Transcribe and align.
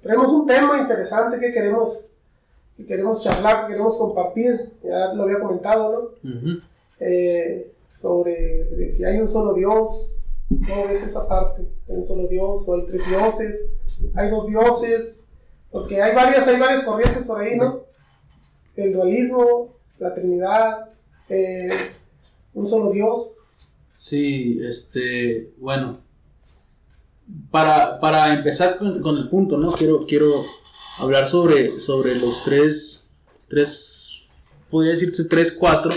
Tenemos 0.00 0.32
un 0.32 0.46
tema 0.46 0.80
interesante 0.80 1.40
que 1.40 1.52
queremos, 1.52 2.14
que 2.76 2.86
queremos 2.86 3.22
charlar, 3.22 3.62
que 3.62 3.72
queremos 3.72 3.96
compartir, 3.96 4.72
ya 4.82 5.12
lo 5.14 5.24
había 5.24 5.40
comentado, 5.40 6.14
¿no? 6.22 6.60
Eh, 7.00 7.72
sobre 7.90 8.94
que 8.96 9.04
hay 9.04 9.18
un 9.18 9.28
solo 9.28 9.54
Dios, 9.54 10.20
¿cómo 10.68 10.86
ves 10.86 11.04
esa 11.04 11.28
parte? 11.28 11.66
Hay 11.88 11.96
un 11.96 12.04
solo 12.04 12.28
Dios, 12.28 12.68
o 12.68 12.74
hay 12.74 12.86
tres 12.86 13.08
dioses, 13.08 13.70
hay 14.14 14.30
dos 14.30 14.46
dioses, 14.46 15.24
porque 15.70 16.00
hay 16.00 16.14
varias, 16.14 16.46
hay 16.46 16.60
varias 16.60 16.84
corrientes 16.84 17.24
por 17.24 17.40
ahí, 17.40 17.56
¿no? 17.56 17.80
El 18.76 18.92
dualismo, 18.92 19.74
la 19.98 20.14
Trinidad, 20.14 20.90
eh, 21.28 21.70
un 22.54 22.68
solo 22.68 22.92
Dios. 22.92 23.36
Sí, 23.90 24.60
este, 24.64 25.52
bueno, 25.58 25.98
para, 27.50 28.00
para 28.00 28.32
empezar 28.34 28.78
con, 28.78 29.16
el 29.16 29.28
punto, 29.28 29.56
¿no? 29.56 29.72
Quiero, 29.72 30.06
quiero 30.06 30.44
hablar 30.98 31.26
sobre, 31.26 31.78
sobre 31.78 32.18
los 32.18 32.44
tres, 32.44 33.10
tres, 33.48 34.26
podría 34.70 34.92
decirse 34.92 35.24
tres, 35.24 35.52
cuatro 35.52 35.92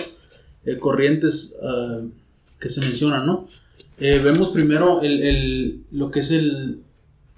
eh, 0.66 0.78
corrientes 0.78 1.56
ah, 1.62 2.02
que 2.60 2.70
se 2.70 2.82
mencionan, 2.82 3.26
¿no? 3.26 3.48
Eh, 3.98 4.20
vemos 4.20 4.50
primero 4.50 5.02
el, 5.02 5.24
el, 5.24 5.84
lo 5.92 6.12
que 6.12 6.20
es 6.20 6.32
el, 6.32 6.82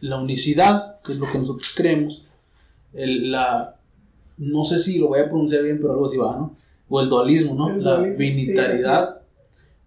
la 0.02 0.18
unicidad, 0.18 1.02
que 1.02 1.12
es 1.12 1.20
lo 1.20 1.32
que 1.32 1.38
nosotros 1.38 1.74
creemos, 1.76 2.24
el, 2.94 3.32
la, 3.32 3.76
no 4.38 4.64
sé 4.64 4.80
si 4.80 5.00
lo 5.00 5.08
voy 5.08 5.20
a 5.20 5.30
pronunciar 5.30 5.64
bien, 5.64 5.78
pero 5.80 5.94
algo 5.94 6.06
así 6.06 6.18
va, 6.18 6.36
¿no? 6.36 6.56
O 6.90 7.02
el 7.02 7.10
dualismo, 7.10 7.54
¿no? 7.54 7.76
la 7.76 7.98
binitaridad 7.98 9.22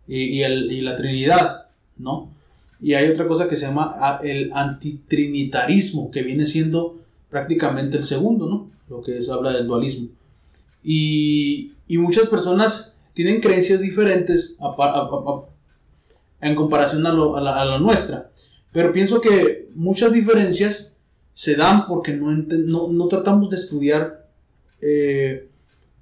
y, 0.07 0.43
el, 0.43 0.71
y 0.71 0.81
la 0.83 0.97
trinidad, 0.97 1.67
¿no? 1.97 2.30
Y 2.83 2.95
hay 2.95 3.11
otra 3.11 3.29
cosa 3.29 3.49
que 3.49 3.57
se 3.57 3.67
llama 3.67 3.93
ah, 3.97 4.21
el 4.23 4.53
antitrinitarismo, 4.53 6.11
que 6.11 6.23
viene 6.23 6.45
siendo 6.45 6.97
prácticamente 7.29 7.97
el 7.97 8.05
segundo, 8.05 8.47
¿no? 8.47 8.71
Lo 8.89 9.03
que 9.03 9.19
es, 9.19 9.29
habla 9.29 9.53
del 9.53 9.67
dualismo. 9.67 10.09
Y, 10.83 11.73
y 11.87 11.99
muchas 11.99 12.29
personas 12.29 12.97
tienen 13.13 13.41
creencias 13.41 13.81
diferentes 13.81 14.59
en 16.41 16.55
comparación 16.55 17.07
a, 17.07 17.13
lo, 17.13 17.37
a, 17.37 17.41
la, 17.41 17.79
nuestra. 17.79 18.31
Pero 18.73 18.93
pienso 18.93 19.21
que 19.21 19.69
muchas 19.75 20.13
diferencias 20.13 20.97
se 21.35 21.55
dan 21.55 21.87
porque 21.87 22.13
no, 22.15 22.31
no, 22.33 22.89
no 22.89 23.09
tratamos 23.09 23.51
de 23.51 23.57
estudiar 23.57 24.27
eh, 24.81 25.49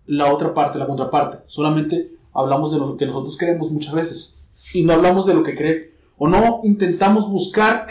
la 0.06 0.32
otra 0.32 0.54
parte, 0.54 0.78
la 0.78 0.86
contraparte. 0.86 1.38
Solamente 1.46 2.12
hablamos 2.32 2.72
de 2.72 2.78
lo 2.78 2.96
que 2.96 3.06
nosotros 3.06 3.36
creemos 3.36 3.70
muchas 3.70 3.94
veces. 3.94 4.40
Y 4.72 4.84
no 4.84 4.92
hablamos 4.92 5.26
de 5.26 5.34
lo 5.34 5.42
que 5.42 5.56
cree 5.56 5.97
o 6.18 6.28
no 6.28 6.60
intentamos 6.64 7.30
buscar 7.30 7.86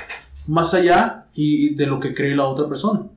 más 0.47 0.73
allá 0.73 1.25
y 1.33 1.75
de 1.75 1.85
lo 1.85 1.99
que 1.99 2.13
cree 2.13 2.35
la 2.35 2.47
otra 2.47 2.67
persona. 2.67 3.07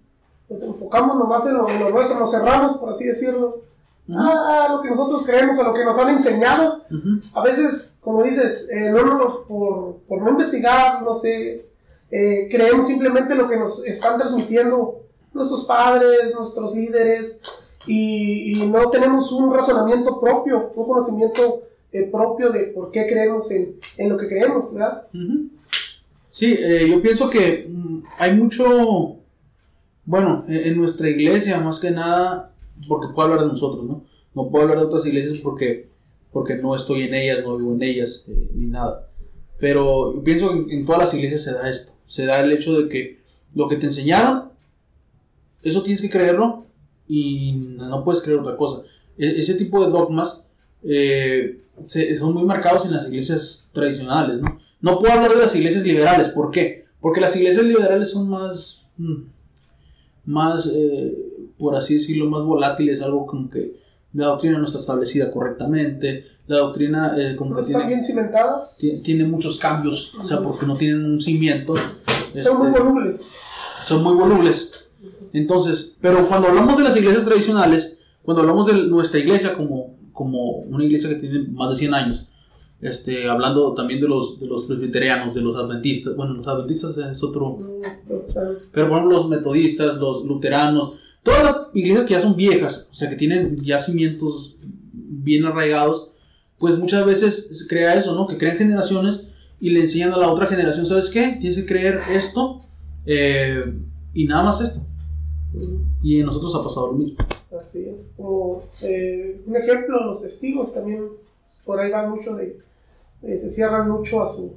Nos 0.49 0.63
enfocamos 0.63 1.17
nomás 1.19 1.47
en 1.47 1.55
lo, 1.55 1.91
nuestro, 1.91 2.19
nos 2.19 2.31
cerramos, 2.31 2.79
por 2.79 2.91
así 2.91 3.05
decirlo. 3.05 3.63
a 4.13 4.69
lo 4.69 4.83
que 4.83 4.91
nosotros 4.91 5.25
creemos, 5.25 5.59
a 5.59 5.63
lo 5.63 5.73
que 5.73 5.85
nos 5.85 5.99
han 5.99 6.11
enseñado. 6.11 6.83
A 7.35 7.43
veces, 7.43 7.99
como 8.01 8.23
dices, 8.23 8.69
eh, 8.71 8.91
no, 8.91 9.27
por, 9.47 9.97
por, 10.09 10.23
no 10.23 10.31
investigar, 10.31 11.03
no 11.03 11.15
sé, 11.15 11.67
eh, 12.11 12.49
creemos 12.51 12.87
simplemente 12.87 13.35
lo 13.35 13.49
que 13.49 13.57
nos 13.57 13.85
están 13.87 14.19
transmitiendo 14.19 15.03
nuestros 15.33 15.65
padres, 15.65 16.35
nuestros 16.35 16.75
líderes, 16.75 17.41
y, 17.87 18.63
y 18.63 18.67
no 18.67 18.91
tenemos 18.91 19.31
un 19.33 19.55
razonamiento 19.55 20.21
propio, 20.21 20.73
un 20.75 20.87
conocimiento 20.87 21.63
eh, 21.93 22.09
propio 22.11 22.51
de 22.51 22.69
por 22.69 22.91
qué 22.91 23.07
creemos 23.09 23.51
en, 23.51 23.77
en 23.97 24.09
lo 24.09 24.17
que 24.17 24.29
creemos, 24.29 24.73
¿verdad? 24.75 25.07
Sí, 26.31 26.57
eh, 26.59 26.89
yo 26.89 27.03
pienso 27.03 27.29
que 27.29 27.67
mm, 27.69 28.03
hay 28.19 28.35
mucho, 28.37 29.19
bueno, 30.05 30.37
en, 30.49 30.79
nuestra 30.79 31.09
iglesia 31.09 31.59
más 31.61 31.81
que 31.81 31.91
nada, 31.91 32.53
porque 32.89 33.13
puedo 33.13 33.29
hablar 33.29 33.45
de 33.45 33.53
nosotros, 33.53 33.85
¿no? 33.85 34.05
No 34.35 34.49
puedo 34.49 34.63
hablar 34.63 34.79
de 34.79 34.85
otras 34.85 35.05
iglesias 35.07 35.39
porque, 35.39 35.89
porque 36.33 36.55
no 36.55 36.77
estoy 36.77 37.03
en 37.03 37.15
ellas, 37.15 37.45
no 37.45 37.57
vivo 37.59 37.75
en 37.75 37.83
ellas, 37.83 38.25
eh, 38.29 38.51
ni 38.55 38.67
nada. 38.67 39.09
Pero 39.59 40.15
yo 40.15 40.23
pienso 40.23 40.67
que 40.67 40.75
en, 40.75 40.87
todas 40.87 41.01
las 41.01 41.15
iglesias 41.15 41.43
se 41.43 41.53
da 41.53 41.69
esto, 41.69 41.93
se 42.07 42.25
da 42.27 42.41
el 42.41 42.53
hecho 42.53 42.81
de 42.81 42.89
que 42.89 43.19
lo 43.55 43.69
que 43.69 43.77
te 43.77 43.87
enseñaron, 43.87 44.51
eso 45.63 45.83
tienes 45.83 46.01
que 46.01 46.09
creerlo 46.09 46.65
y 47.09 47.75
no 47.77 48.05
puedes 48.05 48.23
creer 48.23 48.39
otra 48.39 48.57
cosa. 48.57 48.83
E, 49.19 49.41
ese 49.41 49.55
tipo 49.55 49.85
de 49.85 49.91
dogmas 49.91 50.47
eh, 50.85 51.61
son 51.83 52.35
muy 52.35 52.45
marcados 52.45 52.87
en 52.87 52.93
las 52.93 53.07
iglesias 53.07 53.71
tradicionales, 53.73 54.41
¿no? 54.41 54.59
No 54.81 54.99
puedo 54.99 55.13
hablar 55.13 55.33
de 55.33 55.41
las 55.41 55.55
iglesias 55.55 55.85
liberales, 55.85 56.31
¿por 56.31 56.51
qué? 56.51 56.87
Porque 57.01 57.21
las 57.21 57.37
iglesias 57.37 57.65
liberales 57.65 58.11
son 58.11 58.29
más, 58.29 58.83
mm, 58.97 59.23
más, 60.27 60.71
eh, 60.73 61.47
por 61.59 61.77
así 61.77 61.95
decirlo, 61.95 62.29
más 62.31 62.43
volátiles, 62.43 63.01
algo 63.01 63.27
como 63.27 63.51
que 63.51 63.75
la 64.13 64.27
doctrina 64.27 64.59
no 64.59 64.65
está 64.65 64.79
establecida 64.79 65.31
correctamente, 65.31 66.25
la 66.47 66.59
doctrina 66.59 67.15
eh, 67.17 67.37
como 67.37 67.55
que 67.55 67.63
tiene, 67.63 67.87
bien 67.87 68.03
cimentadas? 68.03 68.79
Tiene, 69.05 69.25
muchos 69.25 69.59
cambios, 69.59 70.15
o 70.15 70.27
sea, 70.27 70.41
porque 70.41 70.67
no 70.67 70.77
tienen 70.77 71.05
un 71.05 71.21
cimiento. 71.21 71.75
Son 71.77 72.59
muy 72.59 72.69
este, 72.69 72.81
volubles. 72.81 73.35
Son 73.87 74.03
muy 74.03 74.15
volubles. 74.15 74.89
Entonces, 75.33 75.97
pero 76.01 76.27
cuando 76.27 76.49
hablamos 76.49 76.77
de 76.77 76.85
las 76.85 76.97
iglesias 76.97 77.25
tradicionales, 77.25 77.99
cuando 78.25 78.41
hablamos 78.43 78.67
de 78.67 78.75
nuestra 78.75 79.21
iglesia 79.21 79.55
como 79.55 79.95
como 80.21 80.59
una 80.59 80.85
iglesia 80.85 81.09
que 81.09 81.15
tiene 81.15 81.49
más 81.49 81.71
de 81.71 81.77
100 81.77 81.95
años. 81.95 82.27
Este, 82.83 83.27
hablando 83.27 83.73
también 83.73 84.03
de 84.03 84.07
los, 84.07 84.39
de 84.39 84.47
los 84.47 84.65
presbiterianos, 84.65 85.35
de 85.35 85.41
los 85.41 85.57
adventistas, 85.57 86.15
bueno, 86.15 86.35
los 86.35 86.47
adventistas 86.47 86.99
es 86.99 87.23
otro, 87.23 87.59
pero 88.71 88.89
bueno, 88.91 89.07
los 89.07 89.29
metodistas, 89.31 89.97
los 89.97 90.27
luteranos, 90.27 90.93
todas 91.23 91.43
las 91.43 91.57
iglesias 91.73 92.05
que 92.05 92.13
ya 92.13 92.21
son 92.21 92.37
viejas, 92.37 92.89
o 92.91 92.95
sea, 92.95 93.09
que 93.09 93.17
tienen 93.17 93.63
ya 93.65 93.79
cimientos 93.79 94.57
bien 94.93 95.47
arraigados, 95.47 96.09
pues 96.59 96.77
muchas 96.77 97.07
veces 97.07 97.59
se 97.59 97.67
crea 97.67 97.95
eso, 97.95 98.15
¿no? 98.15 98.27
Que 98.27 98.37
crean 98.37 98.59
generaciones 98.59 99.29
y 99.59 99.71
le 99.71 99.81
enseñan 99.81 100.13
a 100.13 100.19
la 100.19 100.31
otra 100.31 100.47
generación, 100.47 100.85
¿sabes 100.85 101.09
qué? 101.09 101.39
Tienes 101.41 101.57
que 101.57 101.67
creer 101.67 102.01
esto 102.13 102.63
eh, 103.07 103.75
y 104.13 104.27
nada 104.27 104.43
más 104.43 104.61
esto. 104.61 104.87
Y 106.03 106.21
en 106.21 106.27
nosotros 106.27 106.55
ha 106.55 106.63
pasado 106.63 106.89
lo 106.89 106.99
mismo. 106.99 107.17
Como 108.17 108.63
eh, 108.83 109.41
un 109.47 109.57
ejemplo, 109.57 110.05
los 110.05 110.23
testigos 110.23 110.75
también, 110.75 111.09
por 111.65 111.81
ahí 111.81 111.91
van 111.91 112.11
mucho 112.11 112.35
de, 112.35 112.59
se 113.23 113.51
cierran 113.51 113.89
mucho 113.89 114.23
a 114.23 114.27
su, 114.27 114.55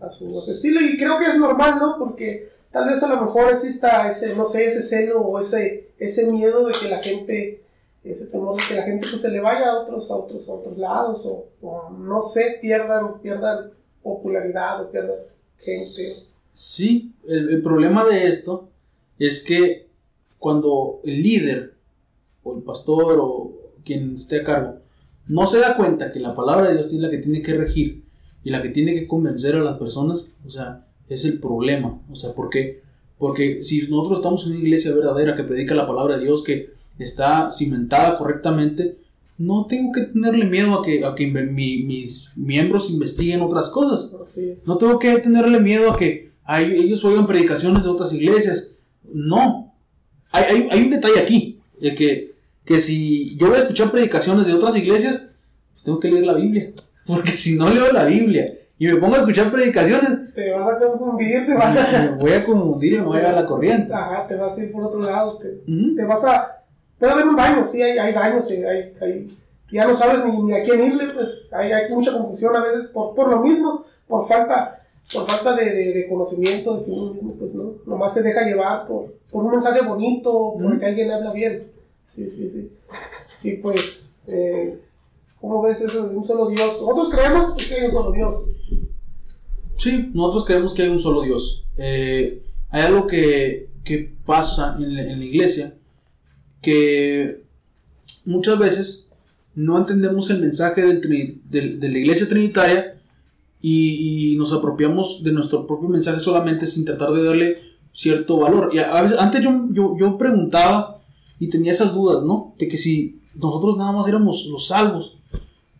a 0.00 0.08
su, 0.08 0.50
estilo 0.50 0.80
y 0.80 0.96
creo 0.98 1.18
que 1.18 1.26
es 1.26 1.38
normal, 1.38 1.78
¿no? 1.78 1.96
Porque 1.98 2.50
tal 2.70 2.88
vez 2.88 3.02
a 3.02 3.14
lo 3.14 3.24
mejor 3.24 3.52
exista 3.52 4.08
ese, 4.08 4.34
no 4.34 4.44
sé, 4.44 4.66
ese 4.66 4.82
celo 4.82 5.20
o 5.20 5.40
ese, 5.40 5.90
ese 5.98 6.30
miedo 6.30 6.66
de 6.66 6.74
que 6.74 6.88
la 6.88 7.02
gente, 7.02 7.62
ese 8.04 8.26
temor 8.26 8.56
de 8.56 8.66
que 8.68 8.74
la 8.74 8.82
gente 8.82 9.08
pues, 9.08 9.22
se 9.22 9.30
le 9.30 9.40
vaya 9.40 9.70
a 9.70 9.80
otros, 9.80 10.10
a 10.10 10.16
otros, 10.16 10.48
a 10.48 10.52
otros 10.52 10.76
lados 10.76 11.26
o, 11.62 11.90
no 11.90 12.22
sé, 12.22 12.58
pierdan, 12.60 13.20
pierdan 13.20 13.70
popularidad 14.02 14.82
o 14.82 14.90
pierdan 14.90 15.18
gente. 15.58 16.02
Sí, 16.52 17.12
el 17.28 17.62
problema 17.62 18.04
de 18.04 18.28
esto 18.28 18.68
es 19.18 19.44
que 19.44 19.86
cuando 20.38 21.00
el 21.04 21.22
líder 21.22 21.75
o 22.46 22.56
el 22.56 22.62
pastor 22.62 23.18
o 23.20 23.52
quien 23.84 24.14
esté 24.14 24.40
a 24.40 24.44
cargo 24.44 24.86
no 25.28 25.46
se 25.46 25.58
da 25.58 25.76
cuenta 25.76 26.12
que 26.12 26.20
la 26.20 26.34
palabra 26.34 26.68
de 26.68 26.74
Dios 26.74 26.86
es 26.86 27.00
la 27.00 27.10
que 27.10 27.18
tiene 27.18 27.42
que 27.42 27.54
regir 27.54 28.04
y 28.44 28.50
la 28.50 28.62
que 28.62 28.68
tiene 28.68 28.94
que 28.94 29.06
convencer 29.06 29.56
a 29.56 29.62
las 29.62 29.76
personas, 29.78 30.24
o 30.46 30.50
sea, 30.50 30.86
es 31.08 31.24
el 31.24 31.40
problema. 31.40 32.00
O 32.10 32.14
sea, 32.14 32.32
¿por 32.32 32.48
qué? 32.48 32.80
Porque 33.18 33.62
si 33.64 33.88
nosotros 33.88 34.20
estamos 34.20 34.44
en 34.44 34.52
una 34.52 34.60
iglesia 34.60 34.94
verdadera 34.94 35.34
que 35.34 35.42
predica 35.42 35.74
la 35.74 35.86
palabra 35.86 36.16
de 36.16 36.24
Dios, 36.24 36.44
que 36.44 36.68
está 36.98 37.50
cimentada 37.50 38.18
correctamente, 38.18 38.98
no 39.38 39.66
tengo 39.66 39.92
que 39.92 40.02
tenerle 40.02 40.44
miedo 40.44 40.74
a 40.74 40.82
que, 40.82 41.04
a 41.04 41.14
que 41.14 41.26
mis 41.26 42.30
miembros 42.36 42.90
investiguen 42.90 43.42
otras 43.42 43.68
cosas. 43.68 44.14
No 44.64 44.78
tengo 44.78 44.98
que 44.98 45.18
tenerle 45.18 45.58
miedo 45.58 45.90
a 45.90 45.98
que 45.98 46.30
ellos 46.48 47.04
oigan 47.04 47.26
predicaciones 47.26 47.84
de 47.84 47.90
otras 47.90 48.12
iglesias. 48.12 48.76
No. 49.12 49.74
Hay, 50.30 50.44
hay, 50.44 50.68
hay 50.70 50.82
un 50.84 50.90
detalle 50.90 51.18
aquí, 51.20 51.58
de 51.80 51.94
que 51.94 52.35
que 52.66 52.80
si 52.80 53.36
yo 53.36 53.46
voy 53.46 53.56
a 53.56 53.60
escuchar 53.60 53.90
predicaciones 53.90 54.46
de 54.46 54.54
otras 54.54 54.76
iglesias, 54.76 55.22
pues 55.72 55.84
tengo 55.84 56.00
que 56.00 56.08
leer 56.10 56.26
la 56.26 56.34
Biblia. 56.34 56.72
Porque 57.06 57.30
si 57.30 57.56
no 57.56 57.70
leo 57.70 57.92
la 57.92 58.04
Biblia 58.04 58.52
y 58.78 58.88
me 58.88 58.96
pongo 58.96 59.14
a 59.14 59.20
escuchar 59.20 59.50
predicaciones, 59.52 60.34
te 60.34 60.50
vas 60.52 60.74
a 60.74 60.78
confundir, 60.78 61.46
te 61.46 61.54
vas 61.54 61.94
a... 61.94 62.10
Me 62.10 62.22
voy 62.22 62.32
a 62.32 62.44
confundir 62.44 62.94
y 62.94 62.96
me 62.98 63.04
voy 63.04 63.18
a 63.18 63.20
ir 63.20 63.26
a 63.26 63.32
la 63.32 63.46
corriente. 63.46 63.94
Ajá, 63.94 64.26
te 64.26 64.34
vas 64.34 64.58
a 64.58 64.64
ir 64.64 64.72
por 64.72 64.84
otro 64.84 65.00
lado. 65.00 65.38
Te, 65.38 65.48
te 65.96 66.04
vas 66.04 66.24
a. 66.24 66.62
Puede 66.98 67.12
haber 67.12 67.28
un 67.28 67.36
daño, 67.36 67.66
sí, 67.66 67.80
hay, 67.80 67.96
hay 67.96 68.12
daños, 68.12 68.48
sí, 68.48 68.64
hay, 68.64 68.92
hay, 69.00 69.36
ya 69.70 69.86
no 69.86 69.94
sabes 69.94 70.24
ni, 70.24 70.42
ni, 70.42 70.52
a 70.54 70.64
quién 70.64 70.80
irle, 70.80 71.12
pues 71.12 71.44
hay, 71.52 71.70
hay 71.70 71.92
mucha 71.92 72.12
confusión 72.12 72.56
a 72.56 72.62
veces 72.62 72.88
por, 72.88 73.14
por 73.14 73.28
lo 73.28 73.40
mismo, 73.40 73.84
por 74.08 74.26
falta, 74.26 74.82
por 75.12 75.28
falta 75.30 75.54
de, 75.54 75.74
de, 75.74 75.92
de, 75.92 76.08
conocimiento 76.08 76.78
de 76.78 76.84
que 76.84 76.90
uno 76.90 77.12
mismo, 77.12 77.34
pues 77.38 77.54
no, 77.54 77.74
nomás 77.84 78.14
se 78.14 78.22
deja 78.22 78.46
llevar 78.46 78.86
por, 78.86 79.12
por 79.30 79.44
un 79.44 79.50
mensaje 79.50 79.82
bonito, 79.82 80.54
porque 80.60 80.86
alguien 80.86 81.10
habla 81.10 81.32
bien. 81.32 81.70
Sí, 82.06 82.28
sí, 82.30 82.48
sí. 82.50 82.70
Y 83.42 83.56
pues, 83.58 84.22
eh, 84.26 84.80
¿cómo 85.40 85.62
ves 85.62 85.80
eso 85.80 86.08
de 86.08 86.16
un 86.16 86.24
solo 86.24 86.48
Dios? 86.48 86.80
Nosotros 86.80 87.10
creemos 87.10 87.54
que 87.54 87.74
hay 87.74 87.84
un 87.84 87.92
solo 87.92 88.12
Dios. 88.12 88.56
Sí, 89.76 90.10
nosotros 90.14 90.44
creemos 90.46 90.72
que 90.74 90.82
hay 90.82 90.88
un 90.88 91.00
solo 91.00 91.22
Dios. 91.22 91.64
Eh, 91.76 92.42
hay 92.70 92.82
algo 92.82 93.06
que, 93.06 93.64
que 93.84 94.14
pasa 94.24 94.76
en 94.78 94.94
la, 94.96 95.02
en 95.02 95.18
la 95.18 95.24
iglesia 95.24 95.74
que 96.62 97.42
muchas 98.24 98.58
veces 98.58 99.10
no 99.54 99.78
entendemos 99.78 100.30
el 100.30 100.40
mensaje 100.40 100.82
del 100.82 101.00
del- 101.48 101.80
de 101.80 101.88
la 101.88 101.98
iglesia 101.98 102.28
trinitaria 102.28 102.98
y, 103.60 104.32
y 104.34 104.36
nos 104.36 104.52
apropiamos 104.52 105.22
de 105.22 105.32
nuestro 105.32 105.66
propio 105.66 105.88
mensaje 105.88 106.20
solamente 106.20 106.66
sin 106.66 106.84
tratar 106.84 107.12
de 107.12 107.22
darle 107.24 107.56
cierto 107.92 108.38
valor. 108.38 108.70
Y 108.74 108.78
a 108.78 109.00
veces, 109.02 109.18
antes 109.18 109.42
yo, 109.42 109.66
yo, 109.70 109.96
yo 109.98 110.18
preguntaba 110.18 110.95
y 111.38 111.48
tenía 111.48 111.72
esas 111.72 111.94
dudas, 111.94 112.22
¿no? 112.24 112.54
De 112.58 112.68
que 112.68 112.76
si 112.76 113.20
nosotros 113.34 113.76
nada 113.76 113.92
más 113.92 114.08
éramos 114.08 114.46
los 114.46 114.68
salvos, 114.68 115.18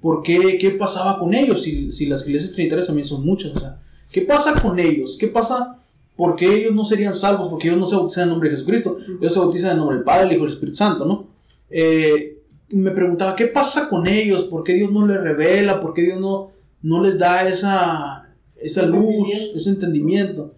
¿por 0.00 0.22
qué, 0.22 0.58
qué 0.60 0.70
pasaba 0.70 1.18
con 1.18 1.34
ellos? 1.34 1.62
Si, 1.62 1.90
si 1.92 2.06
las 2.06 2.26
iglesias 2.26 2.52
trinitarias 2.52 2.86
también 2.86 3.06
son 3.06 3.24
muchas, 3.24 3.54
o 3.54 3.58
sea, 3.58 3.78
¿qué 4.10 4.22
pasa 4.22 4.60
con 4.60 4.78
ellos? 4.78 5.16
¿Qué 5.18 5.28
pasa? 5.28 5.78
¿Por 6.16 6.36
qué 6.36 6.54
ellos 6.54 6.74
no 6.74 6.84
serían 6.84 7.14
salvos? 7.14 7.48
Porque 7.48 7.68
ellos 7.68 7.80
no 7.80 7.86
se 7.86 7.96
bautizan 7.96 8.24
en 8.24 8.30
nombre 8.30 8.48
de 8.48 8.56
Jesucristo, 8.56 8.96
ellos 9.20 9.32
se 9.32 9.38
bautizan 9.38 9.72
en 9.72 9.78
nombre 9.78 9.96
del 9.96 10.04
Padre, 10.04 10.26
el 10.26 10.32
Hijo 10.32 10.44
y 10.44 10.46
el 10.46 10.52
Espíritu 10.52 10.76
Santo, 10.76 11.04
¿no? 11.04 11.26
Eh, 11.70 12.42
me 12.70 12.90
preguntaba, 12.90 13.36
¿qué 13.36 13.46
pasa 13.46 13.88
con 13.88 14.06
ellos? 14.06 14.44
¿Por 14.44 14.64
qué 14.64 14.74
Dios 14.74 14.90
no 14.90 15.06
les 15.06 15.20
revela? 15.20 15.80
¿Por 15.80 15.94
qué 15.94 16.02
Dios 16.02 16.20
no, 16.20 16.50
no 16.82 17.02
les 17.02 17.18
da 17.18 17.46
esa, 17.48 18.34
esa 18.60 18.82
luz, 18.82 19.28
ese 19.54 19.70
entendimiento? 19.70 20.54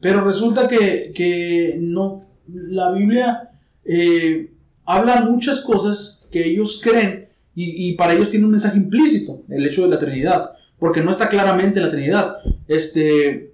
Pero 0.00 0.22
resulta 0.22 0.68
que, 0.68 1.12
que 1.14 1.76
no, 1.80 2.24
la 2.46 2.92
Biblia 2.92 3.47
eh, 3.88 4.50
habla 4.84 5.22
muchas 5.22 5.60
cosas 5.60 6.22
que 6.30 6.44
ellos 6.46 6.80
creen 6.82 7.28
y, 7.54 7.88
y 7.88 7.94
para 7.94 8.12
ellos 8.14 8.30
tiene 8.30 8.44
un 8.44 8.52
mensaje 8.52 8.76
implícito, 8.78 9.42
el 9.48 9.66
hecho 9.66 9.82
de 9.82 9.88
la 9.88 9.98
Trinidad, 9.98 10.50
porque 10.78 11.00
no 11.02 11.10
está 11.10 11.28
claramente 11.28 11.80
la 11.80 11.90
Trinidad, 11.90 12.36
este, 12.68 13.52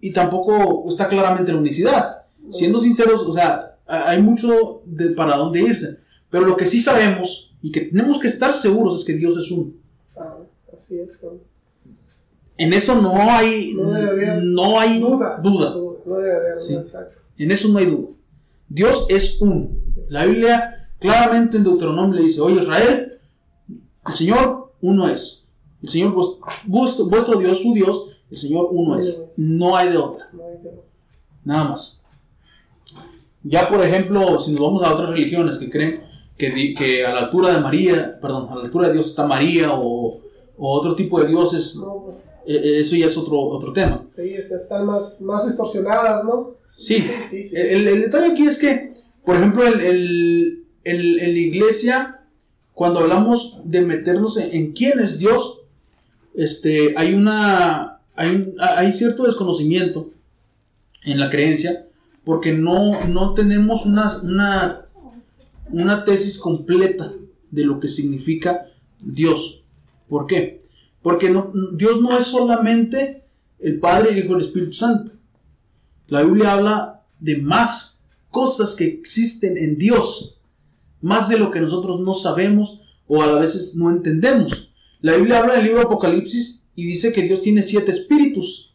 y 0.00 0.12
tampoco 0.12 0.84
está 0.88 1.08
claramente 1.08 1.52
la 1.52 1.58
unicidad. 1.58 2.18
Siendo 2.50 2.78
sinceros, 2.78 3.22
o 3.22 3.32
sea, 3.32 3.76
hay 3.86 4.20
mucho 4.20 4.82
de 4.84 5.10
para 5.10 5.36
dónde 5.36 5.60
irse, 5.62 5.96
pero 6.30 6.44
lo 6.46 6.56
que 6.56 6.66
sí 6.66 6.78
sabemos 6.80 7.54
y 7.62 7.72
que 7.72 7.82
tenemos 7.82 8.18
que 8.18 8.26
estar 8.28 8.52
seguros 8.52 9.00
es 9.00 9.06
que 9.06 9.14
Dios 9.14 9.36
es 9.36 9.50
uno. 9.50 9.72
Ah, 10.16 10.36
así 10.74 10.98
es. 10.98 11.22
¿no? 11.22 11.32
En 12.58 12.72
eso 12.72 13.00
no 13.00 13.14
hay, 13.30 13.72
No 13.74 13.92
no 14.42 14.80
hay 14.80 15.00
Duda. 15.00 15.40
duda. 15.42 15.74
No 15.74 16.60
Sí. 16.60 16.76
En 17.38 17.50
eso 17.50 17.68
no 17.68 17.78
hay 17.78 17.86
duda. 17.86 18.08
Dios 18.68 19.06
es 19.08 19.40
uno. 19.40 19.70
La 20.08 20.26
Biblia 20.26 20.88
claramente 20.98 21.56
en 21.56 21.64
Deuteronomio 21.64 22.16
le 22.16 22.22
dice, 22.22 22.40
oye 22.40 22.60
Israel, 22.62 23.18
el 24.06 24.14
Señor 24.14 24.72
uno 24.80 25.08
es. 25.08 25.48
El 25.82 25.88
Señor 25.88 26.14
vuestro, 26.66 27.06
vuestro 27.06 27.38
Dios, 27.38 27.60
su 27.62 27.72
Dios, 27.72 28.08
el 28.30 28.36
Señor 28.36 28.68
uno 28.70 28.98
es. 28.98 29.30
No 29.36 29.76
hay 29.76 29.90
de 29.90 29.96
otra. 29.96 30.28
Nada 31.44 31.64
más. 31.68 32.00
Ya 33.42 33.68
por 33.68 33.84
ejemplo, 33.84 34.38
si 34.38 34.52
nos 34.52 34.60
vamos 34.60 34.82
a 34.82 34.92
otras 34.92 35.10
religiones 35.10 35.58
que 35.58 35.70
creen 35.70 36.02
que, 36.36 36.74
que 36.74 37.04
a 37.04 37.12
la 37.12 37.20
altura 37.20 37.54
de 37.54 37.60
María, 37.60 38.18
perdón, 38.20 38.48
a 38.50 38.56
la 38.56 38.62
altura 38.62 38.88
de 38.88 38.94
Dios 38.94 39.06
está 39.06 39.26
María 39.26 39.72
o, 39.72 40.20
o 40.58 40.72
otro 40.72 40.94
tipo 40.94 41.20
de 41.20 41.28
dioses, 41.28 41.76
eh, 42.46 42.54
eh, 42.54 42.80
eso 42.80 42.96
ya 42.96 43.06
es 43.06 43.16
otro, 43.16 43.40
otro 43.40 43.72
tema. 43.72 44.04
sí, 44.10 44.34
están 44.34 44.86
más, 44.86 45.20
más 45.20 45.46
distorsionadas, 45.46 46.24
¿no? 46.24 46.54
Sí. 46.78 47.04
El, 47.54 47.86
el 47.88 48.00
detalle 48.02 48.32
aquí 48.32 48.46
es 48.46 48.56
que, 48.58 48.94
por 49.24 49.36
ejemplo, 49.36 49.66
el, 49.66 49.80
el- 49.80 50.64
el- 50.84 51.36
iglesia, 51.36 52.20
cuando 52.72 53.00
hablamos 53.00 53.58
de 53.64 53.82
meternos 53.82 54.38
en, 54.38 54.72
quién 54.72 55.00
es 55.00 55.18
Dios, 55.18 55.60
este, 56.34 56.94
hay 56.96 57.12
una, 57.14 57.98
hay, 58.14 58.54
hay 58.60 58.92
cierto 58.92 59.24
desconocimiento 59.24 60.10
en 61.04 61.18
la 61.18 61.28
creencia, 61.30 61.86
porque 62.24 62.52
no, 62.52 63.04
no 63.06 63.34
tenemos 63.34 63.84
una, 63.84 64.16
una, 64.22 64.86
una 65.70 66.04
tesis 66.04 66.38
completa 66.38 67.12
de 67.50 67.64
lo 67.64 67.80
que 67.80 67.88
significa 67.88 68.64
Dios. 69.00 69.64
¿Por 70.08 70.26
qué? 70.26 70.60
Porque 71.02 71.28
no, 71.30 71.52
Dios 71.74 72.00
no 72.00 72.16
es 72.16 72.24
solamente 72.26 73.22
el 73.58 73.78
Padre, 73.80 74.10
el 74.12 74.18
Hijo 74.18 74.32
y 74.32 74.36
el 74.36 74.40
Espíritu 74.42 74.72
Santo. 74.74 75.12
La 76.08 76.22
Biblia 76.22 76.52
habla 76.52 77.02
de 77.20 77.38
más 77.38 78.04
cosas 78.30 78.74
que 78.74 78.86
existen 78.86 79.56
en 79.56 79.76
Dios, 79.76 80.38
más 81.00 81.28
de 81.28 81.38
lo 81.38 81.50
que 81.50 81.60
nosotros 81.60 82.00
no 82.00 82.14
sabemos 82.14 82.80
o 83.06 83.22
a 83.22 83.26
la 83.26 83.38
veces 83.38 83.74
no 83.76 83.90
entendemos. 83.90 84.70
La 85.00 85.16
Biblia 85.16 85.38
habla 85.38 85.54
en 85.54 85.60
el 85.60 85.66
libro 85.66 85.80
de 85.80 85.86
Apocalipsis 85.86 86.66
y 86.74 86.86
dice 86.86 87.12
que 87.12 87.22
Dios 87.22 87.40
tiene 87.42 87.62
siete 87.62 87.90
espíritus. 87.90 88.74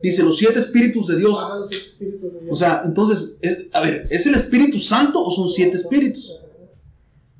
Dice 0.00 0.22
los 0.22 0.36
siete 0.36 0.58
espíritus 0.58 1.08
de 1.08 1.16
Dios. 1.16 1.38
Ah, 1.42 1.56
los 1.56 1.68
siete 1.68 1.86
espíritus 1.86 2.22
de 2.32 2.40
Dios. 2.40 2.52
O 2.52 2.56
sea, 2.56 2.82
entonces, 2.84 3.36
es- 3.40 3.66
a 3.72 3.80
ver, 3.80 4.06
¿es 4.10 4.26
el 4.26 4.34
Espíritu 4.36 4.78
Santo 4.78 5.24
o 5.24 5.30
son 5.30 5.48
siete 5.48 5.76
espíritus? 5.76 6.36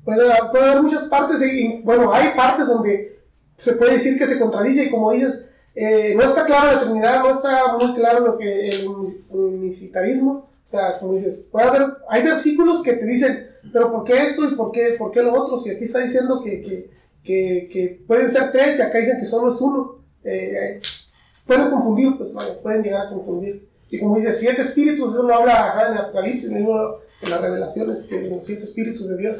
Puede, 0.03 0.29
puede 0.51 0.65
haber 0.65 0.81
muchas 0.83 1.03
partes, 1.05 1.41
y, 1.41 1.81
bueno, 1.83 2.13
hay 2.13 2.35
partes 2.35 2.67
donde 2.67 3.19
se 3.57 3.73
puede 3.73 3.93
decir 3.93 4.17
que 4.17 4.25
se 4.27 4.39
contradice, 4.39 4.85
y 4.85 4.89
como 4.89 5.11
dices, 5.11 5.45
eh, 5.75 6.13
no 6.15 6.23
está 6.23 6.45
claro 6.45 6.71
la 6.71 6.81
Trinidad, 6.81 7.23
no 7.23 7.29
está 7.29 7.77
muy 7.77 7.93
claro 7.95 8.25
lo 8.25 8.37
que 8.37 8.69
el 8.69 8.87
uni- 8.87 9.17
unicitarismo, 9.29 10.31
o 10.31 10.67
sea, 10.71 10.99
como 10.99 11.13
dices, 11.13 11.45
puede 11.51 11.67
haber, 11.67 11.87
hay 12.09 12.23
versículos 12.23 12.83
que 12.83 12.93
te 12.93 13.05
dicen, 13.05 13.47
pero 13.73 13.91
¿por 13.91 14.03
qué 14.03 14.23
esto 14.23 14.47
y 14.49 14.55
por 14.55 14.71
qué, 14.71 14.95
por 14.97 15.11
qué 15.11 15.21
lo 15.21 15.33
otro? 15.33 15.57
Si 15.57 15.69
aquí 15.69 15.83
está 15.83 15.99
diciendo 15.99 16.41
que, 16.43 16.61
que, 16.61 16.89
que, 17.23 17.69
que 17.71 18.01
pueden 18.05 18.29
ser 18.29 18.51
tres 18.51 18.79
y 18.79 18.81
acá 18.81 18.97
dicen 18.99 19.19
que 19.19 19.25
solo 19.25 19.51
es 19.51 19.59
uno, 19.61 19.95
eh, 20.23 20.79
pueden 21.47 21.69
confundir, 21.71 22.17
pues 22.17 22.33
vaya, 22.33 22.57
pueden 22.61 22.83
llegar 22.83 23.07
a 23.07 23.09
confundir. 23.09 23.67
Y 23.89 23.99
como 23.99 24.17
dice, 24.17 24.33
siete 24.33 24.61
espíritus, 24.61 25.13
eso 25.13 25.23
lo 25.23 25.33
habla 25.33 25.69
ajá, 25.69 25.87
en 25.87 25.93
el 25.93 25.97
Apocalipsis, 26.03 26.49
en 26.51 26.57
el 26.57 26.63
libro 26.63 27.01
de 27.23 27.29
las 27.29 27.41
revelaciones, 27.41 28.03
que 28.03 28.29
los 28.29 28.45
siete 28.45 28.63
espíritus 28.63 29.09
de 29.09 29.17
Dios. 29.17 29.39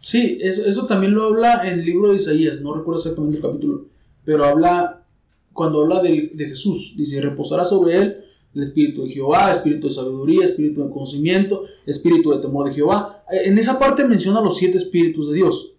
Sí, 0.00 0.38
eso, 0.42 0.64
eso 0.64 0.86
también 0.86 1.14
lo 1.14 1.24
habla 1.24 1.68
en 1.68 1.80
el 1.80 1.84
libro 1.84 2.10
de 2.10 2.16
Isaías, 2.16 2.60
no 2.62 2.74
recuerdo 2.74 3.00
exactamente 3.00 3.36
el 3.36 3.42
capítulo, 3.42 3.84
pero 4.28 4.44
habla, 4.44 5.06
cuando 5.54 5.80
habla 5.80 6.02
de, 6.02 6.32
de 6.34 6.48
Jesús, 6.48 6.92
dice, 6.98 7.18
reposará 7.22 7.64
sobre 7.64 7.96
él 7.96 8.16
el 8.54 8.62
espíritu 8.62 9.04
de 9.04 9.08
Jehová, 9.08 9.50
espíritu 9.50 9.88
de 9.88 9.94
sabiduría, 9.94 10.44
espíritu 10.44 10.84
de 10.84 10.90
conocimiento, 10.90 11.62
espíritu 11.86 12.32
de 12.32 12.42
temor 12.42 12.68
de 12.68 12.74
Jehová. 12.74 13.24
Eh, 13.32 13.48
En 13.48 13.56
esa 13.56 13.78
parte 13.78 14.04
menciona 14.04 14.42
los 14.42 14.58
siete 14.58 14.76
espíritus 14.76 15.30
de 15.30 15.34
Dios. 15.34 15.72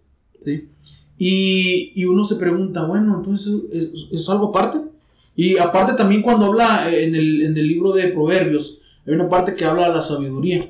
¿sí? 0.44 0.68
Y, 1.16 1.92
y 1.94 2.04
uno 2.06 2.24
se 2.24 2.34
pregunta, 2.34 2.84
bueno, 2.86 3.18
entonces 3.18 3.54
¿es, 3.72 4.08
es 4.10 4.28
algo 4.28 4.46
aparte? 4.46 4.78
Y 5.36 5.56
aparte 5.58 5.92
también 5.92 6.20
cuando 6.20 6.46
habla 6.46 6.92
en 6.92 7.14
el, 7.14 7.42
en 7.42 7.56
el 7.56 7.68
libro 7.68 7.92
de 7.92 8.08
Proverbios, 8.08 8.80
hay 9.06 9.14
una 9.14 9.28
parte 9.28 9.54
que 9.54 9.64
habla 9.64 9.86
de 9.86 9.94
la 9.94 10.02
sabiduría 10.02 10.68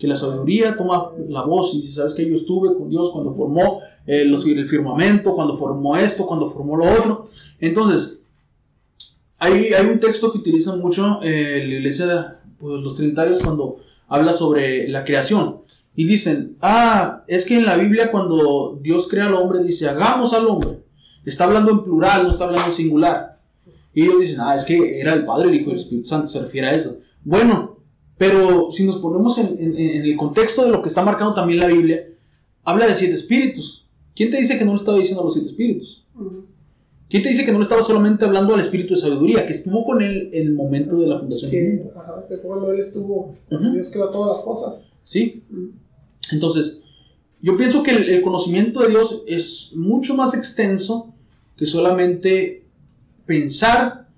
que 0.00 0.08
la 0.08 0.16
sabiduría 0.16 0.76
toma 0.76 1.10
la 1.28 1.42
voz 1.42 1.74
y 1.74 1.82
dice, 1.82 1.92
sabes 1.92 2.14
que 2.14 2.26
yo 2.26 2.34
estuve 2.34 2.74
con 2.74 2.88
Dios 2.88 3.10
cuando 3.12 3.34
formó 3.34 3.80
eh, 4.06 4.22
el 4.22 4.68
firmamento, 4.68 5.34
cuando 5.34 5.58
formó 5.58 5.94
esto, 5.94 6.26
cuando 6.26 6.50
formó 6.50 6.74
lo 6.74 6.90
otro. 6.90 7.28
Entonces, 7.60 8.22
hay, 9.38 9.74
hay 9.74 9.86
un 9.86 10.00
texto 10.00 10.32
que 10.32 10.38
utilizan 10.38 10.80
mucho 10.80 11.20
eh, 11.22 11.62
la 11.66 11.74
iglesia, 11.74 12.40
pues, 12.58 12.82
los 12.82 12.94
trinitarios, 12.94 13.40
cuando 13.40 13.76
habla 14.08 14.32
sobre 14.32 14.88
la 14.88 15.04
creación. 15.04 15.58
Y 15.94 16.04
dicen, 16.04 16.56
ah, 16.62 17.22
es 17.26 17.44
que 17.44 17.56
en 17.58 17.66
la 17.66 17.76
Biblia 17.76 18.10
cuando 18.10 18.78
Dios 18.80 19.06
crea 19.06 19.26
al 19.26 19.34
hombre, 19.34 19.62
dice, 19.62 19.86
hagamos 19.86 20.32
al 20.32 20.46
hombre. 20.46 20.80
Está 21.26 21.44
hablando 21.44 21.72
en 21.72 21.84
plural, 21.84 22.22
no 22.22 22.30
está 22.30 22.44
hablando 22.44 22.68
en 22.68 22.72
singular. 22.72 23.38
Y 23.92 24.04
ellos 24.04 24.20
dicen, 24.20 24.40
ah, 24.40 24.54
es 24.54 24.64
que 24.64 24.98
era 24.98 25.12
el 25.12 25.26
Padre, 25.26 25.50
el 25.50 25.56
Hijo 25.56 25.68
y 25.68 25.72
el 25.74 25.78
Espíritu 25.80 26.08
Santo, 26.08 26.26
se 26.26 26.40
refiere 26.40 26.68
a 26.68 26.72
eso. 26.72 26.96
Bueno, 27.22 27.69
pero 28.20 28.70
si 28.70 28.84
nos 28.84 28.98
ponemos 28.98 29.38
en, 29.38 29.46
en- 29.58 29.78
en 29.78 30.02
el 30.04 30.14
contexto 30.14 30.62
de 30.62 30.68
lo 30.70 30.82
que 30.82 30.90
está 30.90 31.02
marcando 31.02 31.32
también 31.32 31.58
la 31.58 31.68
Biblia, 31.68 32.04
habla 32.64 32.86
de 32.86 32.94
siete 32.94 33.14
espíritus. 33.14 33.86
¿Quién 34.14 34.30
te 34.30 34.36
dice 34.36 34.58
que 34.58 34.64
no 34.66 34.72
le 34.72 34.76
estaba 34.78 34.98
diciendo 34.98 35.22
a 35.22 35.24
los 35.24 35.32
siete 35.32 35.48
espíritus? 35.48 36.04
¿Quién 37.08 37.22
te 37.22 37.30
dice 37.30 37.46
que 37.46 37.52
no 37.52 37.56
le 37.58 37.62
estaba 37.62 37.80
solamente 37.80 38.26
hablando 38.26 38.52
al 38.54 38.60
espíritu 38.60 38.92
de 38.92 39.00
sabiduría, 39.00 39.46
que 39.46 39.52
estuvo 39.54 39.86
con 39.86 40.02
él 40.02 40.28
en 40.34 40.48
el 40.48 40.52
momento 40.54 40.96
de 40.98 41.06
la 41.06 41.18
fundación 41.18 41.50
del 41.50 41.68
mundo? 41.78 41.92
que, 41.94 41.98
ajá, 41.98 42.26
que 42.28 42.36
cuando 42.36 42.70
él 42.70 42.78
estuvo, 42.80 43.34
Ujú. 43.50 43.72
Dios 43.72 43.88
creó 43.90 44.10
todas 44.10 44.36
las 44.36 44.44
cosas. 44.44 44.90
¿Sí? 45.02 45.42
Entonces, 46.30 46.82
yo 47.40 47.56
pienso 47.56 47.82
que 47.82 47.92
el, 47.92 48.10
el 48.10 48.20
conocimiento 48.20 48.82
de 48.82 48.88
Dios 48.90 49.22
es 49.26 49.72
mucho 49.74 50.14
más 50.14 50.34
extenso 50.34 51.14
que 51.56 51.64
solamente 51.64 52.64
pensar 53.24 54.08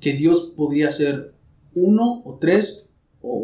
que 0.00 0.14
Dios 0.14 0.52
podría 0.56 0.90
ser 0.90 1.32
uno 1.76 2.22
o 2.24 2.38
tres 2.40 2.86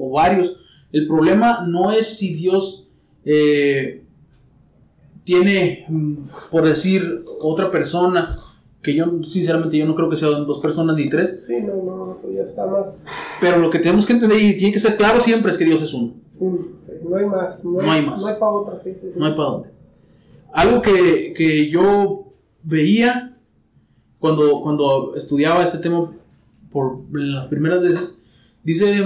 o, 0.09 0.13
varios. 0.13 0.57
El 0.93 1.07
problema 1.07 1.65
no 1.67 1.93
es 1.93 2.19
si 2.19 2.35
Dios 2.35 2.89
eh, 3.25 4.05
tiene, 5.25 5.85
mm, 5.89 6.17
por 6.51 6.67
decir, 6.67 7.25
otra 7.41 7.71
persona, 7.71 8.41
que 8.83 8.95
yo 8.95 9.23
sinceramente 9.25 9.77
yo 9.77 9.87
no 9.87 9.95
creo 9.95 10.09
que 10.09 10.17
sean 10.17 10.47
dos 10.47 10.61
personas 10.61 10.97
ni 10.97 11.11
tres, 11.11 11.45
Sí, 11.47 11.63
no, 11.63 11.75
no, 11.83 12.13
eso 12.13 12.31
ya 12.33 12.43
está 12.43 12.65
más. 12.67 13.05
pero 13.41 13.59
lo 13.59 13.71
que 13.71 13.81
tenemos 13.81 14.07
que 14.07 14.15
entender 14.15 14.41
y 14.41 14.57
tiene 14.57 14.73
que 14.73 14.79
ser 14.79 14.97
claro 14.97 15.21
siempre 15.21 15.51
es 15.51 15.59
que 15.59 15.65
Dios 15.65 15.83
es 15.83 15.93
uno. 15.93 16.15
sí, 16.39 17.07
no 17.09 17.17
hay 17.17 17.27
más. 17.27 17.65
No, 17.65 17.83
No 17.83 17.93
hay 17.93 18.07
más. 18.07 18.21
No 18.23 18.29
hay 18.29 18.35
para 18.39 18.53
otra, 18.53 18.79
sí, 18.79 18.93
sí. 18.95 19.11
sí. 19.13 19.19
No 19.19 19.27
hay 19.27 19.33
para 19.33 19.49
dónde. 19.51 19.69
Algo 20.53 20.81
que, 20.81 21.35
que 21.37 21.71
yo 21.71 22.33
veía 22.63 23.37
cuando, 24.19 24.61
cuando 24.63 25.15
estudiaba 25.17 25.63
este 25.63 25.79
tema 25.79 26.11
por 26.71 26.99
las 27.13 27.47
primeras 27.49 27.83
veces, 27.83 28.23
dice, 28.63 29.05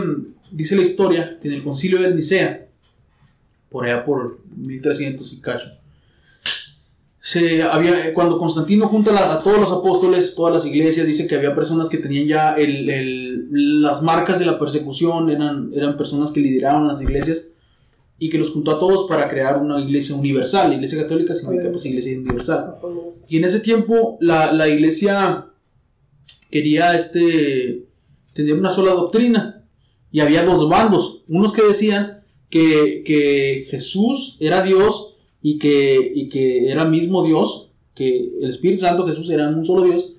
dice 0.53 0.77
la 0.77 0.83
historia 0.83 1.39
que 1.41 1.49
en 1.49 1.55
el 1.55 1.63
concilio 1.63 2.01
del 2.01 2.15
Nicea, 2.15 2.67
por 3.71 3.87
allá 3.87 4.05
por 4.05 4.39
1300 4.55 5.33
y 5.33 5.41
cacho, 5.41 5.69
se 7.25 7.63
había, 7.63 8.13
cuando 8.15 8.37
Constantino 8.37 8.89
junta 8.89 9.33
a, 9.33 9.43
todos 9.43 9.61
los 9.61 9.71
apóstoles, 9.71 10.35
todas 10.35 10.53
las 10.53 10.67
iglesias, 10.67 11.07
dice 11.07 11.29
que 11.29 11.37
había 11.37 11.55
personas 11.55 11.89
que 11.89 11.99
tenían 11.99 12.27
ya 12.27 12.55
el, 12.55 12.91
el, 12.91 13.81
las 13.81 14.03
marcas 14.03 14.41
de 14.41 14.47
la 14.47 14.59
persecución, 14.59 15.31
eran, 15.31 15.71
eran 15.73 15.97
personas 15.97 16.33
que 16.33 16.41
lideraban 16.41 16.89
las 16.89 17.01
iglesias 17.01 17.47
y 18.19 18.29
que 18.29 18.39
los 18.39 18.51
juntó 18.51 18.73
a 18.73 18.79
todos 18.79 19.09
para 19.09 19.29
crear 19.29 19.59
una 19.59 19.81
iglesia 19.81 20.17
universal. 20.17 20.71
La 20.71 20.75
iglesia 20.75 21.03
católica 21.03 21.33
significa 21.33 21.71
pues 21.71 21.87
iglesia 21.87 22.19
universal. 22.19 22.77
Y 23.29 23.39
en 23.39 23.45
ese 23.45 23.61
tiempo 23.61 24.19
la, 24.21 24.53
la 24.53 24.69
iglesia 24.69 25.47
quería 26.51 26.95
este, 26.95 27.85
tener 28.35 28.55
una 28.55 28.71
sola 28.71 28.93
doctrina 28.93 29.62
y 30.13 30.21
había 30.21 30.45
dos 30.45 30.69
bandos, 30.69 31.23
unos 31.27 31.53
que 31.53 31.63
decían 31.63 32.21
que, 32.51 33.03
que 33.05 33.67
Jesús 33.71 34.37
era 34.41 34.63
Dios 34.63 35.15
y 35.41 35.59
que, 35.59 36.13
y 36.15 36.29
que 36.29 36.71
era 36.71 36.85
mismo 36.85 37.25
Dios, 37.25 37.71
que 37.95 38.31
el 38.43 38.51
Espíritu 38.51 38.83
Santo 38.83 39.07
Jesús 39.07 39.29
era 39.31 39.49
un 39.49 39.65
solo 39.65 39.85
Dios, 39.85 40.13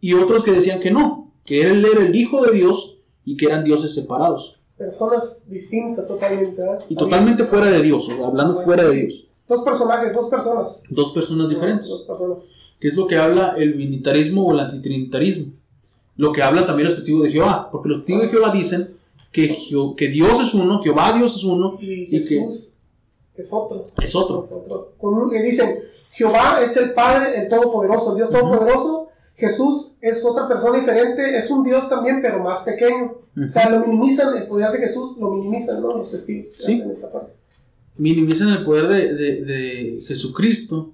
y 0.00 0.12
otros 0.14 0.42
que 0.42 0.50
decían 0.50 0.80
que 0.80 0.90
no, 0.90 1.32
que 1.44 1.62
él 1.62 1.84
era 1.84 2.04
el 2.04 2.14
Hijo 2.14 2.44
de 2.44 2.52
Dios 2.52 2.96
y 3.24 3.36
que 3.36 3.46
eran 3.46 3.64
dioses 3.64 3.94
separados. 3.94 4.56
Personas 4.76 5.42
distintas 5.46 6.08
totalmente. 6.08 6.62
Y 6.88 6.96
totalmente 6.96 7.44
fuera 7.44 7.66
de 7.66 7.80
Dios, 7.80 8.08
hablando 8.24 8.56
fuera 8.56 8.84
de 8.84 8.96
Dios. 8.96 9.28
Dos 9.48 9.62
personajes, 9.62 10.14
dos 10.14 10.28
personas. 10.28 10.82
Dos 10.90 11.10
personas 11.12 11.48
diferentes. 11.48 11.88
Dos 11.88 12.02
personas. 12.02 12.38
Que 12.78 12.88
es 12.88 12.94
lo 12.94 13.06
que 13.06 13.16
habla 13.16 13.54
el 13.56 13.74
unitarismo 13.74 14.46
o 14.46 14.52
el 14.52 14.60
antitrinitarismo. 14.60 15.52
Lo 16.16 16.32
que 16.32 16.42
habla 16.42 16.66
también 16.66 16.88
los 16.88 16.96
testigos 16.96 17.24
de 17.24 17.30
Jehová. 17.30 17.70
Porque 17.72 17.88
los 17.88 17.98
testigos 17.98 18.22
de 18.24 18.28
Jehová 18.28 18.52
dicen 18.52 18.97
que, 19.32 19.56
que 19.96 20.08
Dios 20.08 20.40
es 20.40 20.54
uno, 20.54 20.82
Jehová 20.82 21.12
Dios 21.12 21.36
es 21.36 21.44
uno. 21.44 21.76
Y, 21.80 22.06
Jesús 22.06 22.78
es 23.36 23.52
otro. 23.52 23.82
Es 24.02 24.14
otro. 24.14 24.40
Es 24.40 24.52
otro. 24.52 24.94
Que 25.30 25.42
dicen, 25.42 25.78
Jehová 26.12 26.60
es 26.62 26.76
el 26.76 26.92
Padre, 26.92 27.42
el 27.42 27.48
Todopoderoso, 27.48 28.14
Dios 28.14 28.30
Todopoderoso. 28.30 29.08
Jesús 29.36 29.96
es 30.00 30.24
otra 30.24 30.48
persona 30.48 30.80
diferente, 30.80 31.38
es 31.38 31.48
un 31.48 31.62
Dios 31.62 31.88
también, 31.88 32.20
pero 32.20 32.42
más 32.42 32.62
pequeño. 32.62 33.12
O 33.44 33.48
sea, 33.48 33.70
lo 33.70 33.86
minimizan, 33.86 34.36
el 34.36 34.48
poder 34.48 34.72
de 34.72 34.78
Jesús 34.78 35.16
lo 35.16 35.30
minimizan, 35.30 35.80
¿no? 35.80 35.96
Los 35.96 36.10
testigos. 36.10 36.48
Sí. 36.58 36.80
En 36.80 36.90
esta 36.90 37.12
parte. 37.12 37.34
Minimizan 37.96 38.48
el 38.48 38.64
poder 38.64 38.88
de, 38.88 39.14
de, 39.14 39.44
de 39.44 40.02
Jesucristo 40.08 40.92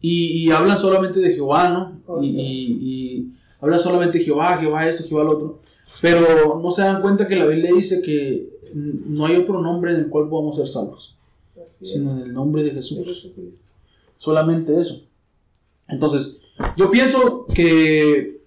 y, 0.00 0.44
y, 0.44 0.50
hablan 0.50 0.78
solamente 0.78 1.20
de 1.20 1.34
Jehová, 1.34 1.68
¿no? 1.68 2.22
y, 2.22 2.28
y, 2.28 3.32
hablan 3.60 3.78
solamente 3.78 4.18
de 4.18 4.24
Jehová, 4.24 4.58
Jehová 4.58 4.88
eso, 4.88 5.06
Jehová 5.06 5.24
lo 5.24 5.32
otro. 5.32 5.58
Pero 6.00 6.60
no 6.62 6.70
se 6.70 6.82
dan 6.82 7.02
cuenta 7.02 7.26
que 7.26 7.36
la 7.36 7.46
Biblia 7.46 7.72
dice 7.74 8.00
que 8.02 8.48
no 8.74 9.26
hay 9.26 9.36
otro 9.36 9.60
nombre 9.60 9.92
en 9.92 9.98
el 9.98 10.08
cual 10.08 10.28
podamos 10.28 10.56
ser 10.56 10.68
salvos 10.68 11.14
sino 11.82 12.16
en 12.16 12.22
el 12.22 12.34
nombre 12.34 12.62
de 12.62 12.70
Jesús. 12.70 13.32
Solamente 14.18 14.78
eso. 14.78 15.02
Entonces, 15.88 16.38
yo 16.76 16.90
pienso 16.90 17.46
que, 17.54 18.40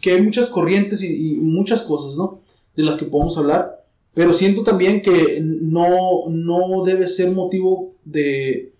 que 0.00 0.12
hay 0.12 0.22
muchas 0.22 0.48
corrientes 0.48 1.02
y, 1.02 1.34
muchas 1.34 1.82
cosas, 1.82 2.16
¿no? 2.16 2.40
De 2.74 2.82
las 2.82 2.96
que 2.96 3.06
podemos 3.06 3.36
hablar, 3.38 3.84
pero 4.14 4.32
siento 4.32 4.62
también 4.62 5.02
que 5.02 5.40
no, 5.42 6.28
no 6.28 6.84
debe 6.84 7.06
ser 7.06 7.32
motivo 7.32 7.92
de, 8.04 8.72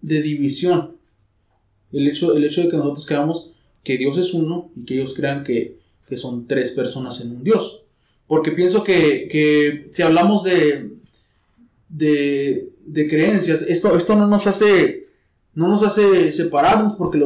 de 0.00 0.22
división. 0.22 0.92
El 1.92 2.08
hecho, 2.08 2.34
el 2.34 2.44
hecho 2.44 2.62
de 2.62 2.68
que 2.68 2.76
nosotros 2.76 3.06
creamos 3.06 3.49
que 3.82 3.96
Dios 3.96 4.18
es 4.18 4.34
uno 4.34 4.70
y 4.76 4.84
que 4.84 4.94
ellos 4.94 5.14
crean 5.14 5.44
que, 5.44 5.76
que 6.08 6.16
son 6.16 6.46
tres 6.46 6.72
personas 6.72 7.20
en 7.20 7.32
un 7.32 7.44
Dios. 7.44 7.82
Porque 8.26 8.52
pienso 8.52 8.84
que, 8.84 9.28
que 9.30 9.88
si 9.90 10.02
hablamos 10.02 10.44
de, 10.44 10.90
de, 11.88 12.68
de 12.86 13.08
creencias, 13.08 13.62
esto, 13.62 13.96
esto 13.96 14.14
no 14.16 14.26
nos 14.26 14.46
hace 14.46 15.00
no 15.54 15.68
nos 15.68 15.82
hace 15.82 16.30
separarnos 16.30 16.96
porque 16.96 17.20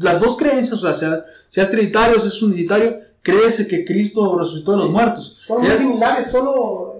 las 0.00 0.20
dos 0.20 0.36
creencias, 0.36 0.72
o 0.72 0.78
sea, 0.78 0.94
sea, 0.94 1.24
seas 1.48 1.70
trinitario, 1.70 2.18
seas 2.18 2.42
unitario, 2.42 2.96
crees 3.22 3.66
que 3.66 3.84
Cristo 3.84 4.36
resucitó 4.36 4.72
de 4.72 4.78
los 4.78 4.90
muertos. 4.90 5.36
Son 5.38 5.62
muy 5.62 5.70
similares, 5.76 6.28
solo 6.28 6.96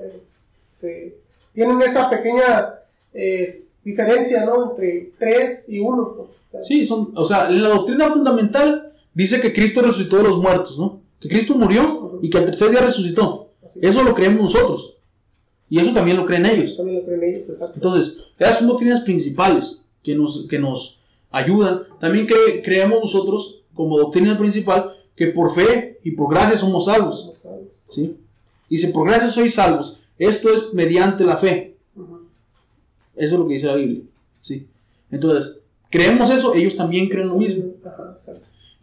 eh, 0.82 1.16
tienen 1.52 1.82
esa 1.82 2.08
pequeña 2.08 2.74
eh, 3.12 3.48
diferencia, 3.82 4.44
¿no? 4.44 4.70
Entre 4.70 5.12
tres 5.18 5.68
y 5.68 5.80
uno. 5.80 6.28
sí, 6.62 6.84
son, 6.84 7.12
o 7.14 7.24
sea, 7.24 7.50
la 7.50 7.70
doctrina 7.70 8.08
fundamental 8.08 8.88
dice 9.18 9.40
que 9.40 9.52
Cristo 9.52 9.82
resucitó 9.82 10.18
de 10.18 10.22
los 10.22 10.38
muertos, 10.38 10.78
¿no? 10.78 11.00
Que 11.18 11.28
Cristo 11.28 11.54
murió 11.56 12.20
y 12.22 12.30
que 12.30 12.38
al 12.38 12.44
tercer 12.44 12.70
día 12.70 12.80
resucitó. 12.80 13.50
Eso 13.82 14.04
lo 14.04 14.14
creemos 14.14 14.40
nosotros. 14.40 14.94
Y 15.68 15.80
eso 15.80 15.92
también 15.92 16.16
lo 16.16 16.25
creen 16.25 16.46
ellos. 16.46 16.76
también 16.76 17.00
lo 17.00 17.04
creen 17.04 17.25
ellos, 17.25 17.48
exacto. 17.48 17.75
Entonces, 17.75 18.16
esas 18.38 18.58
son 18.58 18.68
doctrinas 18.68 19.00
principales 19.00 19.82
que 20.04 20.14
nos, 20.14 20.46
que 20.48 20.60
nos 20.60 21.00
ayudan. 21.32 21.82
También 22.00 22.28
creemos 22.62 23.00
nosotros, 23.00 23.62
como 23.75 23.98
doctrina 23.98 24.38
principal, 24.38 24.92
que 25.16 25.26
por 25.26 25.52
fe 25.52 25.98
y 26.04 26.12
por 26.12 26.32
gracia 26.32 26.56
somos 26.56 26.84
salvos. 26.84 27.28
¿Sí? 27.90 28.16
Dice, 28.70 28.88
por 28.88 29.08
gracia 29.08 29.30
sois 29.30 29.54
salvos. 29.54 29.98
Esto 30.16 30.48
es 30.48 30.72
mediante 30.72 31.25
la 31.25 31.37
fe. 31.37 31.75
Eso 33.16 33.34
es 33.34 33.38
lo 33.40 33.48
que 33.48 33.54
dice 33.54 33.66
la 33.66 33.75
Biblia. 33.75 34.02
¿Sí? 34.40 34.64
Entonces, 35.10 35.56
creemos 35.90 36.30
eso, 36.30 36.54
ellos 36.54 36.76
también 36.76 37.08
creen 37.08 37.28
lo 37.28 37.37
mismo. 37.37 37.64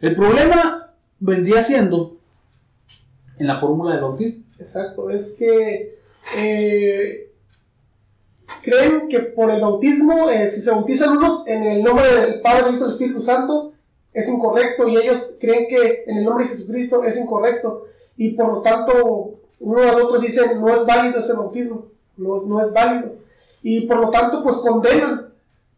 El 0.00 0.14
problema 0.14 0.94
vendría 1.18 1.62
siendo 1.62 2.16
en 3.38 3.46
la 3.46 3.60
fórmula 3.60 3.92
del 3.92 4.02
bautismo. 4.02 4.44
Exacto, 4.58 5.10
es 5.10 5.34
que 5.38 5.98
eh, 6.36 7.32
creen 8.62 9.08
que 9.08 9.20
por 9.20 9.50
el 9.50 9.60
bautismo, 9.60 10.30
eh, 10.30 10.48
si 10.48 10.60
se 10.60 10.70
bautizan 10.70 11.16
unos 11.16 11.46
en 11.46 11.62
el 11.64 11.82
nombre 11.82 12.12
del 12.12 12.40
Padre, 12.40 12.72
Hijo 12.72 12.86
y 12.86 12.90
Espíritu 12.90 13.20
Santo, 13.20 13.72
es 14.12 14.28
incorrecto 14.28 14.88
y 14.88 14.96
ellos 14.96 15.36
creen 15.38 15.66
que 15.68 16.04
en 16.06 16.18
el 16.18 16.24
nombre 16.24 16.44
de 16.44 16.50
Jesucristo 16.50 17.04
es 17.04 17.18
incorrecto 17.18 17.84
y 18.16 18.30
por 18.30 18.50
lo 18.50 18.62
tanto 18.62 19.40
uno 19.60 19.80
de 19.80 19.90
otros 19.90 20.22
dicen 20.22 20.58
no 20.58 20.74
es 20.74 20.86
válido 20.86 21.20
ese 21.20 21.34
bautismo, 21.34 21.88
no, 22.16 22.38
no 22.46 22.62
es 22.62 22.72
válido 22.72 23.12
y 23.62 23.82
por 23.86 23.98
lo 23.98 24.10
tanto 24.10 24.42
pues 24.42 24.58
condenan, 24.58 25.28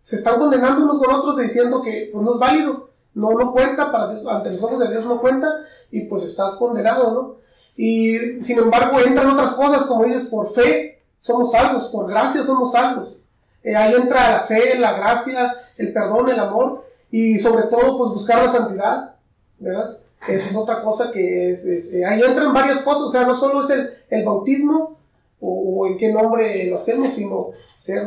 se 0.02 0.16
están 0.16 0.38
condenando 0.38 0.84
unos 0.84 1.00
con 1.00 1.14
otros 1.14 1.38
diciendo 1.38 1.82
que 1.82 2.10
pues, 2.12 2.24
no 2.24 2.32
es 2.34 2.38
válido, 2.38 2.87
no, 3.14 3.30
no 3.32 3.52
cuenta 3.52 3.90
para 3.90 4.12
Dios, 4.12 4.26
ante 4.26 4.50
los 4.50 4.62
ojos 4.62 4.78
de 4.80 4.90
Dios 4.90 5.06
no 5.06 5.20
cuenta 5.20 5.48
y 5.90 6.02
pues 6.02 6.24
estás 6.24 6.56
condenado, 6.56 7.12
¿no? 7.12 7.36
Y 7.76 8.16
sin 8.42 8.58
embargo 8.58 8.98
entran 9.00 9.30
otras 9.30 9.54
cosas, 9.54 9.86
como 9.86 10.04
dices, 10.04 10.26
por 10.26 10.52
fe 10.52 11.02
somos 11.20 11.52
salvos, 11.52 11.86
por 11.88 12.08
gracia 12.08 12.42
somos 12.42 12.72
salvos. 12.72 13.24
Eh, 13.62 13.74
ahí 13.74 13.94
entra 13.94 14.30
la 14.30 14.46
fe, 14.46 14.78
la 14.78 14.92
gracia, 14.92 15.54
el 15.76 15.92
perdón, 15.92 16.28
el 16.28 16.38
amor 16.38 16.84
y 17.10 17.38
sobre 17.38 17.64
todo 17.64 17.98
pues 17.98 18.10
buscar 18.12 18.42
la 18.42 18.48
santidad, 18.48 19.14
¿verdad? 19.58 19.98
Esa 20.26 20.50
es 20.50 20.56
otra 20.56 20.82
cosa 20.82 21.12
que 21.12 21.52
es, 21.52 21.64
eh, 21.94 22.04
ahí 22.04 22.20
entran 22.20 22.52
varias 22.52 22.82
cosas, 22.82 23.02
o 23.02 23.10
sea, 23.10 23.24
no 23.24 23.34
solo 23.34 23.62
es 23.62 23.70
el, 23.70 23.90
el 24.10 24.24
bautismo 24.24 24.97
o, 25.40 25.86
en 25.86 25.98
qué 25.98 26.12
nombre 26.12 26.68
lo 26.68 26.76
hacemos, 26.76 27.12
sino 27.12 27.50
ser 27.76 28.02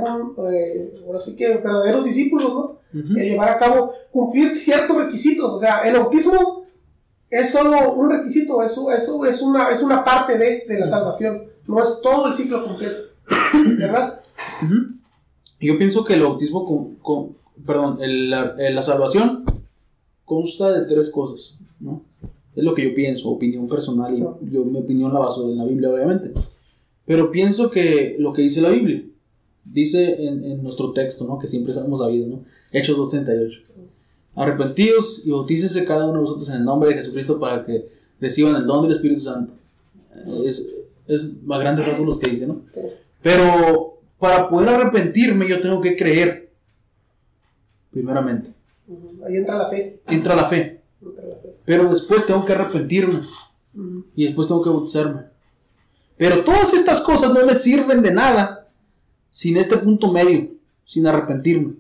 eh, 0.51 1.01
ahora 1.05 1.19
sí 1.19 1.35
que 1.35 1.47
verdaderos 1.47 2.05
discípulos, 2.05 2.53
¿no? 2.53 2.81
llevar 2.93 3.50
a 3.50 3.57
cabo, 3.57 3.93
cumplir 4.11 4.50
ciertos 4.50 4.97
requisitos, 4.97 5.53
o 5.53 5.59
sea, 5.59 5.81
el 5.83 5.97
bautismo 5.97 6.65
es 7.29 7.51
solo 7.51 7.93
un 7.93 8.09
requisito, 8.09 8.61
eso, 8.61 8.91
eso 8.91 9.25
es, 9.25 9.41
una, 9.41 9.69
es 9.69 9.81
una 9.81 10.03
parte 10.03 10.38
de, 10.38 10.65
de 10.67 10.79
la 10.79 10.88
salvación, 10.88 11.43
no 11.67 11.81
es 11.81 12.01
todo 12.01 12.27
el 12.27 12.33
ciclo 12.33 12.65
completo, 12.65 12.97
¿verdad? 13.79 14.19
Yo 15.61 15.77
pienso 15.77 16.03
que 16.03 16.15
el 16.15 16.23
bautismo, 16.23 16.65
con, 16.65 16.95
con 16.95 17.38
perdón, 17.65 18.00
el, 18.01 18.29
la, 18.29 18.55
la, 18.57 18.81
salvación 18.81 19.45
consta 20.25 20.71
de 20.71 20.85
tres 20.93 21.09
cosas, 21.09 21.57
¿no? 21.79 22.03
Es 22.55 22.63
lo 22.63 22.75
que 22.75 22.89
yo 22.89 22.93
pienso, 22.93 23.29
opinión 23.29 23.67
personal, 23.67 24.13
y 24.13 24.19
yo 24.51 24.65
mi 24.65 24.79
opinión 24.79 25.13
la 25.13 25.19
baso 25.19 25.50
en 25.50 25.57
la 25.57 25.65
Biblia, 25.65 25.89
obviamente. 25.89 26.33
Pero 27.05 27.31
pienso 27.31 27.72
que 27.72 28.15
lo 28.20 28.34
que 28.34 28.43
dice 28.43 28.62
la 28.62 28.70
Biblia, 28.70 29.03
dice 29.65 30.25
en, 30.25 30.43
en 30.43 30.63
nuestro 30.63 30.91
texto, 30.91 31.25
¿no? 31.25 31.39
Que 31.39 31.48
siempre 31.48 31.74
hemos 31.74 32.00
sabido, 32.00 32.27
¿no? 32.27 32.43
Hechos 32.72 32.98
2.38 32.98 33.63
Arrepentidos 34.36 35.25
y 35.25 35.31
bautícese 35.31 35.84
cada 35.84 36.05
uno 36.05 36.20
de 36.20 36.22
vosotros 36.22 36.50
en 36.50 36.55
el 36.55 36.65
nombre 36.65 36.89
de 36.89 36.96
Jesucristo 36.98 37.39
para 37.39 37.65
que 37.65 37.86
reciban 38.20 38.55
el 38.55 38.65
don 38.65 38.84
del 38.84 38.96
Espíritu 38.96 39.22
Santo. 39.22 39.53
Es, 40.46 40.65
es 41.08 41.25
a 41.50 41.58
grandes 41.58 41.86
rasgos 41.86 42.08
los 42.08 42.20
que 42.20 42.29
dice, 42.29 42.48
¿no? 42.48 42.62
Pero 43.22 44.00
para 44.20 44.48
poder 44.48 44.70
arrepentirme 44.70 45.48
yo 45.48 45.60
tengo 45.60 45.81
que 45.81 45.96
creer, 45.96 46.51
primeramente. 47.91 48.51
Ahí 49.25 49.36
entra 49.36 49.58
la 49.58 49.70
fe. 49.70 50.00
Entra 50.08 50.36
la 50.36 50.46
fe. 50.46 50.81
Pero 51.65 51.89
después 51.89 52.25
tengo 52.25 52.46
que 52.46 52.53
arrepentirme. 52.53 53.20
Y 54.15 54.25
después 54.25 54.48
tengo 54.48 54.62
que 54.62 54.70
bautizarme. 54.70 55.22
Pero 56.22 56.44
todas 56.44 56.72
estas 56.75 57.01
cosas 57.01 57.34
no 57.34 57.44
me 57.48 57.56
sirven 57.56 58.04
de 58.04 58.12
nada 58.13 58.68
sin 59.32 59.58
este 59.58 59.75
punto 59.78 60.12
medio, 60.12 60.50
sin 60.86 61.08
arrepentirme. 61.08 61.74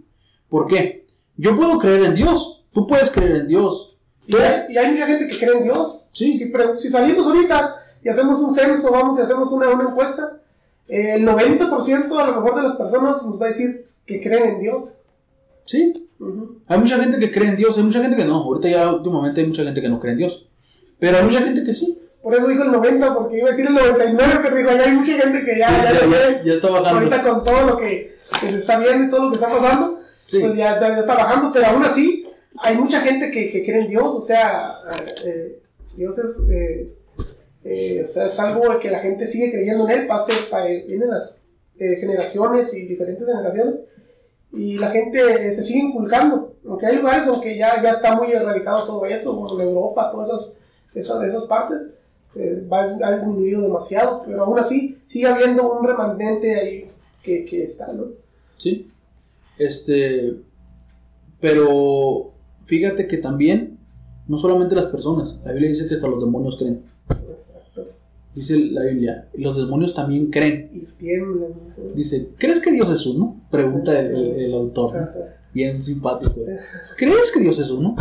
¿Por 0.49 0.65
qué? 0.65 1.03
Yo 1.37 1.55
puedo 1.55 1.77
creer 1.77 2.05
en 2.05 2.15
Dios, 2.15 2.63
tú 2.73 2.87
puedes 2.87 3.11
creer 3.11 3.35
en 3.35 3.47
Dios, 3.47 3.95
Y 4.25 4.35
hay, 4.35 4.63
y 4.73 4.77
hay 4.77 4.91
mucha 4.93 5.05
gente 5.05 5.27
que 5.27 5.37
cree 5.37 5.57
en 5.57 5.63
Dios. 5.65 6.09
Sí. 6.13 6.35
Si, 6.39 6.47
pre- 6.47 6.75
si 6.75 6.89
salimos 6.89 7.27
ahorita 7.27 7.75
y 8.03 8.09
hacemos 8.09 8.39
un 8.39 8.51
censo, 8.51 8.91
vamos 8.91 9.19
y 9.19 9.21
hacemos 9.21 9.51
una, 9.51 9.69
una 9.69 9.89
encuesta, 9.89 10.39
eh, 10.87 11.13
el 11.17 11.23
90% 11.27 12.19
a 12.19 12.25
lo 12.27 12.35
mejor 12.41 12.55
de 12.55 12.63
las 12.63 12.75
personas 12.77 13.23
nos 13.23 13.39
va 13.39 13.45
a 13.45 13.49
decir 13.49 13.85
que 14.07 14.21
creen 14.23 14.55
en 14.55 14.59
Dios. 14.59 15.01
Sí. 15.65 16.07
Ujú. 16.19 16.55
Hay 16.65 16.79
mucha 16.79 16.97
gente 16.97 17.19
que 17.19 17.31
cree 17.31 17.49
en 17.49 17.57
Dios, 17.57 17.77
hay 17.77 17.83
mucha 17.83 18.01
gente 18.01 18.17
que 18.17 18.25
no. 18.25 18.37
Ahorita 18.43 18.69
ya 18.69 18.91
últimamente 18.91 19.39
hay 19.41 19.45
mucha 19.47 19.63
gente 19.63 19.81
que 19.81 19.89
no 19.89 19.99
cree 19.99 20.13
en 20.13 20.17
Dios. 20.17 20.47
Pero 20.97 21.17
hay 21.17 21.23
mucha 21.25 21.41
gente 21.43 21.63
que 21.63 21.73
sí. 21.73 21.99
Por 22.21 22.35
eso 22.35 22.47
dijo 22.47 22.63
el 22.63 22.71
90, 22.71 23.13
porque 23.15 23.37
iba 23.39 23.47
a 23.47 23.51
decir 23.51 23.65
el 23.67 23.73
99, 23.73 24.39
pero 24.43 24.55
digo, 24.55 24.71
ya 24.71 24.83
hay 24.83 24.91
mucha 24.91 25.13
gente 25.17 25.43
que 25.43 25.57
ya, 25.57 25.67
Sí, 25.69 25.75
ya, 25.83 26.09
ya- 26.09 26.43
ya- 26.43 26.53
está 26.53 26.69
bajando. 26.69 26.89
Ahorita 26.89 27.23
con 27.23 27.43
todo 27.43 27.61
lo 27.65 27.77
que, 27.77 28.15
que 28.39 28.51
se 28.51 28.57
está 28.57 28.77
viendo 28.77 29.05
y 29.05 29.09
todo 29.09 29.23
lo 29.25 29.29
que 29.31 29.35
está 29.35 29.47
pasando, 29.49 29.99
Sí. 30.25 30.39
pues 30.41 30.55
ya, 30.55 30.73
está 30.75 31.13
bajando, 31.15 31.51
pero 31.51 31.65
aún 31.67 31.83
así 31.83 32.27
hay 32.63 32.77
mucha 32.77 33.01
gente 33.01 33.31
que, 33.31 33.51
que 33.51 33.65
cree 33.65 33.81
en 33.81 33.87
Dios, 33.87 34.13
o 34.15 34.21
sea, 34.21 34.75
eh, 35.25 35.59
Dios 35.95 36.17
es, 36.19 36.41
eh, 36.49 36.93
eh, 37.63 38.01
o 38.03 38.07
sea, 38.07 38.27
es 38.27 38.39
algo 38.39 38.79
que 38.79 38.91
la 38.91 38.99
gente 38.99 39.25
sigue 39.25 39.51
creyendo 39.51 39.89
en 39.89 39.99
Él, 40.01 40.07
pase, 40.07 40.31
pa- 40.49 40.67
eh, 40.69 40.85
vienen 40.87 41.09
las 41.09 41.43
eh, 41.79 41.95
generaciones 41.99 42.71
y 42.75 42.85
diferentes 42.85 43.25
generaciones, 43.25 43.75
y 44.53 44.77
la 44.77 44.91
gente 44.91 45.51
se 45.53 45.63
sigue 45.63 45.79
inculcando, 45.87 46.53
aunque 46.67 46.85
hay 46.85 46.97
lugares 46.97 47.27
aunque 47.27 47.57
ya, 47.57 47.81
ya 47.81 47.89
está 47.91 48.15
muy 48.15 48.31
erradicado 48.31 48.85
todo 48.85 49.05
eso, 49.05 49.47
en 49.55 49.61
Europa, 49.61 50.11
todas 50.11 50.29
esas, 50.29 50.57
esas, 50.93 51.23
esas 51.23 51.45
partes, 51.45 51.95
eh, 52.35 52.65
va- 52.71 52.87
ha 53.03 53.15
disminuido 53.15 53.61
demasiado, 53.61 54.23
pero 54.25 54.43
aún 54.45 54.57
así 54.59 54.97
sigue 55.07 55.27
habiendo 55.27 55.71
un 55.71 55.85
remanente 55.85 56.55
ahí 56.59 56.85
que, 57.23 57.45
que 57.45 57.63
está, 57.63 57.91
¿no? 57.93 58.05
Sí. 58.57 58.87
Este. 59.57 60.35
Pero 61.39 62.31
fíjate 62.65 63.07
que 63.07 63.17
también, 63.17 63.77
no 64.27 64.37
solamente 64.37 64.75
las 64.75 64.85
personas, 64.87 65.35
la 65.43 65.51
Biblia 65.51 65.69
dice 65.69 65.87
que 65.87 65.95
hasta 65.95 66.07
los 66.07 66.19
demonios 66.23 66.57
creen. 66.57 66.81
Exacto. 67.29 67.87
Dice 68.35 68.57
la 68.57 68.83
Biblia, 68.83 69.27
y 69.33 69.41
los 69.41 69.57
demonios 69.57 69.93
también 69.93 70.29
creen. 70.31 70.69
Y 70.73 70.79
tiemblan. 70.99 71.51
¿no? 71.77 71.93
Dice, 71.95 72.29
¿crees 72.37 72.59
que 72.59 72.71
Dios 72.71 72.89
es 72.91 73.05
uno? 73.05 73.41
Pregunta 73.49 73.99
el, 73.99 74.15
el- 74.15 74.39
el 74.41 74.53
autor. 74.53 75.11
Bien 75.53 75.81
simpático. 75.81 76.35
¿Crees 76.97 77.31
que 77.33 77.41
Dios 77.41 77.59
es 77.59 77.69
uno? 77.71 77.95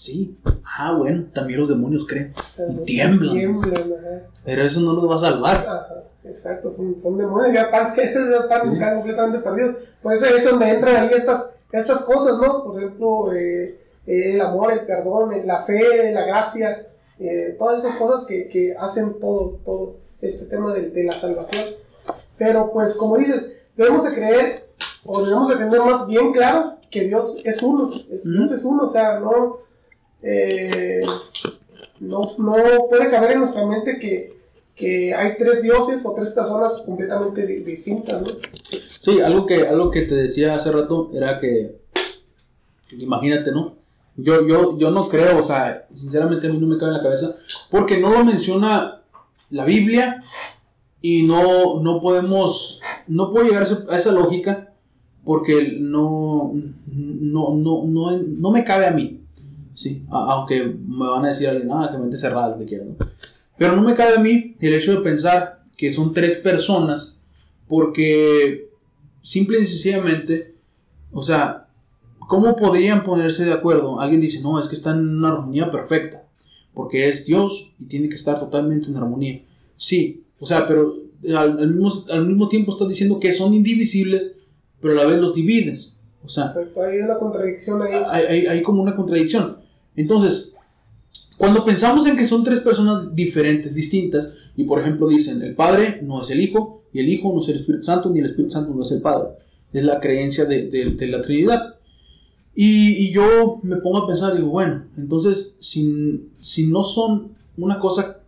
Sí. 0.00 0.34
Ah, 0.78 0.94
bueno, 0.96 1.26
también 1.34 1.58
los 1.60 1.68
demonios 1.68 2.06
creen. 2.08 2.32
Y 2.70 2.84
tiemblan. 2.84 3.34
Tiemblan, 3.34 3.92
ajá. 3.92 4.22
Pero 4.46 4.62
eso 4.64 4.80
no 4.80 4.94
los 4.94 5.10
va 5.10 5.16
a 5.16 5.18
salvar. 5.18 5.56
Ajá, 5.58 6.04
exacto, 6.24 6.70
son, 6.70 6.98
son 6.98 7.18
demonios, 7.18 7.52
ya 7.52 7.62
están, 7.64 7.94
ya 7.96 8.02
están 8.02 8.62
Sí. 8.62 8.72
están 8.74 8.94
completamente 8.96 9.38
perdidos. 9.40 9.76
Por 10.02 10.14
eso 10.14 10.26
es 10.34 10.44
donde 10.50 10.70
entran 10.70 10.96
ahí 10.96 11.10
estas, 11.14 11.54
estas 11.70 12.02
cosas, 12.06 12.38
¿no? 12.38 12.64
Por 12.64 12.78
ejemplo, 12.78 13.32
eh, 13.34 13.78
eh, 14.06 14.34
el 14.36 14.40
amor, 14.40 14.72
el 14.72 14.86
perdón, 14.86 15.34
eh, 15.34 15.42
la 15.44 15.64
fe, 15.64 16.12
la 16.14 16.24
gracia, 16.24 16.86
eh, 17.18 17.54
todas 17.58 17.84
esas 17.84 17.96
cosas 17.96 18.26
que, 18.26 18.48
que 18.48 18.74
hacen 18.78 19.20
todo, 19.20 19.58
todo 19.66 19.96
este 20.22 20.46
tema 20.46 20.72
de, 20.72 20.88
de 20.88 21.04
la 21.04 21.14
salvación. 21.14 21.74
Pero 22.38 22.72
pues 22.72 22.96
como 22.96 23.18
dices, 23.18 23.50
debemos 23.76 24.04
de 24.04 24.14
creer, 24.14 24.64
o 25.04 25.22
debemos 25.22 25.46
de 25.50 25.56
tener 25.56 25.78
más 25.80 26.06
bien 26.06 26.32
claro 26.32 26.76
que 26.90 27.02
Dios 27.04 27.42
es 27.44 27.62
uno, 27.62 27.90
es- 27.92 28.24
Ujú. 28.24 28.32
Dios 28.38 28.52
es 28.52 28.64
uno, 28.64 28.84
o 28.84 28.88
sea, 28.88 29.20
no... 29.20 29.58
eh, 30.22 31.00
no, 32.00 32.20
no 32.38 32.54
puede 32.88 33.10
caber 33.10 33.32
en 33.32 33.40
nuestra 33.40 33.66
mente 33.66 33.98
que, 33.98 34.32
que 34.74 35.14
hay 35.14 35.36
tres 35.38 35.62
dioses 35.62 36.04
o 36.06 36.14
tres 36.14 36.30
personas 36.30 36.82
completamente 36.86 37.46
di- 37.46 37.62
distintas, 37.64 38.22
¿no? 38.22 38.28
Sí, 39.00 39.20
algo 39.20 39.46
que, 39.46 39.66
algo 39.66 39.90
que 39.90 40.02
te 40.02 40.14
decía 40.14 40.54
hace 40.54 40.70
rato 40.72 41.10
era 41.14 41.38
que, 41.38 41.76
imagínate, 42.98 43.52
¿no? 43.52 43.74
Yo, 44.16 44.46
yo, 44.46 44.76
yo 44.78 44.90
no 44.90 45.08
creo, 45.08 45.38
o 45.38 45.42
sea, 45.42 45.86
sinceramente 45.92 46.46
a 46.46 46.50
mí 46.50 46.58
no 46.58 46.66
me 46.66 46.76
cabe 46.76 46.90
en 46.92 46.96
la 46.98 47.02
cabeza, 47.02 47.36
porque 47.70 47.98
no 47.98 48.10
lo 48.12 48.24
menciona 48.24 49.02
la 49.50 49.64
Biblia 49.64 50.20
y 51.00 51.22
no, 51.22 51.80
no 51.82 52.00
podemos, 52.00 52.80
no 53.06 53.30
puedo 53.32 53.46
llegar 53.46 53.66
a 53.88 53.96
esa 53.96 54.12
lógica 54.12 54.72
porque 55.24 55.76
no, 55.80 56.52
no, 56.86 57.54
no, 57.54 57.84
no, 57.86 58.18
no 58.18 58.50
me 58.50 58.64
cabe 58.64 58.86
a 58.86 58.90
mí, 58.90 59.19
¿sí? 59.80 60.04
A- 60.10 60.32
aunque 60.32 60.64
me 60.64 61.08
van 61.08 61.24
a 61.24 61.28
decir 61.28 61.48
alguien, 61.48 61.68
nada, 61.68 61.90
que 61.90 61.98
mente 61.98 62.16
cerrada, 62.16 62.50
lo 62.50 62.58
que 62.58 62.66
quieran, 62.66 62.88
¿no? 62.90 63.06
Pero 63.58 63.76
no 63.76 63.82
me 63.82 63.94
cabe 63.94 64.16
a 64.16 64.20
mí 64.20 64.56
el 64.60 64.74
hecho 64.74 64.92
de 64.92 65.00
pensar 65.02 65.62
que 65.76 65.92
son 65.92 66.12
tres 66.12 66.34
personas 66.36 67.16
porque 67.68 68.68
simple 69.22 69.60
y 69.60 69.66
sencillamente, 69.66 70.54
o 71.12 71.22
sea, 71.22 71.68
¿cómo 72.28 72.56
podrían 72.56 73.04
ponerse 73.04 73.44
de 73.44 73.52
acuerdo? 73.52 74.00
Alguien 74.00 74.20
dice, 74.20 74.40
no, 74.40 74.58
es 74.58 74.66
que 74.68 74.74
están 74.74 74.98
en 74.98 75.08
una 75.18 75.30
armonía 75.32 75.70
perfecta, 75.70 76.24
porque 76.74 77.08
es 77.08 77.26
Dios 77.26 77.72
y 77.78 77.84
tiene 77.84 78.08
que 78.08 78.16
estar 78.16 78.38
totalmente 78.40 78.88
en 78.88 78.96
armonía. 78.96 79.42
Sí, 79.76 80.24
o 80.38 80.46
sea, 80.46 80.66
pero 80.66 80.94
al, 81.28 81.58
al 81.58 81.68
mismo, 81.74 81.90
al 82.10 82.26
mismo 82.26 82.48
tiempo 82.48 82.72
estás 82.72 82.88
diciendo 82.88 83.20
que 83.20 83.32
son 83.32 83.54
indivisibles, 83.54 84.32
pero 84.80 84.94
a 84.94 85.04
la 85.04 85.10
vez 85.10 85.18
los 85.20 85.34
divides. 85.34 85.96
O 86.24 86.28
sea, 86.28 86.54
hay 86.86 86.98
una 86.98 87.18
contradicción 87.18 87.82
ahí. 87.82 87.92
hay, 88.08 88.24
hay- 88.26 88.46
hay 88.46 88.62
como 88.62 88.82
una 88.82 88.94
contradicción. 88.96 89.56
Entonces, 89.96 90.54
cuando 91.36 91.64
pensamos 91.64 92.06
en 92.06 92.16
que 92.16 92.26
son 92.26 92.44
tres 92.44 92.60
personas 92.60 93.14
diferentes, 93.14 93.74
distintas, 93.74 94.34
y 94.56 94.64
por 94.64 94.80
ejemplo 94.80 95.08
dicen, 95.08 95.40
el 95.42 95.54
Padre 95.54 96.00
no 96.02 96.20
es 96.20 96.30
el 96.30 96.40
Hijo, 96.40 96.84
y 96.92 97.00
el 97.00 97.08
Hijo 97.08 97.32
no 97.32 97.40
es 97.40 97.48
el 97.48 97.56
Espíritu 97.56 97.84
Santo, 97.84 98.10
ni 98.10 98.20
el 98.20 98.26
Espíritu 98.26 98.50
Santo 98.50 98.74
no 98.74 98.82
es 98.82 98.90
el 98.92 99.00
Padre. 99.00 99.30
Es 99.72 99.84
la 99.84 100.00
creencia 100.00 100.44
de, 100.44 100.96
la 101.00 101.22
Trinidad. 101.22 101.76
Y, 102.54 103.10
yo 103.12 103.60
me 103.62 103.76
pongo 103.76 103.98
a 103.98 104.06
pensar, 104.06 104.34
digo, 104.34 104.48
bueno, 104.48 104.84
entonces, 104.96 105.56
si, 105.60 106.28
si 106.40 106.66
no 106.66 106.84
son 106.84 107.32
una 107.56 107.78
cosa, 107.78 108.20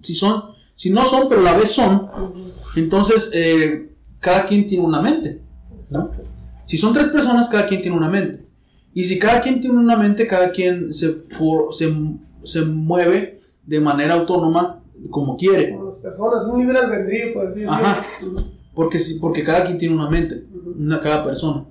si 0.00 0.14
son, 0.14 0.42
si 0.74 0.90
no 0.90 1.04
son, 1.04 1.28
pero 1.28 1.42
a 1.42 1.44
la 1.44 1.56
vez 1.56 1.70
son, 1.70 2.08
entonces 2.74 3.30
eh, 3.34 3.92
cada 4.18 4.46
quien 4.46 4.66
tiene 4.66 4.84
una 4.84 5.00
mente. 5.00 5.42
¿no? 5.92 6.10
Si 6.64 6.76
son 6.76 6.92
tres 6.92 7.08
personas, 7.08 7.48
cada 7.48 7.66
quien 7.66 7.82
tiene 7.82 7.96
una 7.96 8.08
mente. 8.08 8.45
Y 8.96 9.04
si 9.04 9.18
cada 9.18 9.42
quien 9.42 9.60
tiene 9.60 9.76
una 9.78 9.94
mente, 9.98 10.26
cada 10.26 10.50
quien 10.52 10.90
se, 10.90 11.12
for- 11.36 11.74
se, 11.74 11.92
se 12.44 12.64
mueve 12.64 13.40
de 13.66 13.78
manera 13.78 14.14
autónoma 14.14 14.80
como 15.10 15.36
quiere. 15.36 15.72
Como 15.74 15.84
las 15.84 15.98
personas, 15.98 16.46
un 16.46 16.60
libre 16.60 16.78
albedrío, 16.78 17.34
por 17.34 17.46
así 17.46 17.60
decirlo. 17.60 17.74
Ajá. 17.74 18.02
Porque, 18.74 18.98
porque 19.20 19.42
cada 19.44 19.64
quien 19.64 19.76
tiene 19.76 19.94
una 19.94 20.08
mente, 20.08 20.46
una 20.78 20.98
cada 21.00 21.22
persona. 21.24 21.66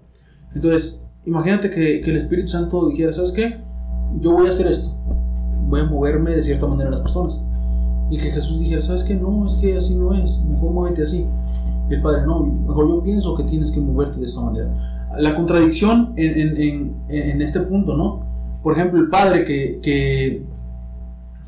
Entonces, 0.54 1.04
imagínate 1.26 1.72
que, 1.72 2.02
que 2.02 2.12
el 2.12 2.18
Espíritu 2.18 2.48
Santo 2.50 2.88
dijera, 2.90 3.12
¿sabes 3.12 3.32
qué? 3.32 3.58
Yo 4.20 4.32
voy 4.34 4.46
a 4.46 4.50
hacer 4.50 4.68
esto. 4.68 4.96
Voy 5.68 5.80
a 5.80 5.86
moverme 5.86 6.36
de 6.36 6.44
cierta 6.44 6.68
manera 6.68 6.90
a 6.90 6.92
las 6.92 7.02
personas. 7.02 7.42
Y 8.12 8.20
que 8.20 8.30
Jesús 8.30 8.60
dijera, 8.60 8.82
¿sabes 8.82 9.04
qué? 9.04 9.16
No, 9.16 9.48
es 9.48 9.56
que 9.56 9.76
así 9.76 9.96
no 9.96 10.14
es. 10.14 10.40
Mejor 10.48 10.74
muévete 10.74 11.02
así. 11.02 11.26
Y 11.90 11.94
el 11.96 12.02
Padre, 12.02 12.22
no, 12.28 12.44
mejor 12.44 12.88
yo 12.88 13.02
pienso 13.02 13.36
que 13.36 13.44
tienes 13.46 13.72
que 13.72 13.80
moverte 13.80 14.20
de 14.20 14.26
esta 14.26 14.42
manera. 14.42 14.70
La 15.18 15.36
contradicción 15.36 16.14
en, 16.18 16.40
en, 16.40 16.62
en, 16.62 16.96
en 17.10 17.42
este 17.42 17.60
punto, 17.62 17.96
¿no? 17.96 18.60
Por 18.64 18.74
ejemplo, 18.74 19.00
el 19.00 19.10
Padre 19.10 19.44
que, 19.46 19.80
que, 19.82 20.42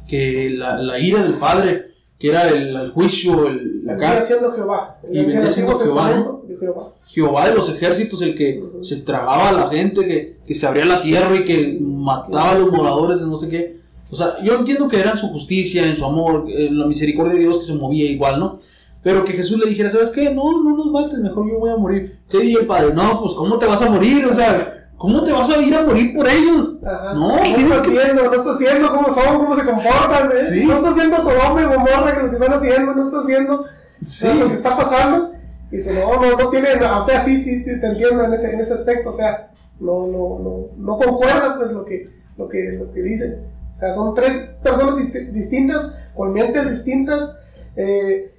que 0.08 0.52
la, 0.52 0.82
la 0.82 1.00
ira 1.00 1.22
del 1.24 1.36
Padre, 1.36 1.86
que 2.20 2.30
era 2.30 2.50
el, 2.50 2.76
el 2.76 2.92
juicio, 2.92 3.48
el, 3.48 3.86
la 3.86 3.98
cara, 3.98 4.22
siendo 4.22 4.52
Jehová. 4.52 4.98
Y 5.12 5.18
vendría 5.20 5.50
siendo 5.50 5.80
Jehová, 5.80 6.16
¿no? 6.16 6.42
Jehová. 6.60 6.90
Jehová 7.06 7.50
de 7.50 7.56
los 7.56 7.74
ejércitos, 7.74 8.22
el 8.22 8.36
que 8.36 8.60
Ujú. 8.60 8.84
se 8.84 8.98
tragaba 8.98 9.50
a 9.50 9.54
la 9.54 9.70
gente, 9.70 10.06
que, 10.06 10.38
que 10.46 10.56
se 10.56 10.66
abría 10.68 10.86
la 10.86 11.02
tierra 11.02 11.36
y 11.36 11.46
que 11.46 11.78
mataba 11.82 12.52
a 12.52 12.60
los 12.60 12.72
moradores 12.72 13.20
de 13.20 13.28
no 13.28 13.36
sé 13.36 13.50
qué. 13.50 13.78
O 14.10 14.16
sea, 14.16 14.42
yo 14.44 14.56
entiendo 14.56 14.88
que 14.88 15.00
era 15.00 15.12
en 15.12 15.18
su 15.18 15.28
justicia, 15.28 15.86
en 15.86 15.98
su 15.98 16.06
amor, 16.06 16.46
en 16.50 16.80
la 16.80 16.86
misericordia 16.88 17.34
de 17.34 17.42
Dios 17.42 17.60
que 17.60 17.66
se 17.66 17.76
movía 17.76 18.10
igual, 18.10 18.40
¿no? 18.40 18.60
Pero 19.08 19.24
que 19.24 19.32
Jesús 19.32 19.58
le 19.58 19.70
dijera, 19.70 19.90
¿sabes 19.90 20.12
qué? 20.12 20.32
No, 20.36 20.62
no 20.62 20.76
nos 20.76 20.88
mates, 20.88 21.20
mejor 21.20 21.50
yo 21.50 21.60
voy 21.60 21.70
a 21.72 21.78
morir. 21.78 22.20
¿Qué 22.30 22.40
diría 22.40 22.60
el 22.60 22.68
padre? 22.68 22.94
No, 22.94 23.22
pues 23.22 23.36
¿cómo 23.36 23.58
te 23.58 23.66
vas 23.66 23.82
a 23.82 23.90
morir? 23.90 24.26
O 24.30 24.34
sea, 24.34 24.90
¿cómo 24.98 25.24
te 25.24 25.32
vas 25.32 25.50
a 25.50 25.62
ir 25.62 25.74
a 25.74 25.84
morir 25.86 26.14
por 26.14 26.28
ellos? 26.28 26.82
Ajá. 26.86 27.14
No, 27.14 27.30
no 27.38 27.42
estás 27.42 27.88
viendo, 27.88 28.24
no 28.26 28.34
estás 28.34 28.60
viendo 28.60 28.90
cómo 28.94 29.10
son, 29.14 29.38
cómo 29.38 29.56
se 29.56 29.64
comportan, 29.64 30.30
¿eh? 30.34 30.44
Sí. 30.44 30.66
No 30.66 30.76
estás 30.76 30.94
viendo 30.96 31.16
Sodoma 31.22 31.62
y 31.62 31.66
Gomorra, 31.68 32.16
que 32.16 32.22
lo 32.24 32.30
que 32.30 32.36
están 32.36 32.54
haciendo, 32.54 32.94
no 32.96 33.06
estás 33.08 33.26
viendo 33.26 33.66
Sí. 34.02 34.28
lo 34.38 34.50
que 34.50 34.56
está 34.56 34.76
pasando. 34.76 35.32
Y 35.72 35.78
dice, 35.78 35.94
no, 35.94 36.20
no, 36.22 36.36
no 36.38 36.50
tiene, 36.50 36.68
o 36.76 37.02
sea, 37.04 37.22
sí, 37.22 37.38
sí, 37.38 37.64
sí, 37.64 37.80
te 37.80 37.88
entiendo 37.88 38.26
en 38.26 38.34
ese, 38.34 38.52
en 38.54 38.60
ese 38.60 38.74
aspecto, 38.74 39.08
o 39.10 39.14
sea, 39.14 39.52
no, 39.80 40.06
no, 40.08 40.40
no, 40.40 40.66
no 40.78 40.98
concuerda, 40.98 41.56
pues, 41.58 41.72
lo 41.72 41.86
que, 41.86 42.10
lo 42.38 42.50
que, 42.50 42.74
lo 42.78 42.92
que 42.92 43.02
dicen. 43.04 43.38
O 43.74 43.78
sea, 43.78 43.94
son 43.94 44.14
tres 44.14 44.50
personas 44.62 44.98
disti- 44.98 45.30
distintas, 45.32 45.96
con 46.14 46.34
mentes 46.34 46.70
distintas, 46.70 47.38
eh, 47.78 48.34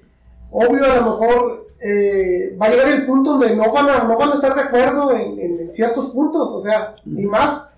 obvio, 0.51 0.83
a 0.85 0.95
lo 0.97 1.01
mejor 1.03 1.67
eh, 1.79 2.57
va 2.61 2.65
a 2.65 2.69
llegar 2.69 2.87
el 2.89 3.05
punto 3.05 3.31
donde 3.33 3.55
no 3.55 3.71
van 3.71 3.89
a, 3.89 4.03
no 4.03 4.17
van 4.17 4.31
a 4.31 4.35
estar 4.35 4.53
de 4.55 4.61
acuerdo 4.61 5.11
en, 5.11 5.39
en- 5.39 5.73
ciertos 5.73 6.09
puntos, 6.09 6.49
o 6.51 6.61
sea, 6.61 6.95
y 7.05 7.25
más, 7.25 7.71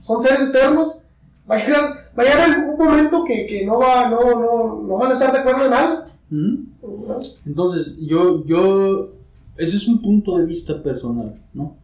son 0.00 0.22
seres 0.22 0.40
eternos, 0.48 1.02
va 1.50 1.56
a 1.56 1.58
llegar, 1.58 1.90
va 2.18 2.22
a 2.22 2.26
llegar 2.26 2.68
un 2.70 2.78
momento 2.78 3.24
que, 3.24 3.46
que 3.46 3.66
no, 3.66 3.78
va, 3.78 4.08
no, 4.08 4.20
no, 4.40 4.82
no 4.82 4.96
van 4.96 5.10
a 5.10 5.14
estar 5.14 5.32
de 5.32 5.38
acuerdo 5.40 5.66
en 5.66 5.72
algo. 5.72 6.02
¿Mm? 6.30 6.54
¿no? 6.82 7.18
Entonces, 7.44 7.98
yo, 8.00 8.44
yo, 8.46 9.10
ese 9.56 9.76
es 9.76 9.86
un 9.86 10.00
punto 10.00 10.38
de 10.38 10.46
vista 10.46 10.82
personal, 10.82 11.34
¿no? 11.54 11.76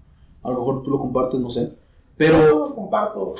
A 0.42 0.50
lo 0.50 0.58
mejor 0.58 0.82
tú 0.82 0.90
lo 0.90 0.98
compartes, 0.98 1.38
no 1.38 1.50
sé. 1.50 1.72
Pero 2.16 2.46
Yo 2.66 2.74
comparto. 2.74 3.34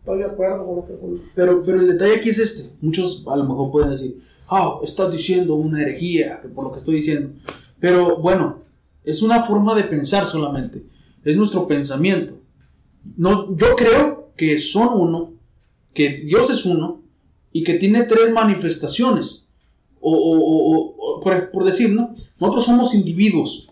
Estoy 0.00 0.18
de 0.18 0.24
acuerdo 0.26 0.66
con 0.66 0.78
ese 0.80 0.92
punto. 0.94 1.22
Pero, 1.34 1.62
pero 1.64 1.80
el 1.80 1.88
detalle 1.88 2.16
aquí 2.16 2.28
es 2.28 2.38
este. 2.38 2.70
Muchos 2.80 3.24
a 3.26 3.36
lo 3.36 3.44
mejor 3.44 3.70
pueden 3.72 3.90
decir, 3.90 4.22
ah, 4.48 4.78
estás 4.82 5.12
diciendo 5.12 5.54
una 5.54 5.82
herejía 5.82 6.42
por 6.54 6.64
lo 6.64 6.72
que 6.72 6.78
estoy 6.78 6.96
diciendo. 6.96 7.30
Pero 7.80 8.18
bueno, 8.18 8.60
es 9.04 9.22
una 9.22 9.42
forma 9.42 9.74
de 9.74 9.84
pensar 9.84 10.26
solamente. 10.26 10.84
Es 11.24 11.36
nuestro 11.36 11.66
pensamiento. 11.66 12.34
No, 13.16 13.54
yo 13.56 13.76
creo 13.76 14.30
que 14.36 14.58
son 14.58 14.88
uno, 15.00 15.32
que 15.92 16.22
Dios 16.22 16.50
es 16.50 16.64
uno 16.64 17.02
y 17.52 17.62
que 17.62 17.74
tiene 17.74 18.04
tres 18.04 18.32
manifestaciones. 18.32 19.46
O, 20.00 20.12
o, 20.12 21.16
o, 21.16 21.20
por, 21.20 21.50
por, 21.50 21.64
decir, 21.64 21.90
¿no? 21.90 22.14
Nosotros 22.38 22.64
somos 22.64 22.94
individuos. 22.94 23.70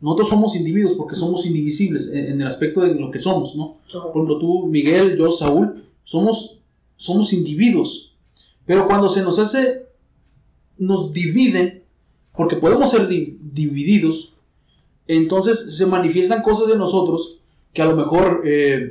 Nosotros 0.00 0.28
somos 0.28 0.54
individuos 0.54 0.92
porque 0.92 1.16
somos 1.16 1.46
indivisibles 1.46 2.12
en, 2.12 2.26
en 2.26 2.40
el 2.40 2.46
aspecto 2.46 2.82
de 2.82 2.94
lo 2.94 3.10
que 3.10 3.18
somos, 3.18 3.56
¿no? 3.56 3.78
Por 3.90 4.10
ejemplo, 4.10 4.38
tú, 4.38 4.66
Miguel, 4.66 5.16
yo, 5.16 5.32
Saúl, 5.32 5.84
somos, 6.04 6.58
somos 6.96 7.32
individuos. 7.32 8.14
Pero 8.64 8.86
cuando 8.86 9.08
se 9.08 9.22
nos 9.22 9.38
hace, 9.38 9.85
nos 10.78 11.12
dividen, 11.12 11.82
porque 12.32 12.56
podemos 12.56 12.90
ser 12.90 13.08
di 13.08 13.38
divididos, 13.40 14.34
entonces 15.06 15.76
se 15.76 15.86
manifiestan 15.86 16.42
cosas 16.42 16.68
de 16.68 16.76
nosotros 16.76 17.38
que 17.72 17.82
a 17.82 17.86
lo 17.86 17.96
mejor 17.96 18.42
eh, 18.44 18.90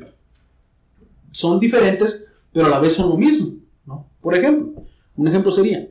son 1.32 1.60
diferentes, 1.60 2.26
pero 2.52 2.68
a 2.68 2.70
la 2.70 2.80
vez 2.80 2.94
son 2.94 3.10
lo 3.10 3.18
mismo. 3.18 3.56
¿no? 3.86 4.08
Por 4.22 4.36
ejemplo, 4.36 4.84
un 5.16 5.28
ejemplo 5.28 5.52
sería, 5.52 5.88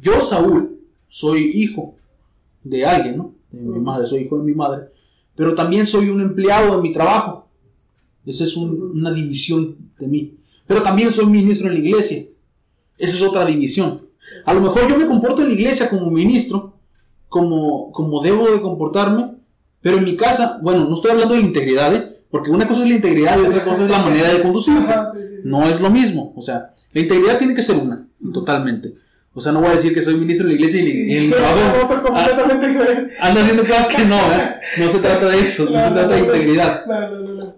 yo, 0.00 0.20
Saúl, 0.20 0.78
soy 1.08 1.50
hijo 1.54 1.94
de 2.62 2.84
alguien, 2.84 3.16
¿no? 3.16 3.34
De 3.50 3.60
mi 3.60 3.78
madre, 3.78 4.06
soy 4.06 4.22
hijo 4.22 4.38
de 4.38 4.44
mi 4.44 4.54
madre, 4.54 4.88
pero 5.34 5.54
también 5.54 5.86
soy 5.86 6.10
un 6.10 6.20
empleado 6.20 6.76
de 6.76 6.82
mi 6.82 6.92
trabajo. 6.92 7.48
Esa 8.26 8.44
es 8.44 8.56
un, 8.56 8.92
una 8.94 9.12
división 9.12 9.76
de 9.98 10.06
mí. 10.06 10.34
Pero 10.66 10.82
también 10.82 11.10
soy 11.10 11.26
ministro 11.26 11.68
en 11.68 11.74
la 11.74 11.80
iglesia. 11.80 12.26
Esa 12.98 13.16
es 13.16 13.22
otra 13.22 13.46
división. 13.46 14.07
A 14.44 14.54
lo 14.54 14.60
mejor 14.60 14.88
yo 14.88 14.98
me 14.98 15.06
comporto 15.06 15.42
en 15.42 15.48
la 15.48 15.54
iglesia 15.54 15.88
como 15.88 16.10
ministro, 16.10 16.74
como, 17.28 17.92
como 17.92 18.22
debo 18.22 18.50
de 18.50 18.60
comportarme, 18.60 19.34
pero 19.80 19.98
en 19.98 20.04
mi 20.04 20.16
casa, 20.16 20.58
bueno, 20.62 20.84
no 20.84 20.94
estoy 20.94 21.12
hablando 21.12 21.34
de 21.34 21.40
la 21.40 21.46
integridad, 21.46 21.94
¿eh? 21.94 22.18
porque 22.30 22.50
una 22.50 22.66
cosa 22.66 22.82
es 22.82 22.88
la 22.88 22.96
integridad 22.96 23.38
y 23.38 23.46
otra 23.46 23.64
cosa 23.64 23.84
es 23.84 23.90
la 23.90 24.02
manera 24.02 24.28
de 24.32 24.42
conducirte. 24.42 24.94
No 25.44 25.62
es 25.68 25.80
lo 25.80 25.88
mismo. 25.88 26.32
O 26.36 26.42
sea, 26.42 26.74
la 26.92 27.00
integridad 27.00 27.38
tiene 27.38 27.54
que 27.54 27.62
ser 27.62 27.76
una, 27.76 28.06
totalmente. 28.34 28.94
O 29.38 29.40
sea, 29.40 29.52
no 29.52 29.60
voy 29.60 29.68
a 29.68 29.72
decir 29.74 29.94
que 29.94 30.02
soy 30.02 30.16
ministro 30.16 30.48
de 30.48 30.54
la 30.54 30.58
iglesia 30.58 30.82
y, 30.82 31.16
el 31.16 31.30
trabajo 31.32 31.94
anda 33.20 33.40
haciendo 33.40 33.62
cosas 33.62 33.86
que 33.86 34.04
no, 34.04 34.16
¿eh? 34.16 34.54
No 34.78 34.88
se 34.88 34.98
trata 34.98 35.28
de 35.28 35.38
eso, 35.38 35.62
no, 35.70 35.70
se 35.70 35.92
trata 35.92 36.08
de 36.08 36.18
integridad. 36.18 36.84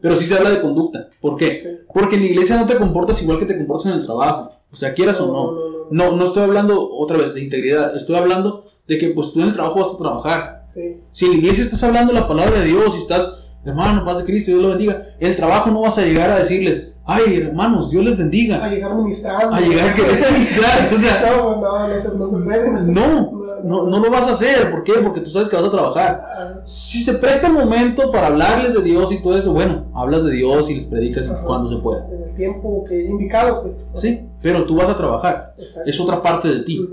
Pero 0.02 0.14
sí 0.14 0.26
se 0.26 0.34
habla 0.34 0.50
de 0.50 0.60
conducta. 0.60 1.08
¿Por 1.22 1.38
qué? 1.38 1.80
Porque 1.90 2.16
en 2.16 2.22
la 2.22 2.28
iglesia 2.28 2.56
no 2.56 2.66
te 2.66 2.76
comportas 2.76 3.22
igual 3.22 3.38
que 3.38 3.46
te 3.46 3.56
comportas 3.56 3.86
en 3.86 3.98
el 3.98 4.04
trabajo. 4.04 4.50
O 4.70 4.76
sea, 4.76 4.92
quieras 4.92 5.18
o 5.22 5.26
no. 5.32 5.86
No, 5.90 6.16
no 6.16 6.26
estoy 6.26 6.42
hablando 6.42 6.86
otra 6.86 7.16
vez 7.16 7.32
de 7.32 7.42
integridad. 7.42 7.96
Estoy 7.96 8.16
hablando 8.16 8.66
de 8.86 8.98
que 8.98 9.08
pues 9.08 9.32
tú 9.32 9.40
en 9.40 9.46
el 9.46 9.54
trabajo 9.54 9.78
vas 9.78 9.94
a 9.94 9.98
trabajar. 9.98 10.64
Si 11.12 11.24
en 11.24 11.30
la 11.30 11.38
iglesia 11.38 11.64
estás 11.64 11.82
hablando 11.82 12.12
la 12.12 12.28
palabra 12.28 12.60
de 12.60 12.66
Dios 12.66 12.94
y 12.94 12.98
estás, 12.98 13.38
hermano, 13.64 14.04
paz 14.04 14.18
de 14.18 14.24
Cristo, 14.24 14.50
Dios 14.50 14.62
lo 14.62 14.68
bendiga, 14.68 15.14
en 15.18 15.28
el 15.28 15.36
trabajo 15.36 15.70
no 15.70 15.80
vas 15.80 15.96
a 15.96 16.04
llegar 16.04 16.30
a 16.30 16.38
decirles, 16.40 16.89
ay, 17.06 17.36
hermanos, 17.42 17.90
Dios 17.90 18.04
les 18.04 18.16
bendiga. 18.16 18.64
A 18.64 18.68
llegar 18.68 18.94
ministrando. 18.94 19.54
A 19.54 19.60
llegar 19.60 19.90
a 19.90 19.94
querer 19.94 20.32
ministrar. 20.32 20.90
O 20.92 20.96
sea, 20.96 21.30
no, 21.36 21.60
no, 21.60 21.88
no 21.88 21.98
se, 21.98 22.16
no 22.16 22.28
se 22.28 22.36
puede. 22.38 22.70
No, 22.82 23.32
no, 23.64 23.86
no 23.86 23.98
lo 23.98 24.10
vas 24.10 24.28
a 24.28 24.32
hacer. 24.32 24.70
¿Por 24.70 24.84
qué? 24.84 24.94
Porque 24.94 25.20
tú 25.20 25.30
sabes 25.30 25.48
que 25.48 25.56
vas 25.56 25.66
a 25.66 25.70
trabajar. 25.70 26.62
Si 26.64 27.02
se 27.02 27.14
presta 27.14 27.48
el 27.48 27.54
momento 27.54 28.10
para 28.10 28.28
hablarles 28.28 28.74
de 28.74 28.82
Dios 28.82 29.12
y 29.12 29.22
todo 29.22 29.36
eso, 29.36 29.52
bueno, 29.52 29.86
hablas 29.94 30.24
de 30.24 30.32
Dios 30.32 30.70
y 30.70 30.76
les 30.76 30.86
predicas 30.86 31.28
Ajá. 31.28 31.42
cuando 31.42 31.68
se 31.68 31.76
pueda. 31.76 32.06
En 32.10 32.22
el 32.22 32.34
tiempo 32.34 32.84
que 32.88 33.02
indicado, 33.04 33.62
pues. 33.62 33.86
Sí, 33.94 34.20
pero 34.42 34.66
tú 34.66 34.76
vas 34.76 34.88
a 34.88 34.96
trabajar. 34.96 35.52
Exacto. 35.58 35.90
Es 35.90 36.00
otra 36.00 36.22
parte 36.22 36.48
de 36.48 36.60
ti. 36.60 36.86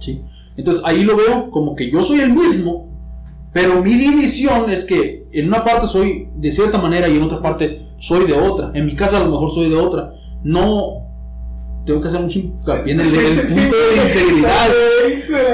¿sí? 0.00 0.22
Entonces 0.56 0.82
ahí 0.84 1.04
lo 1.04 1.16
veo 1.16 1.50
como 1.50 1.76
que 1.76 1.90
yo 1.90 2.02
soy 2.02 2.20
el 2.20 2.32
mismo, 2.32 2.88
pero 3.52 3.82
mi 3.82 3.94
división 3.94 4.70
es 4.70 4.84
que 4.84 5.26
en 5.32 5.48
una 5.48 5.64
parte 5.64 5.86
soy 5.86 6.28
de 6.36 6.52
cierta 6.52 6.78
manera 6.78 7.08
y 7.08 7.16
en 7.16 7.22
otra 7.22 7.42
parte 7.42 7.80
soy 7.98 8.26
de 8.26 8.34
otra. 8.34 8.70
En 8.74 8.86
mi 8.86 8.94
casa 8.94 9.18
a 9.18 9.24
lo 9.24 9.30
mejor 9.30 9.50
soy 9.50 9.68
de 9.68 9.76
otra. 9.76 10.12
No 10.42 11.06
tengo 11.84 12.00
que 12.00 12.08
hacer 12.08 12.20
mucho 12.20 12.38
hincapié 12.38 12.92
en 12.92 13.00
el, 13.00 13.06
el 13.06 13.46
punto 13.46 13.76
de 13.76 14.08
integridad. 14.08 14.68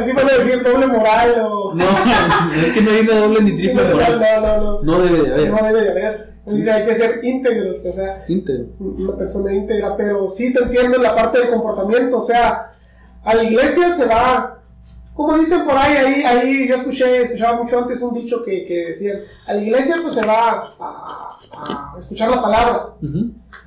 Así 0.03 0.13
van 0.13 0.29
a 0.31 0.35
decir 0.45 0.63
doble 0.63 0.87
moral 0.87 1.35
o. 1.41 1.75
No, 1.75 1.85
es 2.67 2.73
que 2.73 2.81
no 2.83 2.91
hay 2.91 3.01
una 3.01 3.21
doble 3.21 3.43
ni 3.43 3.57
triple 3.57 3.83
no, 3.83 3.91
moral. 3.91 4.21
no, 4.21 4.41
no, 4.41 4.63
no. 4.63 4.83
No 4.83 5.03
debe 5.03 5.23
de 5.23 5.33
haber. 5.35 5.51
No 5.51 5.67
debe 5.67 5.83
de 5.83 5.91
haber. 5.91 6.37
Hay 6.49 6.87
que 6.87 6.95
ser 6.95 7.21
íntegros, 7.25 7.85
o 7.85 7.93
sea, 7.93 8.25
Íntegro. 8.29 8.67
una 8.79 9.17
persona 9.17 9.53
íntegra, 9.53 9.97
pero 9.97 10.29
sí 10.29 10.55
te 10.55 10.63
entiendo 10.63 10.97
en 10.97 11.03
la 11.03 11.13
parte 11.13 11.41
del 11.41 11.51
comportamiento, 11.51 12.19
o 12.19 12.23
sea, 12.23 12.73
a 13.25 13.35
la 13.35 13.43
iglesia 13.43 13.93
se 13.93 14.07
va, 14.07 14.61
como 15.17 15.37
dicen 15.39 15.65
por 15.65 15.77
ahí, 15.77 15.97
ahí, 15.97 16.23
ahí 16.25 16.69
yo 16.69 16.75
escuché, 16.75 17.23
escuchaba 17.23 17.63
mucho 17.63 17.79
antes 17.79 18.03
un 18.03 18.13
dicho 18.15 18.43
que, 18.45 18.67
que 18.67 18.89
decían, 18.89 19.21
a 19.47 19.55
la 19.55 19.61
iglesia 19.63 19.97
pues 20.03 20.15
se 20.15 20.25
va 20.27 20.67
a, 20.81 21.37
a 21.95 21.99
escuchar 21.99 22.31
la 22.31 22.41
palabra, 22.43 22.89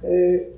eh, 0.04 0.56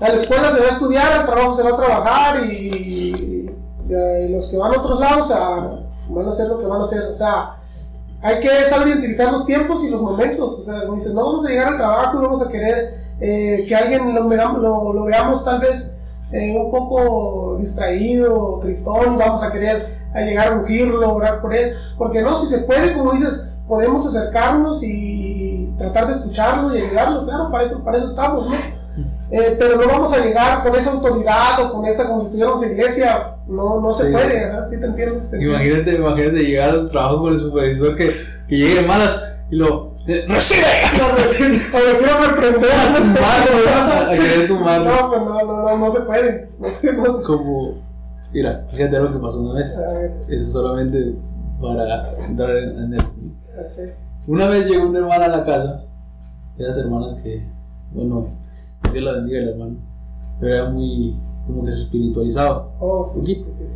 a 0.00 0.08
la 0.08 0.14
escuela 0.14 0.50
se 0.50 0.60
va 0.60 0.66
a 0.66 0.70
estudiar, 0.70 1.12
al 1.12 1.26
trabajo 1.26 1.54
se 1.54 1.62
va 1.62 1.70
a 1.70 1.76
trabajar 1.76 2.44
y, 2.46 3.50
y 3.88 4.28
los 4.30 4.48
que 4.48 4.56
van 4.56 4.74
a 4.74 4.80
otros 4.80 4.98
lados 4.98 5.30
a- 5.30 5.80
van 6.08 6.26
a 6.26 6.30
hacer 6.30 6.48
lo 6.48 6.58
que 6.58 6.66
van 6.66 6.80
a 6.80 6.84
hacer. 6.84 7.02
O 7.10 7.14
sea, 7.14 7.56
hay 8.22 8.40
que 8.40 8.48
saber 8.66 8.88
identificar 8.88 9.30
los 9.30 9.44
tiempos 9.44 9.84
y 9.84 9.90
los 9.90 10.00
momentos. 10.00 10.58
O 10.58 10.62
sea, 10.62 10.84
dices, 10.94 11.12
no 11.14 11.24
vamos 11.24 11.44
a 11.44 11.48
llegar 11.50 11.68
al 11.68 11.76
trabajo 11.76 12.18
y 12.18 12.22
vamos 12.22 12.40
a 12.42 12.48
querer 12.48 13.02
eh, 13.20 13.64
que 13.68 13.74
alguien 13.76 14.14
lo, 14.14 14.26
veamos- 14.28 14.62
lo, 14.62 14.92
lo 14.94 15.04
veamos 15.04 15.44
tal 15.44 15.60
vez 15.60 15.96
eh, 16.32 16.56
un 16.56 16.70
poco 16.70 17.56
distraído, 17.58 18.58
tristón, 18.62 19.18
vamos 19.18 19.42
a 19.42 19.52
querer 19.52 20.01
a 20.14 20.20
llegar 20.20 20.48
a 20.48 20.56
ungirlo, 20.56 21.14
orar 21.14 21.40
por 21.40 21.54
él. 21.54 21.74
Porque 21.98 22.22
no, 22.22 22.36
si 22.38 22.46
se 22.46 22.64
puede, 22.64 22.92
como 22.94 23.12
dices, 23.12 23.44
podemos 23.68 24.06
acercarnos 24.06 24.82
y 24.82 25.72
tratar 25.78 26.06
de 26.08 26.12
escucharlo 26.14 26.74
y 26.76 26.82
ayudarlo. 26.82 27.24
Claro, 27.24 27.50
para 27.50 27.64
eso, 27.64 27.82
para 27.84 27.98
eso 27.98 28.06
estamos, 28.06 28.48
¿no? 28.48 28.54
Eh, 29.30 29.56
pero 29.58 29.76
no 29.80 29.86
vamos 29.88 30.12
a 30.12 30.18
llegar 30.18 30.62
con 30.62 30.76
esa 30.76 30.90
autoridad 30.92 31.58
o 31.64 31.72
con 31.72 31.86
esa, 31.86 32.06
como 32.06 32.20
si 32.20 32.26
estuviéramos 32.26 32.62
en 32.64 32.72
iglesia, 32.72 33.36
no, 33.46 33.80
no 33.80 33.90
se 33.90 34.06
Sí. 34.08 34.12
puede, 34.12 34.44
¿verdad? 34.44 34.66
¿Sí 34.68 34.78
te 34.78 34.84
entiendes? 34.84 35.30
¿Te 35.30 35.36
entiendes? 35.36 35.48
Imagínate, 35.48 35.94
imagínate 35.94 36.38
llegar 36.44 36.70
al 36.70 36.90
trabajo 36.90 37.22
con 37.22 37.32
el 37.32 37.38
supervisor 37.40 37.96
que, 37.96 38.12
que 38.48 38.56
llegue 38.56 38.82
de 38.82 38.86
malas 38.86 39.18
y 39.50 39.56
lo. 39.56 39.94
eh, 40.06 40.26
¡Recibe! 40.28 40.66
No, 40.98 41.06
o 41.06 41.92
lo 41.92 41.98
quiero 41.98 42.18
reprender. 42.26 42.70
A 42.70 42.94
tumbarlo, 42.94 43.56
¿verdad? 43.64 44.10
A 44.10 44.14
querer 44.14 44.46
tumbarlo. 44.48 44.84
No, 44.90 45.08
pues 45.08 45.20
no, 45.22 45.42
no, 45.46 45.62
no, 45.70 45.78
no 45.78 45.90
se 45.92 46.00
puede. 46.02 46.50
No 46.58 46.68
no 46.68 47.18
se. 47.18 47.22
Como. 47.24 47.91
Mira, 48.32 48.66
fíjate 48.70 48.98
lo 48.98 49.12
que 49.12 49.18
pasó 49.18 49.40
una 49.40 49.54
vez. 49.60 49.72
Eso 50.28 50.50
solamente 50.50 51.14
para 51.60 52.12
entrar 52.26 52.56
en, 52.56 52.78
en 52.84 52.94
esto. 52.94 53.20
Una 54.26 54.46
vez 54.48 54.66
llegó 54.66 54.88
una 54.88 55.00
hermana 55.00 55.24
a 55.26 55.28
la 55.28 55.44
casa, 55.44 55.84
de 56.56 56.64
esas 56.64 56.78
hermanas 56.78 57.14
que, 57.22 57.44
bueno, 57.92 58.28
Dios 58.92 59.04
la 59.04 59.12
bendiga 59.12 59.40
el 59.40 59.48
hermano, 59.50 59.76
pero 60.40 60.54
era 60.54 60.70
muy, 60.70 61.16
como 61.46 61.64
que 61.64 61.72
se 61.72 61.82
espiritualizaba. 61.82 62.68
Oh, 62.80 63.04
sí, 63.04 63.20
sí, 63.24 63.34
sí. 63.44 63.52
sí. 63.52 63.66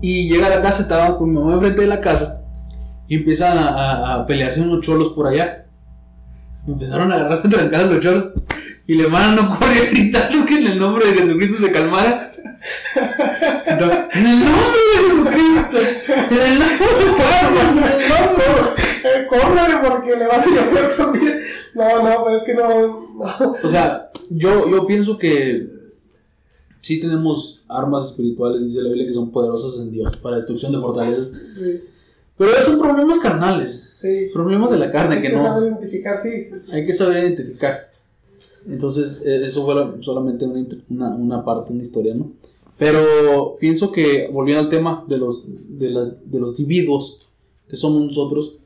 Y 0.00 0.28
llega 0.28 0.46
a 0.46 0.50
la 0.50 0.62
casa, 0.62 0.82
estaba 0.82 1.16
con 1.18 1.30
mi 1.30 1.38
mamá 1.38 1.54
enfrente 1.54 1.80
de 1.80 1.86
la 1.86 2.00
casa, 2.00 2.42
y 3.08 3.16
empiezan 3.16 3.56
a, 3.58 3.68
a- 3.68 4.14
a 4.22 4.26
pelearse 4.26 4.60
unos 4.60 4.84
cholos 4.84 5.12
por 5.14 5.26
allá. 5.26 5.64
Empezaron 6.66 7.10
a 7.12 7.14
agarrarse 7.16 7.46
a 7.48 7.50
trancar 7.50 7.86
los 7.86 8.00
cholos, 8.00 8.26
y 8.86 8.94
la 8.96 9.04
hermana 9.04 9.34
no 9.42 9.58
corría 9.58 9.86
gritando 9.90 10.44
que 10.46 10.58
en 10.60 10.66
el 10.72 10.78
nombre 10.78 11.06
de 11.06 11.12
Jesucristo 11.14 11.66
se 11.66 11.72
calmara. 11.72 12.32
Entonces, 13.66 13.98
en 14.14 14.26
el 14.26 14.38
nombre 14.38 14.80
de 14.82 14.98
Jesucristo, 15.02 15.78
en 16.30 16.38
el 16.38 16.58
nombre 16.58 17.86
de 17.86 18.02
Jesucristo. 18.02 18.74
Eh, 19.04 19.26
córrele 19.28 19.88
porque 19.88 20.16
le 20.16 20.26
va 20.26 20.34
a 20.34 20.46
llover 20.46 20.96
también. 20.96 21.38
No, 21.74 22.02
no, 22.02 22.24
pues 22.24 22.36
es 22.36 22.42
que 22.44 22.54
no. 22.54 23.14
no. 23.14 23.56
O 23.62 23.68
sea, 23.68 24.10
yo, 24.30 24.68
yo 24.70 24.86
pienso 24.86 25.16
que 25.18 25.68
sí 26.80 27.00
tenemos 27.00 27.64
armas 27.68 28.06
espirituales, 28.08 28.62
dice 28.62 28.80
la 28.80 28.88
Biblia, 28.88 29.06
que 29.06 29.14
son 29.14 29.30
poderosas 29.30 29.78
en 29.80 29.90
Dios 29.92 30.16
para 30.16 30.36
destrucción 30.36 30.72
de 30.72 30.78
fortalezas. 30.78 31.32
Sí, 31.56 31.82
Pero 32.36 32.50
son 32.62 32.78
problemas 32.80 33.18
carnales, 33.18 33.90
sí. 33.94 34.28
problemas 34.32 34.70
de 34.70 34.78
la 34.78 34.90
carne 34.90 35.16
Hay 35.16 35.22
que 35.22 35.30
que 35.30 35.36
saber 35.36 35.60
no 35.62 35.66
identificar, 35.68 36.18
sí, 36.18 36.42
sí, 36.44 36.60
sí. 36.60 36.72
hay 36.72 36.84
que 36.86 36.92
saber 36.92 37.22
identificar. 37.24 37.90
Entonces, 38.68 39.22
eh, 39.24 39.42
eso 39.44 39.64
fue 39.64 39.74
la- 39.76 39.94
solamente 40.00 40.44
una, 40.44 40.66
una, 40.90 41.08
una 41.14 41.44
parte, 41.44 41.72
una 41.72 41.82
historia, 41.82 42.14
¿no? 42.14 42.32
Pero 42.78 43.56
pienso 43.58 43.90
que, 43.92 44.28
volviendo 44.32 44.62
al 44.64 44.68
tema 44.68 45.04
de 45.08 45.18
los, 45.18 45.44
de, 45.46 45.90
la- 45.90 46.04
de 46.24 46.40
los 46.40 46.50
individuos 46.58 47.26
que 47.68 47.76
somos 47.76 48.02
nosotros, 48.02 48.56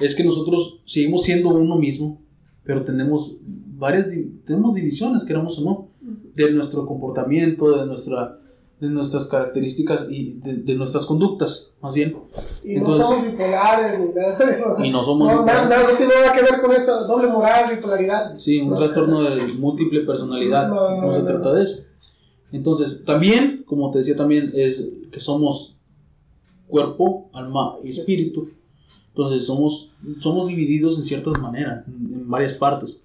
es 0.00 0.14
que 0.14 0.24
nosotros 0.24 0.80
seguimos 0.84 1.22
siendo 1.22 1.48
uno 1.50 1.76
mismo, 1.76 2.20
pero 2.64 2.84
tenemos 2.84 3.36
varias 3.78 4.06
tenemos 4.44 4.74
divisiones, 4.74 5.24
queramos 5.24 5.58
o 5.58 5.62
no, 5.62 5.88
de 6.34 6.50
nuestro 6.52 6.86
comportamiento, 6.86 7.76
de 7.78 7.86
nuestra 7.86 8.38
de 8.78 8.88
nuestras 8.90 9.26
características 9.28 10.06
y 10.10 10.34
de, 10.34 10.74
nuestras 10.74 11.06
conductas, 11.06 11.74
más 11.80 11.94
bien. 11.94 12.14
Y 12.62 12.74
no 12.78 12.92
somos 12.92 13.24
bipolares 13.24 13.98
ni 14.00 14.12
nada 14.12 14.36
de 14.36 14.52
eso. 14.52 14.76
Y 14.84 14.90
no 14.90 15.02
somos 15.02 15.32
no, 15.32 15.44
nada, 15.46 15.82
no 15.90 15.96
tiene 15.96 16.12
nada 16.14 16.32
que 16.34 16.42
ver 16.42 16.60
con 16.60 16.70
esa 16.72 16.92
doble 17.06 17.28
moral, 17.28 17.74
bipolaridad. 17.74 18.36
Sí, 18.36 18.60
un 18.60 18.74
trastorno 18.74 19.22
de 19.22 19.42
múltiple 19.58 20.00
personalidad. 20.00 20.68
No, 20.68 21.10
se 21.14 21.22
trata 21.22 21.54
de 21.54 21.62
eso. 21.62 21.84
Entonces, 22.56 23.04
también, 23.04 23.62
como 23.66 23.90
te 23.90 23.98
decía, 23.98 24.16
también 24.16 24.50
es 24.54 24.88
que 25.10 25.20
somos 25.20 25.76
cuerpo, 26.66 27.28
alma 27.32 27.74
y 27.84 27.90
espíritu. 27.90 28.50
Entonces, 29.08 29.44
somos, 29.44 29.90
somos 30.20 30.48
divididos 30.48 30.98
en 30.98 31.04
ciertas 31.04 31.40
maneras, 31.40 31.86
en 31.86 32.28
varias 32.28 32.54
partes. 32.54 33.04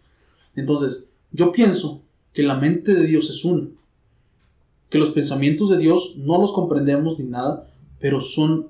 Entonces, 0.56 1.10
yo 1.32 1.52
pienso 1.52 2.02
que 2.34 2.44
la 2.44 2.56
mente 2.56 2.94
de 2.94 3.06
Dios 3.06 3.30
es 3.30 3.46
una 3.46 3.68
que 4.92 5.00
los 5.00 5.10
pensamientos 5.12 5.70
de 5.70 5.78
Dios 5.78 6.16
no 6.18 6.40
los 6.40 6.52
comprendemos 6.52 7.18
ni 7.18 7.26
nada, 7.26 7.66
pero 7.98 8.20
son 8.20 8.68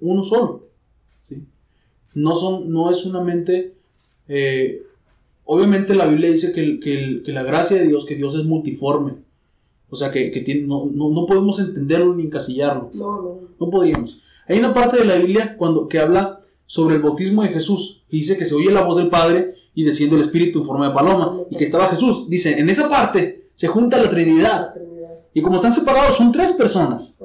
uno 0.00 0.24
solo. 0.24 0.64
¿sí? 1.28 1.44
No, 2.14 2.34
son, 2.34 2.72
no 2.72 2.90
es 2.90 3.04
una 3.04 3.20
mente... 3.20 3.74
Eh, 4.26 4.82
obviamente 5.44 5.94
la 5.94 6.06
Biblia 6.06 6.30
dice 6.30 6.52
que, 6.52 7.22
la 7.30 7.42
gracia 7.42 7.76
de 7.76 7.86
Dios, 7.86 8.06
que 8.06 8.16
Dios 8.16 8.34
es 8.36 8.44
multiforme. 8.44 9.16
O 9.90 9.96
sea, 9.96 10.10
que, 10.10 10.30
tiene, 10.44 10.62
no, 10.62 11.26
podemos 11.26 11.58
entenderlo 11.58 12.14
ni 12.14 12.24
encasillarlo. 12.24 12.90
No, 12.94 13.22
no. 13.22 13.40
No 13.58 13.70
podríamos. 13.70 14.20
Hay 14.48 14.58
una 14.58 14.72
parte 14.72 14.98
de 14.98 15.04
la 15.04 15.16
Biblia 15.16 15.56
cuando, 15.56 15.88
que 15.88 15.98
habla 15.98 16.40
sobre 16.66 16.96
el 16.96 17.02
bautismo 17.02 17.42
de 17.42 17.48
Jesús 17.48 18.02
y 18.08 18.18
dice 18.18 18.36
que 18.36 18.44
se 18.44 18.54
oye 18.54 18.70
la 18.70 18.84
voz 18.84 18.96
del 18.96 19.08
Padre 19.08 19.54
y 19.74 19.84
desciende 19.84 20.16
el 20.16 20.22
Espíritu 20.22 20.60
en 20.60 20.66
forma 20.66 20.88
de 20.88 20.94
paloma 20.94 21.36
y 21.50 21.56
que 21.56 21.64
estaba 21.64 21.88
Jesús. 21.88 22.28
Dice, 22.28 22.58
en 22.58 22.70
esa 22.70 22.88
parte 22.88 23.48
se 23.54 23.66
junta 23.68 23.98
la 23.98 24.08
Trinidad. 24.08 24.74
Y 25.34 25.42
como 25.42 25.56
están 25.56 25.72
separados, 25.72 26.16
son 26.16 26.32
tres 26.32 26.52
personas. 26.52 27.20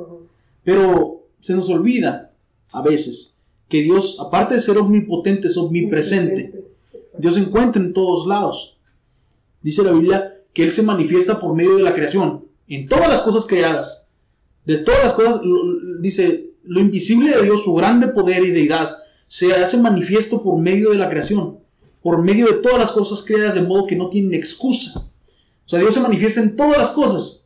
Pero 0.64 1.28
se 1.40 1.56
nos 1.56 1.70
olvida 1.70 2.32
a 2.72 2.82
veces 2.82 3.36
que 3.70 3.82
Dios, 3.82 4.20
aparte 4.20 4.56
de 4.56 4.62
ser 4.62 4.78
omnipotente, 4.78 5.48
es 5.48 5.58
omnipresente. 5.58 6.66
Dios 7.18 7.36
se 7.36 7.42
encuentra 7.42 7.82
en 7.82 7.94
todos 7.94 8.28
lados. 8.28 8.78
Dice 9.62 9.84
la 9.84 9.92
Biblia 9.92 10.34
que 10.54 10.64
Él 10.64 10.72
se 10.72 10.84
manifiesta 10.84 11.40
por 11.40 11.56
medio 11.56 11.76
de 11.76 11.84
la 11.84 11.94
creación, 11.94 12.46
en 12.68 12.88
todas 12.88 13.10
las 13.10 13.22
cosas 13.22 13.46
creadas. 13.46 14.08
De 14.66 14.78
todas 14.80 15.04
las 15.04 15.14
cosas, 15.14 15.42
dice, 16.00 16.54
lo 16.64 16.80
invisible 16.82 17.32
de 17.32 17.44
Dios, 17.44 17.64
su 17.64 17.74
grande 17.76 18.08
poder 18.08 18.44
y 18.44 18.52
deidad, 18.52 18.98
se 19.28 19.54
hace 19.54 19.78
manifiesto 19.78 20.42
por 20.42 20.60
medio 20.60 20.92
de 20.92 20.98
la 20.98 21.10
creación, 21.10 21.60
por 22.02 22.22
medio 22.22 22.48
de 22.48 22.54
todas 22.54 22.80
las 22.80 22.92
cosas 22.92 23.24
creadas, 23.24 23.56
de 23.56 23.62
modo 23.62 23.86
que 23.86 23.96
no 23.96 24.10
tienen 24.10 24.34
excusa. 24.34 25.00
O 25.00 25.70
sea, 25.70 25.80
Dios 25.80 25.94
se 25.94 26.00
manifiesta 26.00 26.42
en 26.42 26.56
todas 26.56 26.78
las 26.78 26.92
cosas 26.92 27.46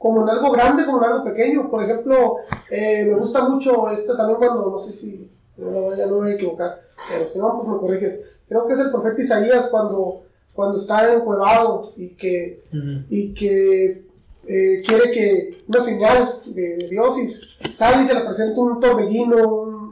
como 0.00 0.22
en 0.22 0.30
algo 0.30 0.50
grande, 0.50 0.86
como 0.86 0.96
en 0.96 1.10
algo 1.12 1.24
pequeño. 1.24 1.70
Por 1.70 1.84
ejemplo, 1.84 2.36
eh, 2.70 3.04
me 3.04 3.18
gusta 3.18 3.46
mucho 3.46 3.86
este 3.90 4.14
también 4.14 4.38
cuando, 4.38 4.70
no 4.70 4.78
sé 4.80 4.94
si, 4.94 5.30
no, 5.58 5.94
ya 5.94 6.06
no 6.06 6.12
me 6.12 6.20
voy 6.22 6.30
a 6.30 6.34
equivocar, 6.36 6.80
pero 7.06 7.28
si 7.28 7.38
no, 7.38 7.58
pues 7.58 7.68
me 7.68 7.78
corriges. 7.78 8.20
Creo 8.48 8.66
que 8.66 8.72
es 8.72 8.80
el 8.80 8.90
profeta 8.90 9.20
Isaías 9.20 9.68
cuando, 9.70 10.22
cuando 10.54 10.78
está 10.78 11.12
encuevado 11.12 11.92
y 11.98 12.08
que, 12.14 12.62
y 13.10 13.34
que 13.34 14.06
eh, 14.52 14.82
quiere 14.86 15.12
que 15.12 15.62
una 15.68 15.80
señal 15.80 16.40
de, 16.46 16.88
Dios 16.90 17.18
y 17.18 17.72
sale 17.72 18.02
y 18.02 18.06
se 18.06 18.14
le 18.14 18.20
presenta 18.20 18.60
un 18.60 18.80
torbellino, 18.80 19.36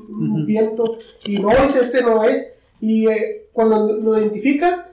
un, 0.09 0.47
viento, 0.47 0.99
y 1.25 1.38
no 1.38 1.51
es 1.53 1.77
este, 1.77 2.03
no 2.03 2.25
es. 2.25 2.49
Y 2.81 3.07
eh, 3.09 3.49
cuando 3.53 3.87
lo 3.99 4.18
identifica, 4.18 4.90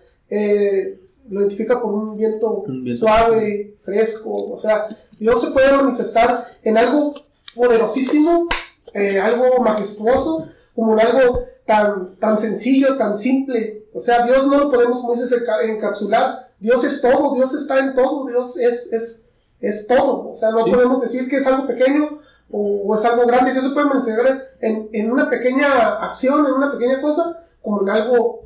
lo 1.30 1.40
identifica 1.42 1.82
por 1.82 1.94
un 1.94 2.18
viento, 2.18 2.64
suave, 3.00 3.78
fresco, 3.84 4.52
o 4.52 4.58
sea, 4.58 4.88
Dios 5.20 5.42
se 5.42 5.52
puede 5.52 5.72
manifestar 5.72 6.58
en 6.64 6.78
algo 6.78 7.16
poderosísimo, 7.56 8.48
eh, 8.94 9.20
algo 9.20 9.62
majestuoso, 9.64 10.48
como 10.76 10.94
en 10.94 11.08
algo 11.08 11.46
tan, 11.66 12.16
tan 12.18 12.38
sencillo, 12.38 12.96
tan 12.98 13.18
simple. 13.18 13.86
O 13.94 14.02
sea, 14.02 14.26
Dios 14.26 14.48
no 14.48 14.58
lo 14.58 14.72
podemos, 14.72 15.00
como 15.00 15.14
dices, 15.14 15.34
encapsular. 15.64 16.52
Dios 16.60 16.84
es 16.84 17.02
todo, 17.02 17.34
Dios 17.34 17.54
está 17.54 17.80
en 17.80 17.96
todo, 17.96 18.28
Dios 18.28 18.58
es, 18.58 18.92
es, 18.94 19.25
es 19.60 19.88
todo. 19.88 20.30
O 20.30 20.34
sea, 20.34 20.52
no 20.52 20.66
podemos 20.66 21.02
decir 21.02 21.30
que 21.30 21.38
es 21.38 21.48
algo 21.48 21.68
pequeño 21.68 22.20
o, 22.52 22.96
es 22.96 23.06
algo 23.06 23.26
grande. 23.26 23.54
Dios 23.54 23.66
se 23.66 23.72
puede 23.72 23.88
manifestar 23.88 24.56
en, 24.62 24.90
en, 24.92 25.12
una 25.12 25.30
pequeña 25.30 25.98
acción, 26.06 26.46
en 26.46 26.54
una 26.54 26.72
pequeña 26.72 27.02
cosa, 27.02 27.44
como 27.62 27.82
en 27.82 27.90
algo 27.90 28.42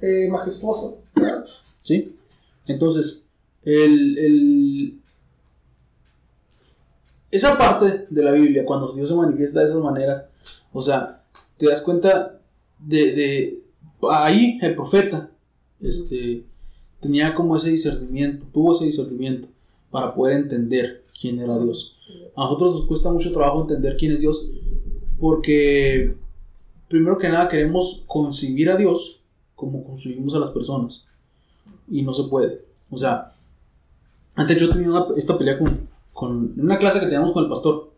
eh, 0.00 0.28
majestuoso. 0.30 0.98
Sí. 1.82 2.16
Entonces, 2.66 3.26
el, 3.62 4.18
el 4.18 5.00
esa 7.30 7.58
parte 7.58 8.06
de 8.08 8.22
la 8.22 8.32
Biblia, 8.32 8.64
cuando 8.64 8.92
Dios 8.92 9.08
se 9.08 9.14
manifiesta 9.14 9.60
de 9.60 9.70
esas 9.70 9.82
maneras, 9.82 10.24
o 10.72 10.80
sea, 10.82 11.22
te 11.56 11.66
das 11.66 11.80
cuenta 11.82 12.40
de, 12.78 13.12
de 13.12 13.62
ahí 14.10 14.58
el 14.62 14.74
profeta, 14.74 15.30
este, 15.80 16.44
tenía 17.00 17.34
como 17.34 17.56
ese 17.56 17.70
discernimiento, 17.70 18.46
tuvo 18.52 18.72
ese 18.72 18.86
discernimiento 18.86 19.48
para 19.96 20.14
poder 20.14 20.36
entender 20.36 21.04
quién 21.18 21.40
era 21.40 21.58
Dios. 21.58 21.96
A 22.36 22.42
nosotros 22.42 22.72
nos 22.74 22.86
cuesta 22.86 23.10
mucho 23.10 23.32
trabajo 23.32 23.62
entender 23.62 23.96
quién 23.96 24.12
es 24.12 24.20
Dios 24.20 24.46
porque 25.18 26.14
primero 26.86 27.16
que 27.16 27.30
nada 27.30 27.48
queremos 27.48 28.02
concebir 28.06 28.68
a 28.68 28.76
Dios 28.76 29.20
como 29.54 29.82
concebimos 29.82 30.34
a 30.34 30.38
las 30.38 30.50
personas 30.50 31.06
y 31.88 32.02
no 32.02 32.12
se 32.12 32.24
puede. 32.24 32.60
O 32.90 32.98
sea, 32.98 33.32
antes 34.34 34.60
yo 34.60 34.70
tenía 34.70 35.06
esta 35.16 35.38
pelea 35.38 35.58
con, 35.58 35.88
con 36.12 36.52
una 36.60 36.78
clase 36.78 37.00
que 37.00 37.06
teníamos 37.06 37.32
con 37.32 37.44
el 37.44 37.48
pastor, 37.48 37.90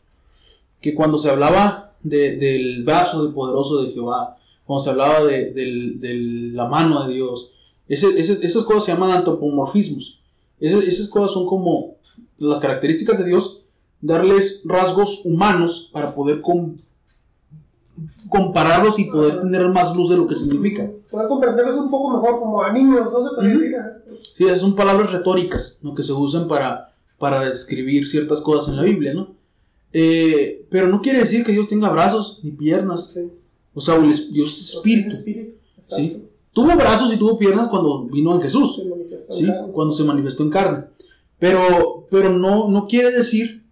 que 0.81 0.95
cuando 0.95 1.19
se 1.19 1.31
hablaba 1.31 1.97
del 2.01 2.85
brazo 2.85 3.25
del 3.25 3.35
poderoso 3.35 3.83
de 3.83 3.91
Jehová, 3.91 4.37
cuando 4.65 4.85
se 4.85 4.91
hablaba 4.91 5.25
de, 5.25 6.53
la 6.55 6.67
mano 6.67 7.09
de 7.09 7.15
Dios, 7.15 7.51
esas 7.89 8.63
cosas 8.63 8.85
se 8.85 8.93
llaman 8.93 9.11
antropomorfismos. 9.11 10.18
Esas, 10.61 11.09
cosas 11.09 11.33
son 11.33 11.47
como 11.47 11.97
las 12.39 12.61
características 12.61 13.19
de 13.19 13.25
Dios, 13.25 13.63
darles 14.01 14.63
rasgos 14.65 15.23
humanos 15.25 15.91
para 15.93 16.15
poder 16.15 16.41
compararlos 18.29 18.99
y 18.99 19.05
poder 19.07 19.41
tener 19.41 19.69
más 19.69 19.95
luz 19.95 20.11
de 20.11 20.17
lo 20.17 20.27
que 20.27 20.35
significa. 20.35 20.91
Poder 21.11 21.29
comprenderlos 21.29 21.77
un 21.77 21.91
poco 21.91 22.13
mejor 22.13 22.39
como 22.41 22.63
a 22.63 22.73
niños, 22.73 23.13
no 23.13 23.29
se 23.29 23.35
puede 23.35 23.53
decir. 23.53 23.77
Sí, 24.37 24.45
esas 24.45 24.61
son 24.61 24.75
palabras 24.75 25.13
retóricas, 25.13 25.79
¿no? 25.83 25.95
que 25.95 26.03
se 26.03 26.13
usan 26.13 26.49
para 26.49 26.89
para 27.19 27.49
describir 27.49 28.09
ciertas 28.09 28.41
cosas 28.41 28.71
en 28.71 28.77
la 28.77 28.85
Biblia, 28.85 29.13
¿no? 29.13 29.35
Eh, 29.93 30.67
pero 30.71 30.89
no 30.89 31.03
quiere 31.03 31.19
decir 31.19 31.45
que 31.45 31.53
Dios 31.53 31.69
tenga 31.69 31.91
brazos 31.91 32.41
ni 32.43 32.53
piernas. 32.53 33.19
O 33.75 33.81
sea, 33.81 33.99
Dios 33.99 34.31
es 34.33 34.75
espíritu. 34.75 35.15
¿sí? 35.81 36.23
Tuvo 36.53 36.75
brazos 36.77 37.13
y 37.13 37.17
tuvo 37.17 37.39
piernas 37.39 37.69
cuando 37.69 38.05
vino 38.05 38.35
en 38.35 38.43
Jesús. 38.43 38.83
¿sí? 39.31 39.47
Cuando 39.73 39.93
se 39.93 40.05
manifestó 40.05 40.43
en 40.43 40.51
carne. 40.51 40.85
Pero, 41.39 42.07
pero 42.11 42.37
no, 42.37 42.69
no 42.69 42.87
quiere 42.87 43.13
decir, 43.13 43.63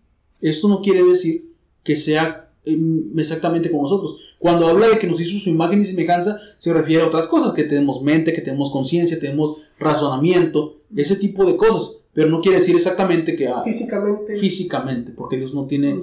esto 0.41 0.69
no 0.69 0.81
quiere 0.81 1.03
decir 1.03 1.53
que 1.83 1.97
sea 1.97 2.51
em, 2.65 3.19
exactamente 3.19 3.71
como 3.71 3.83
nosotros. 3.83 4.17
Cuando 4.39 4.69
habla 4.69 4.89
de 4.89 4.99
que 4.99 5.07
nos 5.07 5.21
hizo 5.21 5.39
su 5.39 5.51
imagen 5.51 5.81
y 5.81 5.85
semejanza, 5.85 6.39
se 6.59 6.73
refiere 6.73 7.03
a 7.03 7.07
otras 7.09 7.27
cosas, 7.27 7.53
que 7.53 7.65
tenemos 7.65 8.03
mente, 8.03 8.33
que 8.33 8.43
tenemos 8.43 8.71
conciencia, 8.71 9.19
tenemos 9.19 9.57
razonamiento, 9.79 10.77
ese 10.95 11.17
tipo 11.17 11.45
de 11.45 11.57
cosas 11.57 12.07
pero 12.17 12.31
no 12.31 12.41
quiere 12.41 12.61
decir 12.61 12.75
exactamente 12.75 13.37
que... 13.37 13.53
físicamente. 13.63 14.37
Físicamente, 14.37 15.13
porque 15.13 15.37
Dios 15.37 15.53
no 15.53 15.67
tiene, 15.67 16.01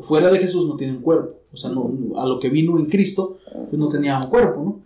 fuera 0.00 0.28
de 0.28 0.40
Jesús 0.40 0.66
no 0.66 0.74
tiene 0.74 0.94
un 0.94 1.02
cuerpo, 1.02 1.36
o 1.52 1.56
sea, 1.56 1.70
no, 1.70 1.88
a 2.16 2.26
lo 2.26 2.40
que 2.40 2.48
vino 2.48 2.80
en 2.80 2.86
Cristo, 2.86 3.38
pues 3.52 3.74
no 3.74 3.88
tenía 3.88 4.18
un 4.18 4.28
cuerpo, 4.28 4.60
¿no? 4.64 4.80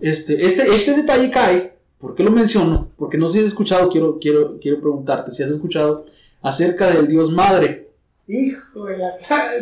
Este, 0.00 0.44
este, 0.44 0.68
este 0.68 0.94
detalle 0.94 1.30
cae, 1.30 1.72
¿por 1.98 2.14
qué 2.14 2.22
lo 2.22 2.30
menciono? 2.30 2.90
Porque 2.96 3.18
no 3.18 3.28
sé 3.28 3.34
si 3.34 3.38
has 3.40 3.46
escuchado, 3.46 3.88
quiero, 3.88 4.18
quiero, 4.18 4.58
quiero 4.60 4.80
preguntarte, 4.80 5.30
si 5.30 5.42
has 5.42 5.50
escuchado 5.50 6.04
acerca 6.42 6.88
del 6.90 7.08
Dios 7.08 7.30
Madre. 7.30 7.88
Hijo 8.28 8.84
de 8.86 8.98
la 8.98 9.16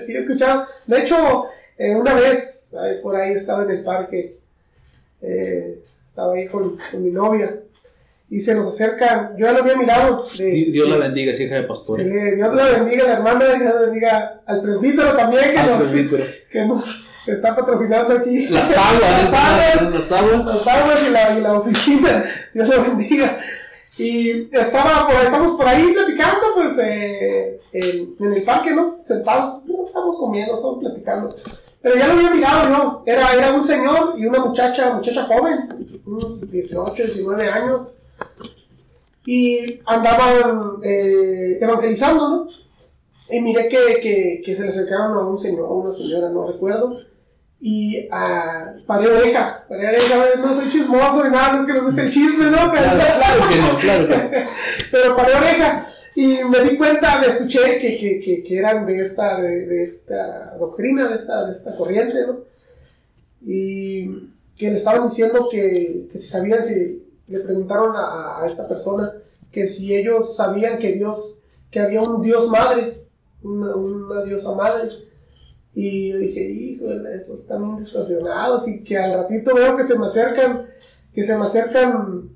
sí 0.05 0.13
he 0.13 0.19
escuchado. 0.19 0.65
De 0.87 1.01
hecho, 1.01 1.45
eh, 1.77 1.95
una 1.95 2.15
vez 2.15 2.71
por 3.03 3.17
ahí 3.17 3.33
estaba 3.33 3.65
en 3.65 3.71
el 3.71 3.83
parque, 3.83 4.39
eh, 5.21 5.81
estaba 6.05 6.35
ahí 6.35 6.47
con, 6.47 6.79
con 6.91 7.03
mi 7.03 7.11
novia 7.11 7.61
y 8.31 8.41
se 8.41 8.55
nos 8.55 8.75
acercan. 8.75 9.37
Yo 9.37 9.47
ya 9.47 9.53
lo 9.53 9.61
había 9.61 9.77
mirado. 9.77 10.27
Dios 10.37 10.89
la 10.89 10.97
bendiga, 10.97 11.33
es 11.33 11.41
hija 11.41 11.57
de 11.57 11.63
pastor. 11.65 12.03
Dios 12.03 12.55
la 12.55 12.67
bendiga, 12.71 13.05
la 13.05 13.13
hermana, 13.15 13.45
Dios 13.55 13.75
la 13.75 13.81
bendiga 13.83 14.43
al 14.47 14.63
presbítero 14.63 15.15
también, 15.15 15.45
que, 15.53 15.63
nos, 15.63 16.33
que 16.51 16.65
nos 16.67 17.14
está 17.27 17.57
patrocinando 17.57 18.15
aquí. 18.15 18.47
Las 18.49 18.77
aguas, 18.77 19.01
las 19.01 19.33
aguas, 19.33 19.93
las 19.93 20.13
aguas, 20.13 20.45
las 20.47 20.67
aguas 20.67 21.09
y, 21.09 21.13
la, 21.13 21.39
y 21.39 21.41
la 21.41 21.59
oficina. 21.59 22.25
Dios 22.55 22.69
la 22.69 22.79
bendiga. 22.79 23.39
Y 23.97 24.49
estaba 24.57 25.07
por, 25.07 25.17
estamos 25.17 25.53
por 25.53 25.69
ahí 25.69 25.93
platicando, 25.93 26.47
pues, 26.55 26.77
eh, 26.79 27.61
en, 27.73 28.33
el 28.33 28.43
parque, 28.43 28.75
¿no? 28.75 28.97
Sentados, 29.05 29.63
estamos 29.87 30.17
comiendo, 30.19 30.55
estamos 30.55 30.79
platicando. 30.81 31.37
Pero 31.81 31.97
ya 31.97 32.09
lo 32.09 32.15
había 32.15 32.31
mirado, 32.31 32.71
¿no? 32.71 33.03
Era, 33.07 33.35
era 33.35 33.53
un 33.53 33.63
señor 33.63 34.15
y 34.17 34.27
una 34.27 34.41
muchacha, 34.41 34.95
muchacha 34.95 35.27
joven, 35.27 36.01
unos 36.07 36.51
18, 36.51 37.05
19 37.05 37.49
años 37.49 37.99
y 39.27 39.81
andaban 39.87 40.81
eh, 40.83 41.59
evangelizando, 41.61 42.29
¿no? 42.29 42.49
y 43.31 43.41
miré 43.41 43.69
que, 43.69 44.43
que, 44.45 44.57
se 44.57 44.63
le 44.63 44.69
acercaron 44.69 45.17
a 45.17 45.21
un 45.21 45.39
señor, 45.39 45.67
a 45.67 45.73
una 45.73 45.93
señora, 45.93 46.29
no 46.29 46.47
recuerdo, 46.47 46.99
y 47.67 48.07
a 48.13 48.75
paré 48.87 49.09
oreja, 49.09 49.65
paré 49.67 49.89
oreja, 49.89 50.37
no 50.39 50.55
soy 50.55 50.71
chismoso 50.71 51.25
ni 51.25 51.31
nada, 51.31 51.55
no 51.55 51.61
es 51.61 51.67
que 51.67 51.73
me 51.73 51.81
guste 51.81 52.03
el 52.03 52.11
chisme, 52.11 52.51
¿no? 52.51 52.71
Pero, 52.71 52.91
claro, 52.91 53.49
que 53.51 53.59
no, 53.59 53.79
claro 53.79 54.07
que 54.07 54.45
Pero 54.93 55.17
paré 55.17 55.35
oreja, 55.35 55.87
y 56.15 56.45
me 56.45 56.61
di 56.61 56.77
cuenta, 56.77 57.19
me 57.21 57.29
escuché 57.29 57.79
que, 57.79 58.21
que, 58.23 58.45
que, 58.47 58.59
eran 58.59 58.85
de 58.85 59.01
esta, 59.01 59.41
de, 59.41 59.65
de, 59.65 59.83
esta 59.83 60.59
doctrina, 60.59 61.09
de 61.09 61.15
esta, 61.15 61.47
de 61.47 61.53
esta 61.53 61.75
corriente, 61.75 62.27
¿no? 62.27 62.41
Y 63.47 64.11
que 64.59 64.71
le 64.71 64.77
estaban 64.77 65.05
diciendo 65.05 65.49
que, 65.51 66.09
que 66.13 66.19
si 66.19 66.27
sabían, 66.27 66.63
si 66.63 67.03
le 67.29 67.41
preguntaron 67.41 67.97
a, 67.97 68.43
a 68.43 68.47
esta 68.47 68.69
persona 68.69 69.11
que 69.51 69.67
si 69.69 69.97
ellos 69.97 70.37
sabían 70.37 70.79
que 70.79 70.93
Dios, 70.93 71.43
que 71.71 71.81
había 71.81 72.03
un 72.03 72.21
Dios 72.21 72.51
madre, 72.51 73.07
una, 73.43 73.75
una 73.75 74.23
diosa 74.23 74.55
madre. 74.55 74.91
Y 75.75 76.13
yo 76.13 76.19
dije, 76.19 76.41
híjole, 76.41 77.15
estos 77.15 77.41
están 77.41 77.65
bien 77.65 77.79
distorsionados 77.79 78.69
y 78.69 78.85
que 78.85 78.97
al 78.97 79.15
ratito 79.15 79.55
veo 79.55 79.77
que 79.77 79.85
se 79.85 79.99
me 79.99 80.07
acercan, 80.07 80.67
que 81.13 81.25
se 81.25 81.37
me 81.37 81.45
acercan 81.45 82.31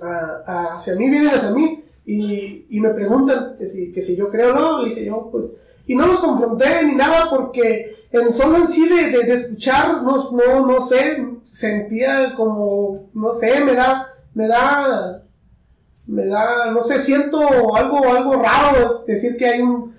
a, 0.00 0.74
hacia 0.74 0.96
mí, 0.96 1.08
vienen 1.08 1.28
hacia 1.28 1.50
mí 1.50 1.84
y, 2.04 2.66
y, 2.68 2.80
me 2.80 2.90
preguntan 2.90 3.54
que 3.56 3.66
si, 3.66 3.92
que 3.92 4.02
si 4.02 4.16
yo 4.16 4.30
creo 4.30 4.50
o 4.50 4.54
no. 4.54 4.82
Le 4.82 4.90
dije 4.90 5.04
yo, 5.06 5.28
pues, 5.30 5.56
y 5.86 5.94
no 5.94 6.06
los 6.06 6.20
confronté 6.20 6.84
ni 6.84 6.96
nada 6.96 7.30
porque 7.30 8.06
en 8.10 8.32
solo 8.32 8.58
en 8.58 8.68
sí 8.68 8.88
de, 8.88 9.10
de, 9.10 9.32
escuchar, 9.32 10.02
no, 10.02 10.16
no, 10.32 10.66
no 10.66 10.80
sé, 10.80 11.24
sentía 11.48 12.34
como, 12.34 13.10
no 13.14 13.32
sé, 13.32 13.64
me 13.64 13.74
da, 13.74 14.08
me 14.34 14.48
da, 14.48 15.22
me 16.06 16.26
da, 16.26 16.70
no 16.72 16.82
sé, 16.82 16.98
siento 16.98 17.76
algo, 17.76 18.04
algo 18.04 18.34
raro 18.34 19.04
decir 19.06 19.36
que 19.36 19.46
hay 19.46 19.60
un, 19.62 19.94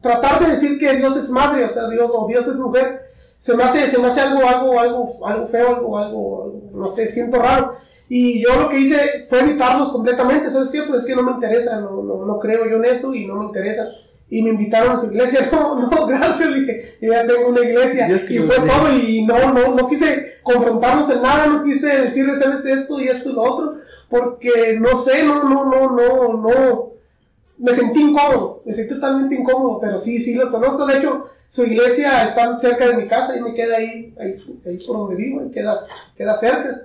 tratar 0.00 0.44
de 0.44 0.50
decir 0.50 0.78
que 0.78 0.96
Dios 0.96 1.16
es 1.16 1.30
madre, 1.30 1.64
o 1.64 1.68
sea, 1.68 1.88
Dios 1.88 2.10
o 2.14 2.26
Dios 2.26 2.46
es 2.46 2.56
mujer, 2.56 3.08
se 3.38 3.56
me 3.56 3.62
hace, 3.64 3.88
se 3.88 3.98
me 3.98 4.08
hace 4.08 4.20
algo, 4.20 4.46
algo, 4.46 4.78
algo, 4.78 5.26
algo 5.26 5.46
feo, 5.46 5.76
algo, 5.76 5.98
algo, 5.98 6.70
no 6.72 6.84
sé, 6.86 7.06
siento 7.06 7.38
raro. 7.38 7.74
Y 8.08 8.42
yo 8.42 8.54
lo 8.58 8.68
que 8.68 8.80
hice 8.80 9.26
fue 9.28 9.40
evitarlos 9.40 9.92
completamente, 9.92 10.50
¿sabes 10.50 10.70
qué? 10.70 10.82
Pues 10.82 11.02
es 11.02 11.06
que 11.06 11.14
no 11.14 11.22
me 11.22 11.32
interesa, 11.32 11.80
no, 11.80 12.02
no, 12.02 12.24
no 12.24 12.38
creo 12.38 12.68
yo 12.68 12.76
en 12.76 12.86
eso 12.86 13.14
y 13.14 13.26
no 13.26 13.36
me 13.36 13.46
interesa. 13.46 13.86
Y 14.30 14.42
me 14.42 14.50
invitaron 14.50 14.96
a 14.96 15.00
su 15.00 15.06
iglesia, 15.06 15.48
no, 15.52 15.88
no, 15.88 16.06
gracias, 16.06 16.54
dije, 16.54 16.96
yo 17.00 17.12
ya 17.12 17.26
tengo 17.26 17.48
una 17.48 17.60
iglesia. 17.60 18.08
Y 18.10 18.38
fue 18.38 18.56
todo, 18.56 18.92
y 18.98 19.24
no, 19.24 19.52
no, 19.52 19.74
no 19.74 19.88
quise 19.88 20.38
confrontarlos 20.42 21.08
en 21.10 21.22
nada, 21.22 21.46
no 21.46 21.64
quise 21.64 21.86
decirles, 22.00 22.38
¿sabes 22.38 22.64
esto 22.64 22.98
y 23.00 23.08
esto 23.08 23.30
y 23.30 23.34
lo 23.34 23.42
otro? 23.42 23.74
Porque 24.08 24.78
no 24.80 24.96
sé, 24.96 25.24
no, 25.24 25.44
no, 25.44 25.64
no, 25.64 25.90
no, 25.90 26.32
no 26.38 26.97
me 27.58 27.72
sentí 27.72 28.02
incómodo, 28.02 28.62
me 28.64 28.72
sentí 28.72 28.94
totalmente 28.94 29.34
incómodo, 29.34 29.78
pero 29.80 29.98
sí, 29.98 30.18
sí 30.18 30.34
los 30.34 30.50
conozco. 30.50 30.86
De 30.86 30.98
hecho, 30.98 31.24
su 31.48 31.64
iglesia 31.64 32.22
está 32.24 32.58
cerca 32.58 32.88
de 32.88 32.96
mi 32.96 33.08
casa 33.08 33.36
y 33.36 33.40
me 33.40 33.54
queda 33.54 33.76
ahí, 33.76 34.14
ahí, 34.18 34.32
ahí 34.66 34.78
por 34.86 34.98
donde 34.98 35.16
vivo, 35.16 35.44
y 35.44 35.50
queda, 35.50 35.78
queda 36.16 36.34
cerca. 36.34 36.82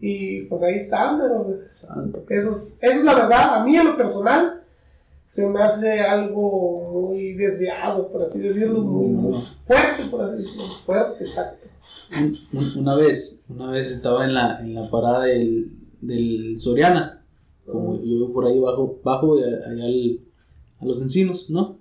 Y 0.00 0.42
pues 0.42 0.62
ahí 0.62 0.74
están, 0.74 1.18
pero 1.18 1.60
Santo. 1.68 2.24
Eso, 2.28 2.50
es, 2.50 2.78
eso 2.80 2.98
es 2.98 3.04
la 3.04 3.14
verdad. 3.14 3.54
A 3.56 3.64
mí, 3.64 3.76
en 3.76 3.86
lo 3.86 3.96
personal, 3.96 4.62
se 5.26 5.46
me 5.46 5.62
hace 5.62 6.00
algo 6.00 7.08
muy 7.08 7.32
desviado, 7.34 8.08
por 8.08 8.22
así 8.22 8.38
decirlo, 8.40 8.80
muy, 8.80 9.34
fuerte, 9.64 10.04
por 10.10 10.22
así 10.22 10.42
decirlo. 10.42 10.64
Fuerte, 10.84 11.24
exacto. 11.24 11.68
Una 12.76 12.94
vez, 12.94 13.42
una 13.48 13.70
vez 13.70 13.92
estaba 13.92 14.24
en 14.24 14.34
la, 14.34 14.60
en 14.60 14.74
la 14.74 14.90
parada 14.90 15.24
del, 15.24 15.66
del 16.00 16.60
Soriana 16.60 17.15
como 17.66 18.02
yo 18.02 18.32
por 18.32 18.46
ahí 18.46 18.58
bajo, 18.58 19.00
bajo 19.02 19.36
allá 19.36 19.84
a 20.80 20.84
los 20.84 21.02
encinos, 21.02 21.50
¿no? 21.50 21.78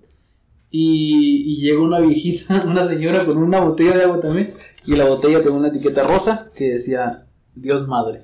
Y, 0.71 1.61
llega 1.61 1.79
una 1.79 1.99
viejita, 1.99 2.65
una 2.67 2.83
señora 2.85 3.25
con 3.25 3.37
una 3.37 3.61
botella 3.61 3.97
de 3.97 4.03
agua 4.03 4.19
también, 4.19 4.53
y 4.85 4.95
la 4.95 5.05
botella 5.05 5.41
tenía 5.41 5.57
una 5.57 5.67
etiqueta 5.69 6.03
rosa 6.03 6.51
que 6.53 6.73
decía 6.73 7.27
Dios 7.53 7.87
Madre, 7.87 8.23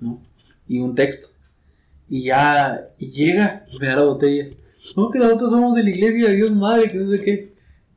¿no? 0.00 0.22
Y 0.66 0.78
un 0.80 0.94
texto. 0.94 1.28
Y 2.08 2.24
ya 2.24 2.88
y 2.98 3.10
llega 3.10 3.66
y 3.70 3.78
me 3.78 3.86
da 3.86 3.96
la 3.96 4.04
botella. 4.04 4.48
No, 4.96 5.10
que 5.10 5.18
nosotros 5.18 5.50
somos 5.50 5.74
de 5.74 5.84
la 5.84 5.90
iglesia 5.90 6.30
Dios 6.30 6.52
Madre, 6.52 6.88
que 6.88 6.98
no 6.98 7.10
sé 7.10 7.20
qué. 7.20 7.54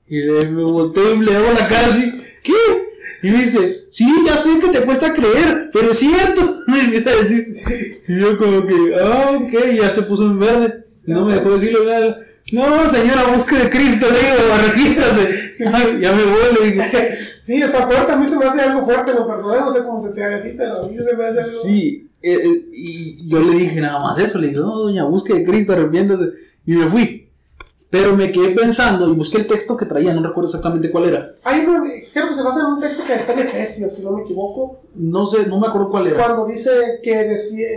Y 0.08 0.22
le, 0.22 0.52
me 0.52 0.64
volteo 0.64 1.16
y 1.16 1.26
le 1.26 1.36
hago 1.36 1.50
la 1.52 1.68
cara 1.68 1.88
así, 1.88 2.12
¿qué? 2.44 2.83
Y 3.24 3.32
me 3.32 3.38
dice, 3.38 3.86
sí, 3.90 4.06
ya 4.26 4.36
sé 4.36 4.60
que 4.60 4.68
te 4.68 4.82
cuesta 4.82 5.14
creer, 5.14 5.70
pero 5.72 5.92
es 5.92 6.00
cierto. 6.00 6.60
Y 8.06 8.20
yo 8.20 8.38
como 8.38 8.66
que, 8.68 8.96
ah, 9.02 9.32
ok, 9.36 9.54
ya 9.82 9.90
se 9.90 10.02
puso 10.02 10.26
en 10.26 10.40
verde. 10.40 10.84
Y 11.06 11.14
no 11.14 11.26
me 11.26 11.36
dejó 11.36 11.52
decirle 11.52 11.86
nada. 11.86 12.20
No, 12.52 12.90
señora, 12.90 13.34
busque 13.34 13.56
de 13.56 13.70
Cristo, 13.70 14.08
le 14.12 14.20
digo, 14.20 14.54
arreglíntase. 14.54 15.54
ya 16.02 16.12
me 16.12 16.24
voy, 16.24 16.60
le 16.60 16.72
dije. 16.72 17.18
Sí, 17.44 17.62
está 17.62 17.86
fuerte, 17.86 18.10
a 18.10 18.16
mí 18.16 18.26
se 18.26 18.38
me 18.38 18.46
hace 18.46 18.62
algo 18.62 18.86
fuerte 18.86 19.14
lo 19.14 19.28
personal, 19.28 19.66
no 19.66 19.74
sé 19.74 19.84
cómo 19.84 20.00
se 20.02 20.14
te 20.14 20.24
haga 20.24 20.38
a 20.38 20.42
ti, 20.42 20.52
pero 20.56 20.84
a 20.84 20.88
mí 20.88 20.96
se 20.96 21.04
me 21.04 21.26
hace 21.26 21.40
algo... 21.40 21.52
Sí, 21.52 22.10
eh, 22.22 22.40
eh, 22.42 22.66
y 22.72 23.28
yo 23.28 23.40
le 23.40 23.50
dije 23.58 23.82
nada 23.82 24.00
más 24.00 24.18
eso, 24.18 24.40
le 24.40 24.48
dije, 24.48 24.60
no, 24.60 24.80
doña, 24.80 25.04
busque 25.04 25.34
de 25.34 25.44
Cristo, 25.44 25.74
arrepiéntase. 25.74 26.30
Y 26.66 26.72
me 26.72 26.88
fui. 26.88 27.23
Pero 27.94 28.18
me 28.18 28.32
quedé 28.32 28.56
pensando 28.56 29.08
y 29.08 29.14
busqué 29.14 29.38
el 29.38 29.46
texto 29.46 29.78
que 29.78 29.86
traía, 29.86 30.16
no 30.16 30.24
recuerdo 30.28 30.48
exactamente 30.48 30.90
cuál 30.90 31.10
era. 31.10 31.30
Hay 31.44 31.64
creo 32.12 32.28
que 32.28 32.34
se 32.34 32.42
basa 32.42 32.62
en 32.62 32.66
un 32.66 32.80
texto 32.80 33.04
que 33.04 33.14
está 33.14 33.34
en 33.34 33.40
Efesios, 33.42 33.94
si 33.94 34.04
no 34.04 34.14
me 34.14 34.24
equivoco. 34.24 34.80
No 34.96 35.28
sé, 35.28 35.46
no 35.46 35.60
me 35.60 35.68
acuerdo 35.68 35.92
cuál 35.92 36.08
era. 36.08 36.26
Cuando 36.26 36.48
dice 36.48 36.72
que, 37.04 37.16
decía, 37.16 37.68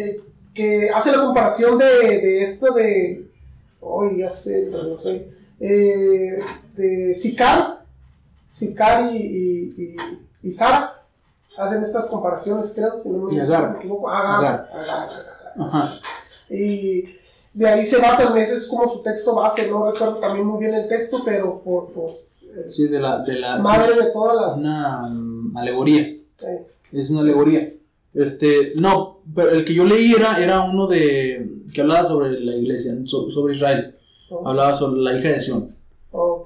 que 0.54 0.88
hace 0.88 1.12
la 1.12 1.22
comparación 1.22 1.76
de, 1.76 1.84
de 1.84 2.42
esto 2.42 2.72
de. 2.72 3.28
Hoy 3.82 4.20
ya 4.20 4.30
sé, 4.30 4.70
no 4.72 4.98
sé. 4.98 5.28
Eh, 5.60 6.38
de 6.74 7.14
Sicar, 7.14 7.84
Sicar 8.48 9.12
y, 9.12 9.74
y, 9.76 9.96
y, 10.42 10.50
Sara. 10.50 10.94
Hacen 11.58 11.82
estas 11.82 12.06
comparaciones, 12.06 12.72
creo. 12.74 13.02
que 13.02 13.08
no 13.10 13.18
me, 13.18 13.34
y 13.34 13.38
Agar. 13.38 13.76
equivoco. 13.76 14.08
Agar. 14.08 14.66
Agar. 14.72 15.08
Ajá. 15.58 15.92
Y 16.48 17.04
de 17.56 17.66
ahí 17.66 17.84
se 17.84 17.96
basa, 17.96 18.38
ese 18.38 18.56
es 18.56 18.66
como 18.68 18.86
su 18.86 19.02
texto 19.02 19.34
base, 19.34 19.66
no 19.70 19.90
recuerdo 19.90 20.16
también 20.16 20.46
muy 20.46 20.60
bien 20.60 20.74
el 20.74 20.86
texto, 20.88 21.22
pero 21.24 21.62
por... 21.62 21.90
por 21.90 22.10
eh, 22.10 22.70
sí, 22.70 22.86
de 22.86 23.00
la, 23.00 23.20
de 23.20 23.38
la... 23.38 23.56
Madre 23.56 23.94
de 23.94 24.10
todas 24.12 24.36
las... 24.36 24.58
Una 24.58 25.08
um, 25.08 25.56
alegoría. 25.56 26.06
Es 26.92 27.08
una 27.08 27.22
alegoría. 27.22 27.72
Este, 28.12 28.72
no, 28.76 29.20
pero 29.34 29.52
el 29.52 29.64
que 29.64 29.72
yo 29.72 29.86
leí 29.86 30.12
era, 30.12 30.36
era 30.38 30.60
uno 30.60 30.86
de... 30.86 31.62
que 31.72 31.80
hablaba 31.80 32.04
sobre 32.04 32.38
la 32.40 32.54
iglesia, 32.56 32.92
sobre 33.06 33.54
Israel. 33.54 33.94
Hablaba 34.44 34.76
sobre 34.76 35.00
la 35.00 35.18
hija 35.18 35.30
de 35.30 35.40
Sion. 35.40 35.74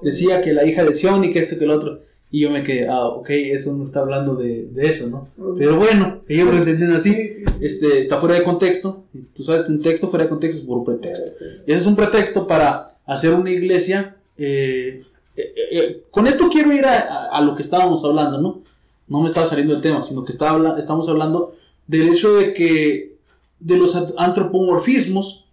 Decía 0.01 0.41
que 0.41 0.53
la 0.53 0.65
hija 0.65 0.85
de 0.85 0.93
Sion 0.93 1.25
y 1.25 1.33
que 1.33 1.39
esto 1.39 1.57
que 1.57 1.65
el 1.65 1.71
otro. 1.71 1.99
Y 2.33 2.41
yo 2.41 2.49
me 2.49 2.63
quedé, 2.63 2.87
ah, 2.87 3.07
ok, 3.07 3.29
eso 3.29 3.75
no 3.75 3.83
está 3.83 3.99
hablando 3.99 4.35
de, 4.35 4.69
de 4.71 4.87
eso, 4.87 5.07
¿no? 5.07 5.27
Pero 5.57 5.75
bueno, 5.75 6.21
ellos 6.29 6.49
lo 6.49 6.59
entienden 6.59 6.93
así. 6.93 7.13
Este, 7.59 7.99
está 7.99 8.21
fuera 8.21 8.35
de 8.35 8.43
contexto. 8.43 9.03
Tú 9.35 9.43
sabes 9.43 9.63
que 9.63 9.71
un 9.73 9.81
texto 9.81 10.07
fuera 10.07 10.23
de 10.23 10.29
contexto 10.29 10.61
es 10.61 10.67
por 10.67 10.85
pretexto. 10.85 11.29
Y 11.67 11.71
ese 11.73 11.81
es 11.81 11.87
un 11.87 11.97
pretexto 11.97 12.47
para 12.47 12.97
hacer 13.05 13.33
una 13.33 13.51
iglesia. 13.51 14.15
Eh, 14.37 15.03
eh, 15.35 15.53
eh, 15.71 16.03
con 16.09 16.25
esto 16.25 16.49
quiero 16.49 16.71
ir 16.71 16.85
a, 16.85 17.27
a, 17.31 17.41
lo 17.41 17.53
que 17.53 17.63
estábamos 17.63 18.03
hablando, 18.05 18.39
¿no? 18.39 18.61
No 19.09 19.21
me 19.21 19.27
estaba 19.27 19.45
saliendo 19.45 19.75
el 19.75 19.81
tema, 19.81 20.01
sino 20.01 20.23
que 20.23 20.31
está, 20.31 20.57
estamos 20.79 21.09
hablando 21.09 21.53
del 21.85 22.09
hecho 22.09 22.33
de 22.35 22.53
que, 22.53 23.17
de 23.59 23.75
los 23.75 23.93
antropomorfismos, 24.17 25.45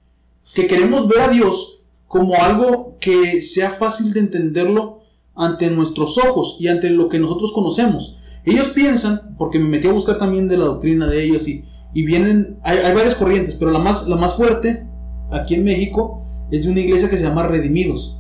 que 0.55 0.69
queremos 0.69 1.09
ver 1.09 1.21
a 1.23 1.29
Dios 1.29 1.81
como 2.07 2.37
algo 2.37 2.97
que 3.01 3.43
sea 3.43 3.71
fácil 3.71 4.13
de 4.13 4.21
entenderlo 4.21 4.98
ante 5.39 5.71
nuestros 5.71 6.19
ojos 6.19 6.57
y 6.59 6.69
ante 6.69 6.91
lo 6.91 7.09
que 7.09 7.19
nosotros 7.19 7.53
conocemos. 7.53 8.19
Ellos 8.45 8.69
piensan, 8.69 9.35
porque 9.39 9.59
me 9.59 9.69
metí 9.69 9.89
a 9.89 9.93
buscar 9.93 10.19
también 10.19 10.49
de 10.49 10.57
la 10.57 10.67
doctrina 10.67 11.07
de 11.07 11.25
ellos 11.25 11.47
y, 11.49 11.65
y 11.95 12.05
vienen, 12.05 12.59
hay, 12.63 12.79
hay, 12.79 12.95
varias 12.95 13.15
corrientes, 13.15 13.55
pero 13.55 13.71
la 13.71 13.79
más, 13.79 14.09
la 14.09 14.17
más 14.17 14.35
fuerte 14.35 14.87
aquí 15.31 15.55
en 15.55 15.65
México 15.65 16.23
es 16.51 16.65
de 16.65 16.73
una 16.73 16.81
iglesia 16.81 17.09
que 17.09 17.17
se 17.17 17.25
llama 17.25 17.47
Redimidos. 17.47 18.19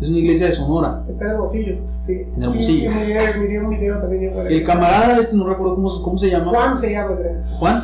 Es 0.00 0.10
una 0.10 0.18
iglesia 0.18 0.46
de 0.46 0.52
Sonora. 0.52 1.04
Está 1.08 1.24
en 1.24 1.30
Hermosillo, 1.30 1.76
sí. 1.86 2.12
En 2.36 2.42
Hermosillo. 2.42 2.90
Sí, 2.92 2.98
me, 2.98 3.60
un 3.60 3.70
video 3.70 3.98
también 3.98 4.30
El 4.46 4.62
camarada 4.62 5.18
este, 5.18 5.36
no 5.36 5.48
recuerdo 5.48 5.74
cómo, 5.76 6.02
cómo 6.02 6.18
se 6.18 6.28
llama. 6.28 6.50
Juan 6.50 6.76
se 6.76 6.90
llama, 6.92 7.16
creo. 7.16 7.42
¿Juan? 7.58 7.82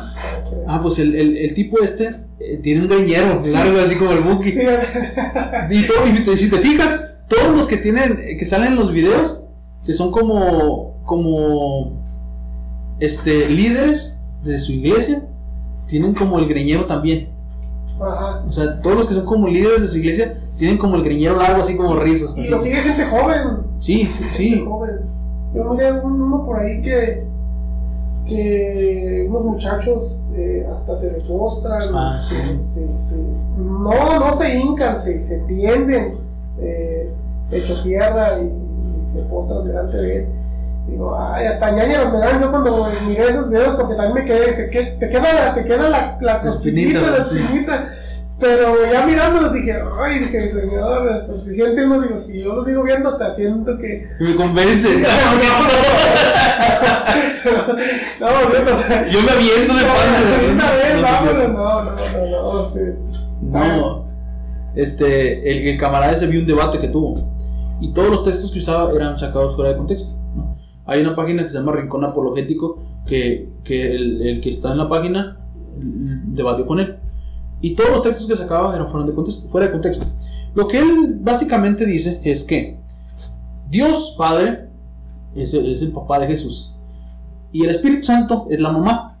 Ah, 0.67 0.79
pues 0.79 0.99
el, 0.99 1.15
el, 1.15 1.37
el 1.37 1.53
tipo 1.55 1.81
este 1.81 2.09
eh, 2.39 2.57
tiene 2.61 2.81
un 2.81 2.87
greñero 2.87 3.41
largo 3.43 3.79
así 3.79 3.95
como 3.95 4.11
el 4.11 4.19
Buki. 4.19 4.49
y, 4.49 5.87
todo, 5.87 6.33
y 6.33 6.37
si 6.37 6.51
te 6.51 6.57
fijas, 6.57 7.12
todos 7.27 7.55
los 7.55 7.67
que 7.67 7.77
tienen, 7.77 8.17
que 8.37 8.45
salen 8.45 8.73
en 8.73 8.75
los 8.75 8.91
videos, 8.91 9.43
que 9.85 9.93
son 9.93 10.11
como, 10.11 10.97
como, 11.05 11.93
este, 12.99 13.49
líderes 13.49 14.19
de 14.43 14.57
su 14.57 14.73
iglesia, 14.73 15.27
tienen 15.87 16.13
como 16.13 16.39
el 16.39 16.47
greñero 16.47 16.85
también. 16.85 17.29
O 18.47 18.51
sea, 18.51 18.81
todos 18.81 18.97
los 18.97 19.07
que 19.07 19.13
son 19.13 19.25
como 19.25 19.47
líderes 19.47 19.81
de 19.81 19.87
su 19.87 19.97
iglesia 19.97 20.37
tienen 20.57 20.77
como 20.77 20.95
el 20.95 21.03
greñero 21.03 21.37
largo, 21.37 21.61
así 21.61 21.77
como 21.77 21.99
rizos. 21.99 22.35
Y 22.37 22.47
lo 22.49 22.59
sigue 22.59 22.77
gente 22.77 23.05
joven. 23.05 23.59
Sí, 23.79 24.05
sí. 24.05 24.65
Yo 25.53 25.63
miré 25.65 25.91
uno 25.91 26.45
por 26.45 26.59
ahí 26.59 26.81
que, 26.81 27.25
que 28.27 29.25
unos 29.29 29.43
muchachos 29.43 30.25
eh, 30.35 30.67
hasta 30.75 30.95
se 30.95 31.11
le 31.11 31.19
postran, 31.19 31.79
ah, 31.93 32.19
no, 33.57 34.19
no 34.19 34.33
se 34.33 34.59
hincan, 34.59 34.99
se, 34.99 35.21
se 35.21 35.39
tienden 35.41 36.17
eh, 36.59 37.11
hecho 37.51 37.81
tierra 37.83 38.39
y, 38.39 38.63
se 39.13 39.21
postran 39.25 39.67
delante 39.67 39.97
de 39.97 40.17
él. 40.17 40.27
Digo, 40.87 41.15
ay, 41.17 41.45
hasta 41.45 41.71
ñañeros 41.71 42.11
me 42.11 42.19
dan 42.19 42.41
yo 42.41 42.49
cuando 42.49 42.87
miré 43.07 43.29
esos 43.29 43.49
videos 43.49 43.75
porque 43.75 43.95
también 43.95 44.15
me 44.15 44.25
quedé, 44.25 44.47
dice, 44.47 44.69
que 44.69 44.83
te 44.99 45.09
queda 45.09 45.33
la, 45.33 45.53
te 45.53 45.63
queda 45.65 45.87
la, 45.87 46.17
la 46.19 46.41
costillita, 46.41 46.99
la 46.99 47.17
espinita. 47.17 47.89
Pero 48.39 48.73
ya 48.91 49.05
mirándolos 49.05 49.53
dije, 49.53 49.79
ay, 50.01 50.19
dije, 50.19 50.49
señor, 50.49 51.07
hasta 51.07 51.33
se 51.35 51.53
siente 51.53 51.85
uno, 51.85 52.01
digo, 52.01 52.19
si 52.19 52.41
yo 52.41 52.53
lo 52.53 52.65
sigo 52.65 52.83
viendo, 52.83 53.07
hasta 53.07 53.31
siento 53.31 53.77
que. 53.77 54.09
Me 54.19 54.35
convence. 54.35 54.89
no, 58.19 58.27
no, 58.27 58.73
o 58.73 58.75
sea, 58.75 59.07
yo 59.07 59.21
me 59.21 59.31
aviento 59.31 59.73
de 59.73 59.83
pan. 59.83 60.51
Una 60.51 60.71
vez, 60.71 61.01
vámonos, 61.01 61.53
no, 61.53 61.83
no, 61.83 61.91
no, 61.91 62.53
no, 62.53 62.67
sí. 62.67 62.79
No, 63.41 64.02
este, 64.75 65.69
el, 65.69 65.77
camarada 65.77 66.13
ese 66.13 66.27
vio 66.27 66.39
un 66.39 66.47
debate 66.47 66.79
que 66.79 66.87
tuvo 66.87 67.15
y 67.79 67.91
todos 67.93 68.09
los 68.09 68.23
textos 68.23 68.51
que 68.51 68.59
usaba 68.59 68.91
eran 68.91 69.17
sacados 69.17 69.55
fuera 69.55 69.71
de 69.71 69.77
contexto. 69.77 70.13
Hay 70.85 71.01
una 71.01 71.15
página 71.15 71.43
que 71.43 71.49
se 71.49 71.57
llama 71.57 71.71
Rincón 71.73 72.03
Apologético 72.03 72.77
que, 73.05 73.49
que 73.63 73.95
el, 73.95 74.41
que 74.41 74.49
está 74.49 74.71
en 74.71 74.77
la 74.77 74.89
página 74.89 75.39
debatió 75.75 76.65
con 76.65 76.79
él 76.79 76.97
y 77.61 77.75
todos 77.75 77.89
los 77.89 78.01
textos 78.03 78.27
que 78.27 78.35
sacaba 78.35 78.75
eran 78.75 78.89
fuera 78.89 79.05
de 79.05 79.13
contexto. 79.13 79.49
Fuera 79.49 79.67
de 79.67 79.73
contexto. 79.73 80.05
Lo 80.53 80.67
que 80.67 80.79
él 80.79 81.17
básicamente 81.19 81.85
dice 81.85 82.21
es 82.23 82.43
que 82.43 82.79
Dios 83.69 84.15
Padre 84.17 84.69
es 85.35 85.53
el, 85.53 85.71
es 85.71 85.81
el 85.81 85.91
papá 85.91 86.19
de 86.19 86.27
Jesús 86.27 86.73
y 87.53 87.63
el 87.63 87.69
Espíritu 87.69 88.05
Santo 88.05 88.47
es 88.49 88.59
la 88.59 88.71
mamá, 88.71 89.19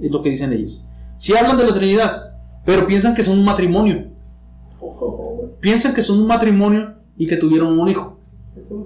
es 0.00 0.10
lo 0.10 0.22
que 0.22 0.30
dicen 0.30 0.52
ellos. 0.52 0.86
Si 1.18 1.36
hablan 1.36 1.56
de 1.56 1.66
la 1.66 1.74
Trinidad, 1.74 2.32
pero 2.64 2.86
piensan 2.86 3.14
que 3.14 3.22
son 3.22 3.38
un 3.38 3.44
matrimonio. 3.44 4.08
Piensan 5.60 5.94
que 5.94 6.02
son 6.02 6.20
un 6.20 6.26
matrimonio 6.26 6.94
y 7.16 7.26
que 7.26 7.36
tuvieron 7.36 7.78
un 7.78 7.88
hijo. 7.88 8.18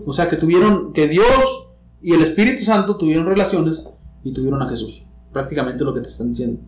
O 0.07 0.13
sea, 0.13 0.29
que 0.29 0.37
tuvieron, 0.37 0.93
que 0.93 1.09
Dios 1.09 1.73
y 2.01 2.13
el 2.15 2.23
Espíritu 2.23 2.65
Santo 2.65 2.97
tuvieron 2.97 3.27
relaciones 3.27 3.87
y 4.25 4.33
tuvieron 4.33 4.61
a 4.63 4.69
Jesús. 4.69 5.05
Prácticamente 5.33 5.85
lo 5.85 5.95
que 5.95 6.01
te 6.01 6.09
están 6.09 6.31
diciendo. 6.31 6.61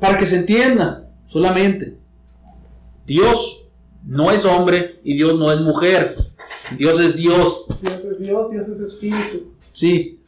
Para 0.00 0.18
que 0.18 0.26
se 0.26 0.38
entienda, 0.38 1.08
solamente, 1.28 1.96
Dios 3.06 3.68
no 4.04 4.30
es 4.30 4.44
hombre 4.44 5.00
y 5.04 5.14
Dios 5.14 5.38
no 5.38 5.52
es 5.52 5.60
mujer. 5.60 6.16
Dios 6.76 6.98
es 7.00 7.14
Dios. 7.14 7.66
Dios 7.80 8.04
es 8.04 8.20
Dios, 8.20 8.50
Dios 8.50 8.68
es 8.68 8.80
espíritu. 8.80 9.52
Sí. 9.72 10.18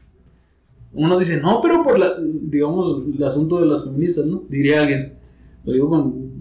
Uno 0.93 1.19
dice, 1.19 1.41
no, 1.41 1.61
pero 1.61 1.83
por 1.83 1.99
la, 1.99 2.15
digamos, 2.21 3.03
el 3.17 3.25
asunto 3.25 3.59
de 3.59 3.67
las 3.67 3.85
feministas, 3.85 4.27
¿no? 4.27 4.45
Diría 4.49 4.81
alguien. 4.81 5.15
Lo 5.65 5.73
digo 5.73 5.89
con, 5.89 6.34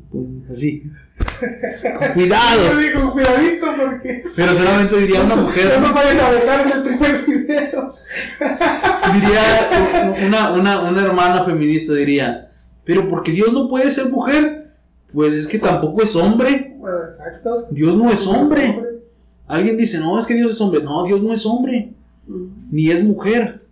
así. 0.51 0.83
con 1.99 2.13
cuidado. 2.13 2.79
Yo 2.79 3.11
cuidadito 3.11 3.67
porque. 3.77 4.23
Pero 4.35 4.55
solamente 4.55 4.97
diría 4.97 5.21
una 5.21 5.35
mujer. 5.43 5.79
No 5.79 5.87
nos 5.87 5.93
vayan 5.93 6.19
a 6.19 6.29
vetar 6.31 6.67
en 6.67 6.71
el 6.73 6.83
primer 6.83 7.25
video. 7.25 7.93
diría 9.13 10.25
una, 10.27 10.53
una, 10.53 10.81
una 10.81 11.03
hermana 11.03 11.43
feminista, 11.43 11.93
diría 11.93 12.49
pero 12.83 13.07
porque 13.07 13.31
Dios 13.31 13.53
no 13.53 13.67
puede 13.67 13.89
ser 13.91 14.09
mujer, 14.11 14.71
pues 15.13 15.33
es 15.33 15.47
que 15.47 15.59
tampoco 15.59 16.01
es 16.01 16.15
hombre. 16.15 16.77
exacto. 17.07 17.67
Dios 17.71 17.95
no 17.95 18.09
es 18.09 18.25
hombre. 18.27 18.81
Alguien 19.47 19.77
dice, 19.77 19.99
no, 19.99 20.17
es 20.19 20.25
que 20.25 20.33
Dios 20.33 20.51
es 20.51 20.61
hombre. 20.61 20.81
No, 20.83 21.03
Dios 21.05 21.21
no 21.21 21.31
es 21.33 21.45
hombre. 21.45 21.93
Ni 22.71 22.89
es 22.89 23.03
mujer. 23.03 23.65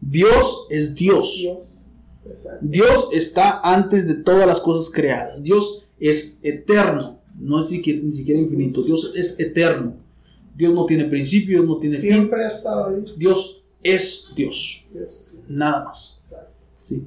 Dios 0.00 0.66
es 0.70 0.94
Dios. 0.94 1.36
Dios. 1.38 1.81
Dios 2.60 3.10
está 3.12 3.60
antes 3.60 4.06
de 4.06 4.14
todas 4.14 4.46
las 4.46 4.60
cosas 4.60 4.92
creadas. 4.92 5.42
Dios 5.42 5.84
es 5.98 6.38
eterno. 6.42 7.20
No 7.38 7.58
es 7.58 7.70
ni 7.70 8.12
siquiera 8.12 8.40
infinito. 8.40 8.82
Dios 8.82 9.12
es 9.14 9.38
eterno. 9.40 9.96
Dios 10.54 10.72
no 10.74 10.86
tiene 10.86 11.06
principio, 11.06 11.62
no 11.62 11.78
tiene 11.78 11.96
fin. 11.96 12.12
Siempre 12.12 12.44
ha 12.44 12.48
estado 12.48 12.88
ahí. 12.88 13.04
Dios 13.16 13.64
es 13.82 14.28
Dios. 14.36 14.84
Nada 15.48 15.84
más. 15.84 16.20
Sí. 16.84 17.02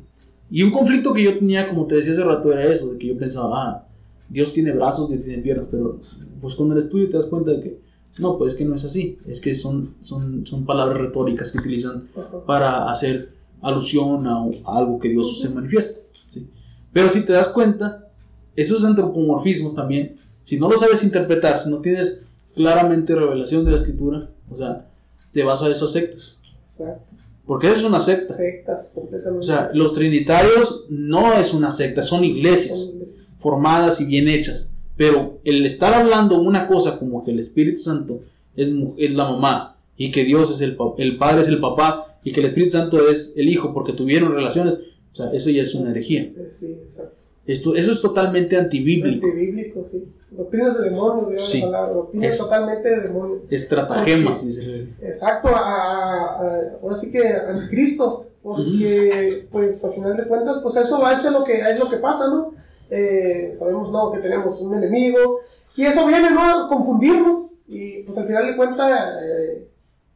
Y 0.50 0.64
un 0.64 0.72
conflicto 0.72 1.14
que 1.14 1.24
yo 1.24 1.38
tenía, 1.38 1.68
como 1.68 1.86
te 1.86 1.96
decía 1.96 2.14
hace 2.14 2.24
rato, 2.24 2.52
era 2.52 2.72
eso, 2.72 2.92
de 2.92 2.98
que 2.98 3.08
yo 3.08 3.18
pensaba, 3.18 3.64
ah, 3.64 3.88
Dios 4.30 4.54
tiene 4.54 4.72
brazos, 4.72 5.10
Dios 5.10 5.24
tiene 5.24 5.42
piernas, 5.42 5.68
pero 5.70 6.02
pues 6.42 6.56
con 6.56 6.72
el 6.72 6.78
estudio 6.78 7.10
te 7.10 7.18
das 7.18 7.26
cuenta 7.26 7.52
de 7.52 7.62
que 7.62 7.80
no, 8.18 8.38
pues 8.38 8.54
es 8.54 8.58
que 8.58 8.66
no 8.66 8.76
es 8.76 8.86
así, 8.86 9.18
es 9.28 9.42
que 9.42 9.54
son, 9.54 9.96
son, 10.02 10.46
son 10.46 10.66
palabras 10.66 11.00
retóricas 11.00 11.52
que 11.52 11.58
utilizan 11.58 12.08
para 12.46 12.90
hacer 12.90 13.30
alusión 13.62 14.28
a, 14.28 14.46
algo 14.66 15.00
que 15.00 15.10
Dios 15.10 15.40
se 15.40 15.50
manifiesta. 15.50 16.02
¿sí? 16.26 16.50
Pero 16.94 17.10
si 17.10 17.26
te 17.26 17.34
das 17.34 17.50
cuenta, 17.50 18.10
esos 18.56 18.84
antropomorfismos 18.86 19.76
también, 19.76 20.18
si 20.44 20.58
no 20.58 20.70
lo 20.70 20.78
sabes 20.78 21.04
interpretar, 21.04 21.62
si 21.62 21.70
no 21.70 21.80
tienes 21.80 22.22
claramente 22.54 23.16
revelación 23.16 23.66
de 23.66 23.72
la 23.72 23.78
escritura, 23.78 24.30
o 24.50 24.58
sea, 24.58 24.88
te 25.32 25.44
vas 25.44 25.62
a 25.62 25.70
esas 25.70 25.92
sectas. 25.92 26.40
Exacto. 26.64 27.16
Porque 27.46 27.68
eso 27.68 27.80
es 27.80 27.84
una 27.86 28.00
secta. 28.00 28.34
Sectas, 28.34 28.94
completamente. 28.96 29.40
O 29.40 29.44
sea, 29.44 29.70
los 29.74 29.94
trinitarios 29.94 30.86
no 30.90 31.34
es 31.34 31.54
una 31.54 31.72
secta, 31.72 32.02
son 32.02 32.24
iglesias, 32.24 32.94
formadas 33.40 34.02
y 34.02 34.06
bien 34.06 34.28
hechas. 34.28 34.72
Pero 34.98 35.40
el 35.44 35.66
estar 35.66 35.94
hablando 35.94 36.40
una 36.40 36.68
cosa 36.68 36.98
como 36.98 37.24
que 37.24 37.32
el 37.32 37.40
Espíritu 37.40 37.82
Santo 37.82 38.22
es, 38.56 38.70
es 38.98 39.12
la 39.12 39.26
mamá 39.26 39.78
y 39.98 40.12
que 40.12 40.24
Dios 40.24 40.50
es 40.52 40.62
el, 40.62 40.78
el 40.98 41.18
Padre 41.18 41.42
es 41.42 41.48
el 41.48 41.60
papá 41.60 42.15
y 42.26 42.34
que 42.34 42.42
el 42.42 42.48
Espíritu 42.48 42.72
Santo 42.72 43.08
es 43.08 43.32
el 43.38 43.48
Hijo 43.48 43.74
porque 43.74 43.94
tuvieron 43.94 44.36
relaciones, 44.36 44.74
o 45.14 45.16
sea, 45.16 45.32
eso 45.32 45.50
ya 45.52 45.62
es 45.62 45.74
una 45.76 45.92
herejía. 45.92 46.34
Sí, 46.50 46.78
exacto. 46.84 47.16
Esto, 47.46 47.76
eso 47.76 47.92
es 47.92 48.02
totalmente 48.02 48.58
antibíblico. 48.58 49.28
Antibíblico, 49.28 49.86
sí. 49.86 50.04
Doctrinas 50.32 50.78
de 50.78 50.90
demonios, 50.90 51.48
sí. 51.48 51.62
la 51.62 51.68
palabra. 51.68 51.94
Doctrinas 51.94 52.38
totalmente 52.38 52.90
de 52.90 53.02
demonios. 53.02 53.42
Estratagemas, 53.50 54.46
dice. 54.46 54.88
Exacto, 55.02 55.50
ahora 55.50 56.96
sí 56.96 57.12
que 57.12 57.26
anticristo. 57.26 58.26
Porque, 58.46 59.48
pues, 59.52 59.84
al 59.86 59.94
final 59.94 60.18
de 60.18 60.28
cuentas, 60.28 60.60
pues 60.62 60.76
eso, 60.76 61.10
es 61.10 61.32
lo 61.32 61.44
que, 61.44 61.62
es 61.62 61.80
lo 61.80 61.90
que 61.90 61.98
pasa, 61.98 62.28
¿no? 62.28 62.54
Eh, 62.92 63.52
sabemos, 63.58 63.92
¿no? 63.92 64.12
Que 64.12 64.20
tenemos 64.20 64.62
un 64.62 64.76
enemigo. 64.76 65.40
Y 65.76 65.84
eso 65.86 66.06
viene, 66.06 66.30
¿no? 66.30 66.66
A 66.66 66.70
confundirnos. 66.70 67.64
Y, 67.68 68.04
pues, 68.04 68.16
al 68.20 68.28
final 68.28 68.46
de 68.46 68.56
cuentas, 68.56 69.14
eh, 69.24 69.68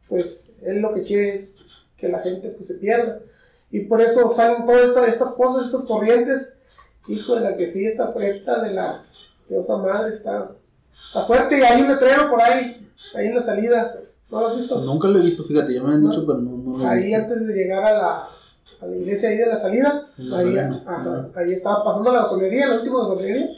pues, 0.08 0.54
él 0.62 0.80
lo 0.80 0.94
que 0.94 1.02
quiere 1.02 1.34
es 1.34 1.59
que 2.00 2.10
la 2.10 2.20
gente, 2.20 2.50
pues, 2.50 2.68
se 2.68 2.76
pierda. 2.76 3.20
Y 3.72 3.82
por 3.82 4.02
eso 4.02 4.30
salen 4.30 4.66
todas 4.66 5.08
estas 5.08 5.36
cosas, 5.36 5.66
estas 5.66 5.86
corrientes 5.86 6.56
hijo 7.10 7.36
de 7.36 7.42
la 7.42 7.58
que 7.58 7.68
sí 7.70 7.86
está 7.86 8.14
presta 8.14 8.62
de 8.62 8.74
la 8.74 9.04
diosa 9.48 9.78
madre, 9.78 10.12
está, 10.12 10.52
está 10.94 11.24
fuerte 11.24 11.58
y 11.58 11.62
hay 11.62 11.82
un 11.82 11.90
letrero 11.90 12.30
por 12.30 12.42
ahí, 12.42 12.88
ahí 13.16 13.28
en 13.28 13.36
la 13.36 13.42
salida. 13.42 13.96
¿No 14.30 14.42
lo 14.42 14.48
has 14.48 14.58
visto? 14.58 14.80
Nunca 14.82 15.08
lo 15.08 15.20
he 15.20 15.24
visto, 15.24 15.44
fíjate, 15.44 15.74
ya 15.74 15.82
me 15.82 15.94
han 15.94 16.08
dicho, 16.08 16.24
pero 16.26 16.38
no, 16.38 16.58
no 16.58 16.78
lo 16.78 16.84
he 16.84 16.88
Ahí 16.88 17.14
antes 17.14 17.48
de 17.48 17.54
llegar 17.54 17.84
a 17.84 17.92
la, 17.94 18.28
a 18.82 18.86
la 18.86 18.96
iglesia 18.96 19.30
ahí 19.30 19.38
de 19.38 19.48
la 19.48 19.58
salida, 19.58 20.08
ahí, 20.18 20.56
ahí 21.36 21.52
estaba 21.52 21.84
pasando 21.84 22.12
la 22.12 22.20
gasolinería, 22.20 22.68
la 22.68 22.76
última 22.76 23.00
gasolinería. 23.00 23.50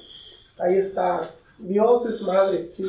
Ahí 0.60 0.78
está, 0.78 1.30
Dios 1.58 2.06
es 2.06 2.22
madre, 2.24 2.66
sí. 2.66 2.86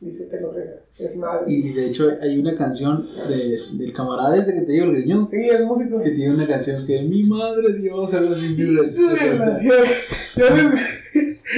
Dice 0.00 0.26
te 0.26 0.40
lo 0.40 0.54
es 0.98 1.16
madre. 1.16 1.52
Y 1.52 1.72
de 1.72 1.86
hecho 1.86 2.08
hay 2.20 2.38
una 2.38 2.54
canción 2.54 3.08
de, 3.28 3.58
del 3.72 3.92
camarada 3.92 4.36
este 4.36 4.54
que 4.54 4.60
te 4.60 4.72
digo, 4.72 4.86
el 4.86 4.92
griñón. 4.92 5.26
Sí, 5.26 5.48
es 5.48 5.64
músico. 5.64 6.00
Que 6.00 6.10
tiene 6.10 6.34
una 6.34 6.46
canción 6.46 6.86
que 6.86 7.02
mi 7.02 7.24
madre 7.24 7.72
Dios, 7.72 8.14
algo 8.14 8.32
así. 8.32 8.56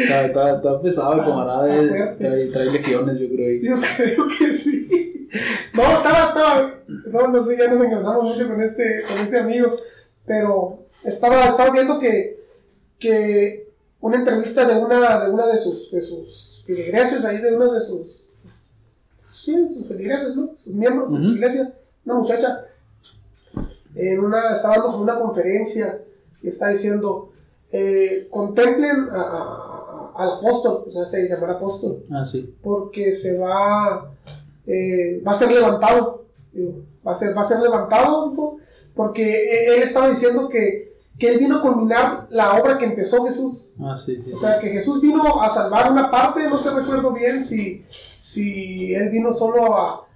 está, 0.05 0.25
está, 0.25 0.57
está 0.57 0.81
pesado 0.81 1.15
el 1.15 1.21
camarada, 1.21 1.85
eh, 1.85 2.17
trae, 2.19 2.47
trae 2.47 2.67
legiones 2.67 3.19
yo 3.19 3.29
creo. 3.29 3.63
Yo 3.63 3.81
creo 3.97 4.29
que 4.39 4.53
sí. 4.55 5.29
No, 5.75 5.83
estaba, 5.83 6.29
estaba, 6.29 6.75
no, 7.13 7.29
no 7.29 7.45
sé, 7.45 7.57
ya 7.59 7.69
nos 7.69 7.81
encantamos 7.81 8.25
mucho 8.25 8.49
con 8.49 8.61
este, 8.63 9.03
con 9.07 9.19
este 9.19 9.39
amigo, 9.39 9.77
pero 10.27 10.85
estaba, 11.05 11.47
estaba 11.47 11.71
viendo 11.71 11.99
que, 12.01 12.41
que 12.99 13.69
una 14.01 14.17
entrevista 14.17 14.67
de 14.67 14.77
una 14.77 15.25
de, 15.25 15.31
una 15.31 15.47
de 15.47 15.59
sus, 15.59 15.91
de 15.91 16.01
sus 16.01 16.63
filigreses 16.67 17.25
ahí, 17.25 17.39
de 17.39 17.55
uno 17.55 17.73
de 17.73 17.81
sus 17.81 18.30
sí, 19.45 19.69
sus 19.69 19.87
feligreses, 19.87 20.37
¿no? 20.37 20.51
Sus 20.57 20.75
miembros 20.75 21.13
de 21.15 21.23
su 21.23 21.31
iglesia, 21.31 21.73
una 22.05 22.15
muchacha, 22.17 22.65
en 23.95 24.21
una, 24.21 24.53
estaba 24.53 24.77
dando 24.77 24.99
una 24.99 25.19
conferencia 25.19 26.03
y 26.43 26.49
está 26.49 26.69
diciendo, 26.69 27.33
eh, 27.73 28.29
contemplen 28.31 29.09
al 29.11 30.39
apóstol, 30.39 30.85
o 30.87 30.91
sea, 30.93 31.07
se 31.07 31.29
llamará 31.29 31.55
apóstol. 31.55 32.05
Ah, 32.11 32.25
sí. 32.25 32.55
Porque 32.63 33.13
se 33.13 33.39
va, 33.39 34.11
eh, 34.67 35.23
va 35.27 35.33
a 35.33 35.39
ser 35.39 35.53
levantado, 35.53 36.25
va, 37.07 37.13
a 37.13 37.15
ser, 37.15 37.37
va 37.37 37.41
a 37.43 37.45
ser 37.45 37.61
levantado, 37.61 38.35
porque 38.95 39.75
él 39.75 39.83
estaba 39.83 40.09
diciendo 40.09 40.49
que 40.49 40.90
que 41.21 41.29
Él 41.29 41.39
vino 41.39 41.59
a 41.59 41.63
culminar 41.63 42.27
la 42.31 42.59
obra 42.59 42.79
que 42.79 42.87
empezó 42.87 43.25
Jesús. 43.27 43.77
Ah, 43.79 43.95
sí, 43.95 44.25
o 44.33 44.39
sea, 44.39 44.59
que 44.59 44.71
Jesús 44.71 45.03
vino 45.03 45.43
a 45.43 45.51
salvar 45.51 45.93
una 45.93 46.11
parte, 46.11 46.49
no 46.49 46.57
sé, 46.57 46.71
recuerdo 46.71 47.13
bien 47.13 47.45
si, 47.45 47.85
si 48.19 48.95
Él 48.95 49.11
vino 49.11 49.31
solo 49.31 49.77
a, 49.77 50.07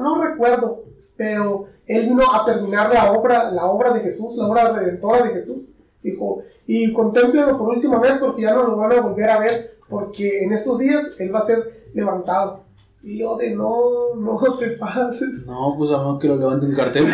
no 0.00 0.24
recuerdo, 0.24 0.84
pero 1.16 1.66
Él 1.86 2.08
vino 2.08 2.34
a 2.34 2.46
terminar 2.46 2.92
la 2.92 3.12
obra, 3.12 3.50
la 3.50 3.66
obra 3.66 3.92
de 3.92 4.00
Jesús, 4.00 4.36
la 4.38 4.46
obra 4.46 4.72
redentora 4.72 5.22
de 5.22 5.34
Jesús. 5.34 5.74
Dijo, 6.02 6.42
y 6.66 6.92
contémplenlo 6.92 7.58
por 7.58 7.68
última 7.68 7.98
vez 7.98 8.16
porque 8.16 8.42
ya 8.42 8.54
no 8.54 8.62
lo 8.62 8.76
van 8.76 8.92
a 8.92 9.00
volver 9.02 9.30
a 9.30 9.38
ver. 9.38 9.76
porque 9.88 10.44
en 10.44 10.52
estos 10.52 10.78
días 10.78 11.20
Él 11.20 11.34
va 11.34 11.40
a 11.40 11.42
ser 11.42 11.90
levantado. 11.92 12.63
Yo 13.04 13.36
de 13.36 13.54
no, 13.54 14.14
no 14.16 14.40
te 14.58 14.68
pases. 14.70 15.46
No, 15.46 15.74
pues 15.76 15.90
a 15.90 15.98
menos 15.98 16.18
que 16.18 16.28
lo 16.28 16.36
levante 16.36 16.64
un 16.66 16.74
cartel. 16.74 17.04
y 17.06 17.08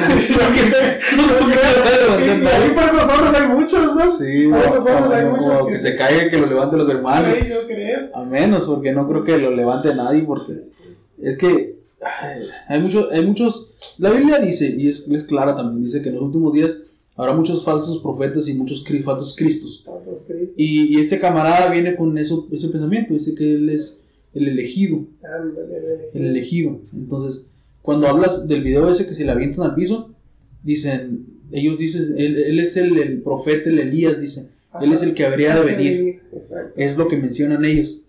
ahí 2.46 2.70
por 2.70 2.84
esas 2.84 3.10
zonas 3.10 3.34
hay 3.34 3.48
muchos, 3.48 3.94
¿no? 3.94 4.12
Sí, 4.12 4.46
por 4.48 4.60
esas 4.60 4.84
zonas 4.84 5.10
hay 5.10 5.24
o 5.24 5.30
muchos. 5.36 5.68
que 5.68 5.78
se 5.78 5.96
caiga 5.96 6.30
que 6.30 6.38
lo 6.38 6.46
levante 6.46 6.76
los 6.76 6.88
hermanos. 6.88 7.36
Sí, 7.40 7.48
yo 7.48 7.66
creo. 7.66 8.08
A 8.14 8.24
menos, 8.24 8.66
porque 8.66 8.92
no 8.92 9.08
creo 9.08 9.24
que 9.24 9.38
lo 9.38 9.50
levante 9.50 9.94
nadie, 9.94 10.22
porque 10.22 10.68
es 11.20 11.36
que 11.36 11.80
ay, 12.00 12.42
hay 12.68 12.80
muchos, 12.80 13.10
hay 13.10 13.26
muchos, 13.26 13.68
la 13.98 14.10
Biblia 14.10 14.38
dice, 14.38 14.74
y 14.76 14.88
es, 14.88 15.08
es 15.08 15.24
clara 15.24 15.54
también, 15.54 15.84
dice 15.84 16.02
que 16.02 16.08
en 16.08 16.16
los 16.16 16.24
últimos 16.24 16.52
días 16.52 16.82
habrá 17.16 17.34
muchos 17.34 17.64
falsos 17.64 18.00
profetas 18.00 18.48
y 18.48 18.54
muchos 18.54 18.84
falsos 19.04 19.34
cristos. 19.36 19.82
Santos 19.84 20.20
Cristo. 20.26 20.54
Y, 20.56 20.96
y 20.96 21.00
este 21.00 21.18
camarada 21.18 21.70
viene 21.70 21.94
con 21.96 22.16
eso, 22.16 22.48
ese 22.52 22.68
pensamiento, 22.68 23.14
dice 23.14 23.34
que 23.34 23.54
él 23.54 23.70
es 23.70 23.99
el 24.34 24.48
elegido, 24.48 25.06
Ándale, 25.22 26.10
el 26.14 26.26
elegido. 26.26 26.80
Entonces, 26.92 27.46
cuando 27.82 28.06
hablas 28.06 28.46
del 28.46 28.62
video 28.62 28.88
ese 28.88 29.06
que 29.06 29.14
se 29.14 29.24
le 29.24 29.32
avientan 29.32 29.64
al 29.64 29.74
piso, 29.74 30.14
dicen, 30.62 31.26
ellos 31.50 31.78
dicen, 31.78 32.14
él, 32.16 32.36
él 32.36 32.58
es 32.60 32.76
el, 32.76 32.96
el 32.98 33.22
profeta, 33.22 33.70
el 33.70 33.78
Elías, 33.78 34.20
dicen, 34.20 34.48
él 34.80 34.92
es 34.92 35.02
el 35.02 35.14
que 35.14 35.24
habría 35.26 35.56
de 35.56 35.64
venir. 35.64 36.20
Exacto. 36.32 36.72
Es 36.76 36.96
lo 36.96 37.08
que 37.08 37.16
mencionan 37.16 37.64
ellos. 37.64 38.02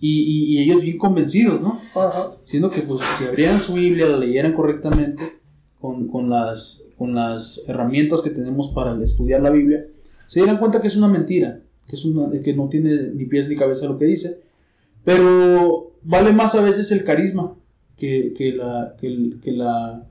Y, 0.00 0.22
y, 0.22 0.54
y 0.54 0.62
ellos 0.64 0.82
bien 0.82 0.98
convencidos, 0.98 1.60
¿no? 1.60 1.78
Ajá. 1.94 2.32
Siendo 2.44 2.70
que 2.70 2.80
pues 2.80 3.02
si 3.18 3.24
abrieran 3.24 3.60
su 3.60 3.74
Biblia, 3.74 4.08
la 4.08 4.18
leyeran 4.18 4.52
correctamente, 4.52 5.22
con, 5.80 6.08
con, 6.08 6.28
las, 6.28 6.86
con 6.96 7.14
las 7.14 7.62
herramientas 7.68 8.22
que 8.22 8.30
tenemos 8.30 8.68
para 8.68 9.00
estudiar 9.02 9.42
la 9.42 9.50
Biblia, 9.50 9.86
se 10.26 10.40
dieran 10.40 10.58
cuenta 10.58 10.80
que 10.80 10.88
es 10.88 10.96
una 10.96 11.08
mentira, 11.08 11.60
que, 11.86 11.96
es 11.96 12.04
una, 12.04 12.30
que 12.40 12.54
no 12.54 12.68
tiene 12.68 13.10
ni 13.14 13.26
pies 13.26 13.48
ni 13.48 13.56
cabeza 13.56 13.86
lo 13.86 13.98
que 13.98 14.06
dice, 14.06 14.40
pero 15.04 15.92
vale 16.02 16.32
más 16.32 16.54
a 16.54 16.62
veces 16.62 16.90
el 16.92 17.04
carisma 17.04 17.54
que, 17.96 18.32
que, 18.36 18.52
la, 18.52 18.94
que, 19.00 19.06
el- 19.06 19.40
que 19.42 19.52
la, 19.52 20.04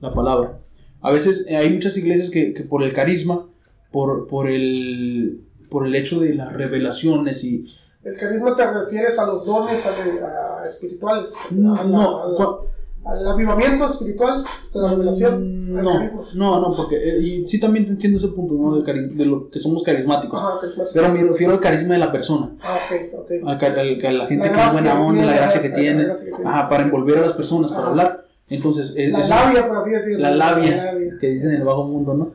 la 0.00 0.12
palabra. 0.12 0.58
A 1.00 1.10
veces 1.10 1.46
eh, 1.48 1.56
hay 1.56 1.72
muchas 1.72 1.96
iglesias 1.96 2.30
que, 2.30 2.52
que 2.52 2.64
por 2.64 2.82
el 2.82 2.92
carisma, 2.92 3.46
por, 3.92 4.26
por, 4.26 4.48
el, 4.50 5.40
por 5.70 5.86
el 5.86 5.94
hecho 5.94 6.20
de 6.20 6.34
las 6.34 6.52
revelaciones 6.52 7.44
y... 7.44 7.66
El 8.02 8.16
carisma 8.16 8.54
te 8.56 8.64
refieres 8.70 9.18
a 9.18 9.26
los 9.26 9.44
dones 9.44 9.84
a- 9.86 10.62
a 10.62 10.66
espirituales. 10.68 11.34
No, 11.50 11.74
a 11.74 11.82
la- 11.84 11.90
no, 11.90 12.22
a 12.22 12.28
la- 12.28 12.36
cua- 12.36 12.60
al 13.06 13.26
avivamiento 13.28 13.86
espiritual, 13.86 14.44
la 14.74 14.90
revelación, 14.90 15.54
Mm, 15.66 15.74
No, 15.82 16.00
no, 16.34 16.60
no, 16.60 16.76
porque 16.76 16.96
eh, 16.96 17.20
y 17.22 17.46
sí 17.48 17.60
también 17.60 17.84
te 17.84 17.90
entiendo 17.92 18.18
ese 18.18 18.28
punto, 18.28 18.54
¿no? 18.54 18.74
Del 18.76 18.84
cari- 18.84 19.14
de 19.14 19.26
lo 19.26 19.48
que 19.50 19.58
somos 19.58 19.82
carismáticos. 19.82 20.40
Ajá, 20.40 20.60
carisma. 20.60 20.84
Pero 20.92 21.08
me 21.12 21.22
refiero 21.24 21.52
al 21.52 21.60
carisma 21.60 21.94
de 21.94 22.00
la 22.00 22.10
persona, 22.10 22.50
Ah, 22.62 22.76
ok, 22.90 23.14
ok. 23.18 23.30
al, 23.62 23.78
al- 23.78 24.06
a 24.06 24.12
la 24.12 24.26
gente 24.26 24.48
La 24.48 24.54
que 24.54 24.60
es 24.66 24.72
buena 24.72 25.00
onda, 25.00 25.24
la 25.24 25.34
gracia 25.36 25.62
que 25.62 25.68
la 25.68 25.74
tiene, 25.74 26.04
gracia 26.04 26.24
que 26.26 26.32
tiene. 26.36 26.50
ajá, 26.50 26.68
para 26.68 26.82
envolver 26.84 27.18
a 27.18 27.20
las 27.22 27.32
personas, 27.32 27.72
para 27.72 27.88
hablar. 27.88 28.24
Entonces, 28.48 28.94
eh, 28.96 29.08
La 29.10 29.20
eso- 29.20 29.30
labia, 29.30 29.66
por 29.68 29.76
así 29.78 29.90
decirlo. 29.90 30.20
la 30.20 30.30
labia, 30.34 30.84
labia. 30.92 31.16
que 31.20 31.28
dicen 31.28 31.50
en 31.50 31.56
el 31.56 31.64
bajo 31.64 31.84
mundo, 31.84 32.14
¿no? 32.14 32.32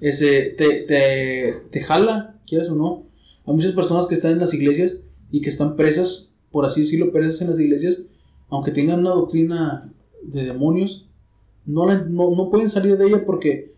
Ese, 0.00 0.54
te, 0.58 0.82
te, 0.82 1.54
te 1.70 1.80
jala, 1.82 2.34
quieres 2.46 2.68
o 2.68 2.74
no. 2.74 3.04
Hay 3.46 3.54
muchas 3.54 3.72
personas 3.72 4.06
que 4.06 4.14
están 4.14 4.32
en 4.32 4.38
las 4.40 4.52
iglesias 4.54 4.96
y 5.30 5.40
que 5.40 5.48
están 5.48 5.76
presas, 5.76 6.30
por 6.50 6.64
así 6.64 6.80
decirlo, 6.82 7.12
presas 7.12 7.40
en 7.42 7.48
las 7.50 7.58
iglesias, 7.60 7.98
aunque 8.50 8.72
tengan 8.72 8.98
una 9.00 9.10
doctrina 9.10 9.90
de 10.24 10.44
demonios, 10.44 11.06
no, 11.66 11.86
la- 11.86 12.04
no, 12.08 12.30
no 12.34 12.50
pueden 12.50 12.68
salir 12.68 12.96
de 12.96 13.06
ella 13.06 13.24
porque 13.24 13.70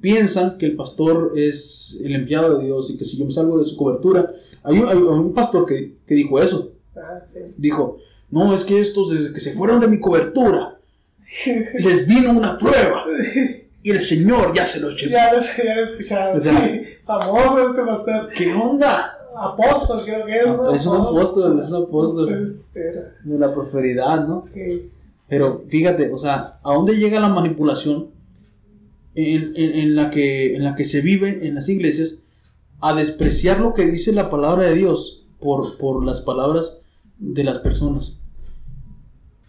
piensan 0.00 0.58
que 0.58 0.66
el 0.66 0.76
pastor 0.76 1.32
es 1.36 1.98
el 2.02 2.14
enviado 2.14 2.58
de 2.58 2.66
Dios 2.66 2.90
y 2.90 2.96
que 2.96 3.04
si 3.04 3.16
yo 3.18 3.24
me 3.24 3.32
salgo 3.32 3.58
de 3.58 3.64
su 3.64 3.76
cobertura, 3.76 4.28
hay 4.62 4.78
un, 4.78 4.88
hay 4.88 4.96
un 4.96 5.32
pastor 5.34 5.66
que, 5.66 5.94
que 6.06 6.14
dijo 6.14 6.40
eso, 6.40 6.72
Ah, 6.96 7.20
sí. 7.28 7.40
dijo, 7.56 7.98
no, 8.30 8.54
es 8.54 8.64
que 8.64 8.80
estos 8.80 9.10
desde 9.10 9.32
que 9.32 9.40
se 9.40 9.52
fueron 9.54 9.80
de 9.80 9.86
mi 9.88 10.00
cobertura, 10.00 10.78
les 11.78 12.06
vino 12.06 12.30
una 12.32 12.58
prueba 12.58 13.04
y 13.82 13.90
el 13.90 14.00
Señor 14.02 14.52
ya 14.54 14.64
se 14.66 14.80
los 14.80 15.00
llevó. 15.00 15.12
ya 15.12 15.32
lo 15.32 15.40
ya 15.40 15.74
lo 15.74 15.80
he 15.80 15.84
escuchado. 15.84 16.36
O 16.36 16.40
sea, 16.40 16.66
sí. 16.66 16.82
Famoso 17.04 17.70
este 17.70 17.82
pastor. 17.84 18.28
¿Qué 18.36 18.52
onda? 18.52 19.14
Apóstol, 19.36 20.02
creo 20.04 20.26
que 20.26 20.36
es. 20.38 20.46
¿no? 20.46 20.74
Es 20.74 20.86
un 20.86 20.96
apóstol, 21.00 21.60
es 21.60 21.70
un 21.70 21.82
apóstol. 21.84 22.62
De 22.74 23.38
la 23.38 23.54
prosperidad, 23.54 24.26
¿no? 24.26 24.38
ok. 24.38 24.56
Pero 25.28 25.64
fíjate, 25.68 26.12
o 26.12 26.18
sea, 26.18 26.58
¿a 26.64 26.72
dónde 26.74 26.96
llega 26.96 27.20
la 27.20 27.28
manipulación 27.28 28.08
en, 29.14 29.52
en- 29.56 29.74
en 29.74 29.94
la 29.94 30.10
que, 30.10 30.56
en 30.56 30.64
la 30.64 30.74
que 30.74 30.84
se 30.84 31.00
vive 31.02 31.46
en 31.46 31.54
las 31.54 31.68
iglesias 31.68 32.22
a 32.80 32.94
despreciar 32.94 33.60
lo 33.60 33.74
que 33.74 33.84
dice 33.86 34.12
la 34.12 34.30
palabra 34.30 34.64
de 34.66 34.74
Dios 34.74 35.24
por, 35.40 35.76
por 35.78 36.04
las 36.04 36.20
palabras 36.22 36.80
de 37.18 37.44
las 37.44 37.58
personas? 37.58 38.18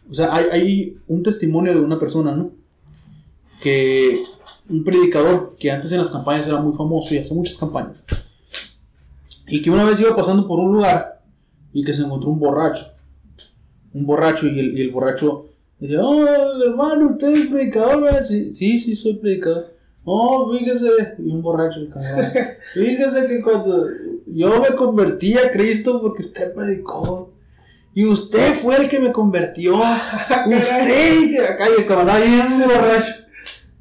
O 0.09 0.13
sea, 0.13 0.34
hay, 0.36 0.45
hay 0.51 0.95
un 1.07 1.21
testimonio 1.23 1.73
de 1.73 1.80
una 1.82 1.99
persona, 1.99 2.36
¿no? 2.36 2.51
Que 3.61 4.23
un 4.69 4.84
predicador 4.84 5.55
que 5.59 5.69
antes 5.71 5.91
en 5.91 5.99
las 5.99 6.09
campañas 6.11 6.47
era 6.47 6.59
muy 6.61 6.75
famoso 6.75 7.13
y 7.13 7.19
hace 7.19 7.34
muchas 7.34 7.57
campañas. 7.57 8.05
Y 9.47 9.61
que 9.61 9.69
una 9.71 9.84
vez 9.86 9.99
iba 9.99 10.15
pasando 10.15 10.47
por 10.47 10.59
un 10.59 10.73
lugar 10.73 11.21
y 11.73 11.84
que 11.84 11.93
se 11.93 12.03
encontró 12.03 12.30
un 12.30 12.39
borracho. 12.39 12.86
Un 13.93 14.05
borracho 14.05 14.47
y 14.47 14.59
el, 14.59 14.77
y 14.77 14.82
el 14.82 14.91
borracho 14.91 15.45
Dice, 15.80 15.97
oh, 15.97 16.27
hermano, 16.63 17.11
usted 17.11 17.30
es 17.30 17.47
predicador, 17.47 18.03
¿verdad? 18.03 18.23
Sí, 18.23 18.51
sí, 18.51 18.80
sí, 18.80 18.95
soy 18.95 19.13
predicador. 19.13 19.73
Oh, 20.03 20.51
fíjese, 20.57 20.88
y 21.19 21.30
un 21.30 21.41
borracho 21.41 21.80
el 21.80 21.89
camarada. 21.89 22.34
Fíjese 22.73 23.27
que 23.27 23.41
cuando 23.41 23.88
yo 24.25 24.59
me 24.59 24.75
convertí 24.75 25.38
a 25.38 25.51
Cristo 25.51 26.01
porque 26.01 26.23
usted 26.23 26.53
predicó. 26.53 27.32
Y 27.93 28.05
usted 28.05 28.53
fue 28.53 28.77
el 28.77 28.89
que 28.89 28.99
me 28.99 29.11
convirtió. 29.11 29.77
usted, 29.80 31.43
acá 31.49 31.67
y 31.69 31.82
el 31.82 31.86
camarada 31.86 32.19
bien 32.19 32.59
borracho. 32.59 33.13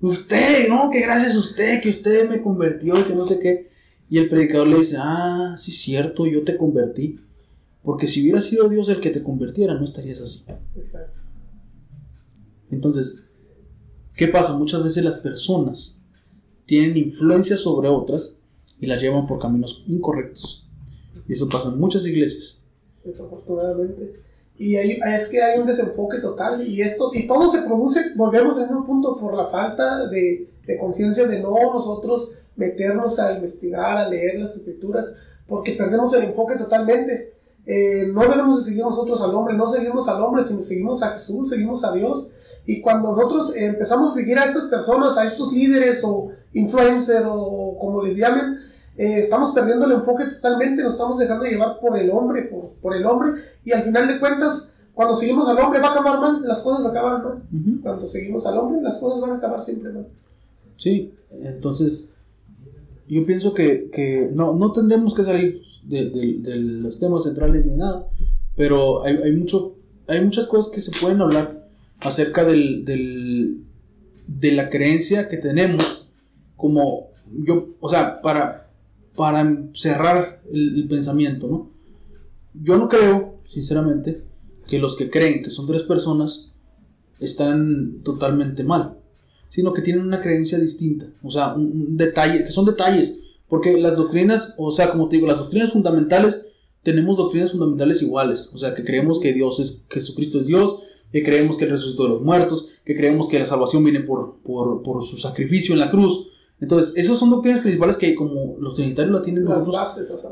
Usted, 0.01 0.69
no, 0.69 0.91
que 0.91 1.01
gracias 1.01 1.35
a 1.35 1.41
usted, 1.41 1.81
que 1.81 1.91
usted 1.91 2.29
me 2.29 2.41
convirtió 2.41 2.99
y 2.99 3.03
que 3.03 3.15
no 3.15 3.25
sé 3.25 3.39
qué. 3.39 3.69
Y 4.11 4.19
el 4.19 4.29
predicador 4.29 4.69
le 4.69 4.79
dice, 4.79 4.97
ah, 4.99 5.55
sí, 5.59 5.73
cierto, 5.73 6.27
yo 6.27 6.45
te 6.45 6.57
convertí. 6.57 7.21
Porque 7.83 8.07
si 8.07 8.23
hubiera 8.23 8.41
sido 8.41 8.69
Dios 8.69 8.89
el 8.89 9.01
que 9.01 9.11
te 9.11 9.23
convirtiera, 9.23 9.75
no 9.75 9.85
estarías 9.85 10.21
así. 10.21 10.45
Exacto. 10.77 11.18
Entonces, 12.71 13.27
¿qué 14.17 14.29
pasa? 14.29 14.57
Muchas 14.57 14.83
veces 14.85 15.05
las 15.05 15.17
personas 15.17 16.03
tienen 16.67 16.97
influencia 16.97 17.57
sobre 17.57 17.89
otras 17.89 18.39
y 18.81 18.87
las 18.87 19.01
llevan 19.01 19.27
por 19.27 19.39
caminos 19.39 19.85
incorrectos. 19.87 20.69
Y 21.27 21.33
eso 21.33 21.49
pasa 21.49 21.71
en 21.71 21.79
muchas 21.79 22.07
iglesias. 22.07 22.61
desafortunadamente. 23.05 24.21
Y 24.57 24.75
es 24.75 25.29
que 25.29 25.41
hay 25.41 25.61
un 25.61 25.69
desenfoque 25.69 26.19
total 26.19 26.67
y 26.67 26.83
esto 26.83 27.11
y 27.15 27.29
todo 27.29 27.49
se 27.49 27.63
produce, 27.63 28.13
volvemos 28.17 28.59
en 28.59 28.75
un 28.75 28.85
punto 28.85 29.17
por 29.17 29.35
la 29.35 29.47
falta 29.47 30.09
de, 30.09 30.51
de 30.67 30.79
conciencia 30.79 31.29
de 31.29 31.41
no 31.41 31.55
nosotros 31.73 32.33
meternos 32.57 33.21
a 33.21 33.35
investigar, 33.35 33.97
a 33.97 34.09
leer 34.09 34.41
las 34.41 34.57
escrituras, 34.57 35.07
porque 35.47 35.73
perdemos 35.73 36.13
el 36.15 36.25
enfoque 36.25 36.57
totalmente. 36.57 37.35
Eh, 37.65 38.09
no 38.13 38.23
debemos 38.23 38.59
de 38.59 38.71
seguir 38.71 38.83
nosotros 38.83 39.21
al 39.23 39.35
hombre, 39.35 39.55
no 39.57 39.69
seguimos 39.69 40.09
al 40.09 40.23
hombre, 40.23 40.43
sino 40.43 40.63
seguimos 40.63 41.03
a 41.03 41.11
Jesús, 41.11 41.49
seguimos 41.49 41.85
a 41.85 41.93
Dios. 41.93 42.33
Y 42.71 42.83
cuando 42.83 43.17
nosotros 43.17 43.57
empezamos 43.57 44.13
a 44.13 44.15
seguir 44.17 44.39
a 44.39 44.45
estas 44.45 44.67
personas, 44.67 45.17
a 45.17 45.25
estos 45.25 45.53
líderes 45.55 46.03
o 46.05 46.31
influencers 46.53 47.25
o 47.27 47.77
como 47.81 48.03
les 48.03 48.15
llamen, 48.17 48.59
eh, 48.97 49.21
estamos 49.21 49.53
perdiendo 49.55 49.87
el 49.87 49.93
enfoque 49.93 50.27
totalmente, 50.27 50.83
nos 50.83 50.93
estamos 50.95 51.19
dejando 51.19 51.45
llevar 51.47 51.81
por 51.81 51.97
el 51.99 52.11
hombre, 52.11 52.43
por, 52.43 52.69
por 52.83 52.95
el 52.95 53.07
hombre, 53.07 53.41
y 53.65 53.73
al 53.73 53.85
final 53.85 54.07
de 54.07 54.21
cuentas, 54.21 54.75
cuando 54.93 55.17
seguimos 55.17 55.49
al 55.49 55.59
hombre 55.61 55.81
va 55.81 55.89
a 55.89 55.93
acabar 55.93 56.21
mal, 56.21 56.43
las 56.47 56.61
cosas 56.63 56.85
acaban 56.91 57.23
mal. 57.25 57.35
Ujú. 57.53 57.81
Cuando 57.83 58.07
seguimos 58.07 58.47
al 58.47 58.59
hombre, 58.59 58.83
las 58.83 58.99
cosas 58.99 59.21
van 59.21 59.31
a 59.31 59.37
acabar 59.37 59.63
siempre 59.63 59.91
mal. 59.91 60.07
Sí, 60.77 61.15
entonces 61.31 62.11
yo 63.09 63.25
pienso 63.25 63.55
que, 63.55 63.89
que 63.91 64.31
no, 64.35 64.53
no 64.55 64.73
tendremos 64.73 65.15
que 65.15 65.25
salir 65.25 65.63
de, 65.85 66.11
de- 66.11 66.37
de 66.43 66.57
los 66.57 66.99
temas 66.99 67.23
centrales 67.23 67.65
ni 67.65 67.77
nada, 67.77 68.07
pero 68.57 69.03
hay, 69.05 69.17
hay, 69.17 69.33
mucho, 69.33 69.75
hay 70.07 70.23
muchas 70.23 70.47
cosas 70.47 70.71
que 70.71 70.81
se 70.83 70.91
pueden 71.01 71.21
hablar 71.23 71.58
acerca 72.01 72.45
del, 72.45 72.85
del- 72.85 73.63
de 74.27 74.53
la 74.53 74.69
creencia 74.69 75.29
que 75.29 75.39
tenemos 75.39 76.11
como 76.57 77.09
yo, 77.45 77.69
o 77.81 77.89
sea, 77.89 78.21
para, 78.21 78.71
para 79.17 79.59
cerrar 79.73 80.43
el, 80.53 80.87
pensamiento, 80.89 81.47
¿no? 81.49 81.71
Yo 82.55 82.77
no 82.77 82.89
creo, 82.89 83.37
sinceramente, 83.53 84.23
que 84.67 84.79
los 84.79 84.97
que 84.97 85.11
creen 85.11 85.43
que 85.43 85.51
son 85.51 85.67
tres 85.67 85.83
personas 85.83 86.51
están 87.21 88.01
totalmente 88.03 88.65
mal 88.65 88.95
sino 89.51 89.73
que 89.73 89.83
tienen 89.83 90.05
una 90.05 90.21
creencia 90.21 90.59
distinta, 90.59 91.07
o 91.23 91.31
sea, 91.31 91.55
un, 91.55 91.63
un 91.89 91.97
detalle, 91.97 92.45
que 92.45 92.51
son 92.53 92.67
detalles, 92.67 93.19
porque 93.49 93.79
las 93.79 93.97
doctrinas, 93.97 94.55
o 94.59 94.71
sea, 94.71 94.91
como 94.91 95.09
te 95.09 95.17
digo, 95.17 95.27
las 95.27 95.39
doctrinas 95.39 95.73
fundamentales, 95.73 96.47
tenemos 96.83 97.17
doctrinas 97.17 97.53
fundamentales 97.53 98.03
iguales, 98.03 98.51
o 98.53 98.59
sea, 98.59 98.75
que 98.75 98.85
creemos 98.85 99.19
que 99.21 99.33
Dios 99.33 99.59
es, 99.59 99.85
Jesucristo 99.91 100.41
es 100.41 100.47
Dios, 100.47 100.81
que 101.13 101.23
creemos 101.23 101.57
que 101.57 101.65
Él 101.65 101.71
resucitó 101.71 102.05
de 102.05 102.09
los 102.11 102.23
muertos, 102.23 102.71
que 102.85 102.95
creemos 102.95 103.29
que 103.29 103.39
la 103.39 103.47
salvación 103.47 103.85
viene 103.85 104.01
por, 104.01 104.37
por, 104.43 104.83
por 104.83 105.03
su 105.03 105.17
sacrificio 105.17 105.73
en 105.73 105.81
la 105.81 105.91
cruz, 105.91 106.29
Entonces, 106.61 106.97
esas 106.97 107.19
son 107.19 107.31
doctrinas 107.31 107.61
principales 107.61 107.97
que 107.97 108.15
como 108.15 108.57
los 108.59 108.75
trinitarios 108.75 109.15
la 109.15 109.23
tienen 109.23 109.47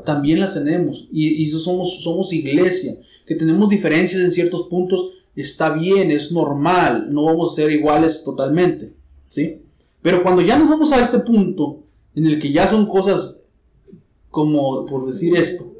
también 0.05 0.39
las 0.39 0.53
tenemos. 0.53 1.07
Y, 1.11 1.43
y 1.43 1.45
eso 1.45 1.59
somos, 1.59 2.03
somos 2.03 2.33
iglesia, 2.33 2.93
que 3.25 3.35
tenemos 3.35 3.69
diferencias 3.69 4.21
en 4.21 4.31
ciertos 4.31 4.63
puntos, 4.63 5.09
está 5.35 5.69
bien, 5.69 6.11
es 6.11 6.31
normal, 6.31 7.07
no 7.11 7.25
vamos 7.25 7.51
a 7.51 7.55
ser 7.55 7.71
iguales 7.71 8.23
totalmente, 8.23 8.93
¿sí? 9.27 9.61
Pero 10.01 10.23
cuando 10.23 10.41
ya 10.41 10.57
nos 10.57 10.69
vamos 10.69 10.91
a 10.91 11.01
este 11.01 11.19
punto, 11.19 11.83
en 12.15 12.25
el 12.25 12.39
que 12.39 12.51
ya 12.51 12.65
son 12.65 12.87
cosas 12.87 13.41
como, 14.31 14.85
por 14.85 15.05
decir 15.05 15.35
esto, 15.37 15.71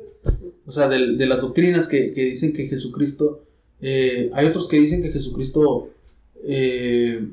o 0.66 0.72
sea, 0.72 0.88
de, 0.88 1.26
las 1.26 1.42
doctrinas 1.42 1.88
que, 1.88 2.12
dicen 2.12 2.54
que 2.54 2.68
Jesucristo, 2.68 3.44
eh, 3.82 4.30
hay 4.34 4.48
otros 4.48 4.68
que 4.68 4.80
dicen 4.80 5.02
que 5.02 5.12
Jesucristo, 5.12 5.90
eh, 6.44 7.28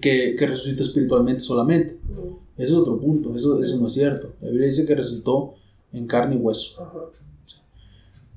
que, 0.00 0.34
que 0.36 0.46
resucita 0.46 0.82
espiritualmente 0.82 1.40
solamente. 1.40 1.96
Ese 2.56 2.66
es 2.66 2.72
otro 2.72 2.98
punto, 2.98 3.34
eso, 3.36 3.62
eso 3.62 3.80
no 3.80 3.86
es 3.86 3.92
cierto. 3.92 4.34
La 4.40 4.48
Biblia 4.48 4.66
dice 4.66 4.86
que 4.86 4.94
resucitó 4.94 5.54
en 5.92 6.06
carne 6.06 6.36
y 6.36 6.38
hueso. 6.38 6.76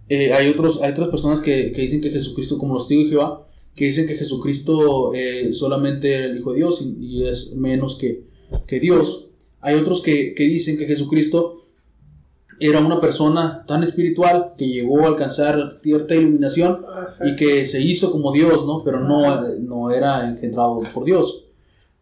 Eh, 0.10 0.34
hay, 0.34 0.50
otros, 0.50 0.82
hay 0.82 0.92
otras 0.92 1.10
personas 1.10 1.40
que, 1.40 1.70
dicen 1.70 2.02
que 2.02 2.10
Jesucristo, 2.10 2.58
como 2.58 2.74
los 2.74 2.88
de 2.90 3.06
Jehová, 3.06 3.48
que 3.76 3.86
dicen 3.86 4.08
que 4.08 4.16
Jesucristo 4.16 5.12
solamente 5.54 6.14
era 6.14 6.26
el 6.26 6.38
Hijo 6.38 6.52
de 6.52 6.58
Dios 6.58 6.86
y, 7.00 7.24
es 7.26 7.56
menos 7.56 7.96
que, 7.96 8.24
Dios. 8.80 9.36
Hay 9.62 9.76
otros 9.76 10.02
que, 10.02 10.34
dicen 10.38 10.78
que 10.78 10.86
Jesucristo 10.86 11.59
era 12.60 12.80
una 12.80 13.00
persona 13.00 13.64
tan 13.68 13.84
espiritual 13.84 14.54
que 14.58 14.68
llegó 14.68 15.04
a 15.04 15.08
alcanzar 15.08 15.80
cierta 15.82 16.16
iluminación 16.16 16.86
ah, 16.88 17.06
y 17.26 17.36
que 17.36 17.66
se 17.66 17.82
hizo 17.82 18.12
como 18.12 18.32
Dios, 18.32 18.66
¿no? 18.66 18.84
Pero 18.84 19.00
no, 19.00 19.42
no 19.60 19.92
era 19.92 20.30
engendrado 20.30 20.82
por 20.94 21.06
Dios. 21.06 21.46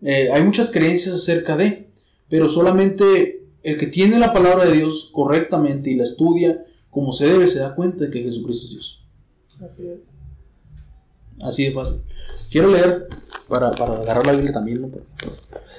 Eh, 0.02 0.30
hay 0.32 0.44
muchas 0.44 0.72
creencias 0.72 1.16
acerca 1.16 1.58
de, 1.58 1.90
pero 2.30 2.50
solamente 2.50 3.46
el 3.64 3.78
que 3.78 3.88
tiene 3.88 4.20
la 4.20 4.34
palabra 4.34 4.66
de 4.66 4.74
Dios 4.74 5.10
correctamente 5.12 5.90
y 5.90 5.96
la 5.96 6.04
estudia 6.04 6.64
como 6.90 7.12
se 7.12 7.28
debe 7.28 7.48
se 7.48 7.60
da 7.60 7.76
cuenta 7.76 8.06
de 8.06 8.12
que 8.12 8.24
Jesucristo 8.24 8.66
es 8.66 8.72
Dios. 8.72 9.04
Así 9.60 9.88
es. 9.88 10.00
Así 11.42 11.66
de 11.66 11.72
fácil. 11.72 12.02
Quiero 12.52 12.70
leer 12.70 13.08
para, 13.48 13.68
agarrar 13.68 14.26
la 14.26 14.34
Biblia 14.34 14.54
también, 14.54 14.82
¿no? 14.82 14.90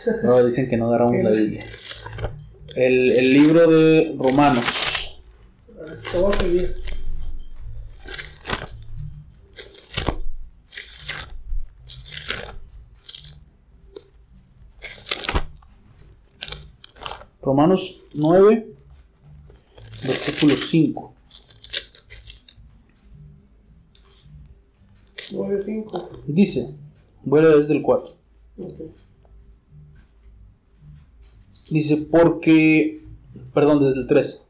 Pero, 0.04 0.46
dicen 0.46 0.68
que 0.68 0.76
no 0.76 0.88
agarramos 0.88 1.22
la 1.22 1.30
Biblia. 1.30 1.64
El, 2.76 3.10
el 3.10 3.32
libro 3.32 3.70
de 3.70 4.14
Romanos. 4.18 5.20
Te 6.12 6.18
voy 6.18 6.32
a 6.32 6.36
seguir. 6.36 6.76
Romanos 17.48 18.02
9, 18.14 18.74
versículo 20.04 20.54
5. 20.54 21.14
9, 25.32 25.62
5. 25.62 26.10
Dice, 26.26 26.74
vuelve 27.24 27.56
desde 27.56 27.74
el 27.74 27.82
4. 27.82 28.14
Dice, 31.70 31.96
porque, 31.96 33.02
perdón, 33.52 33.84
desde 33.84 34.00
el 34.00 34.06
3. 34.06 34.46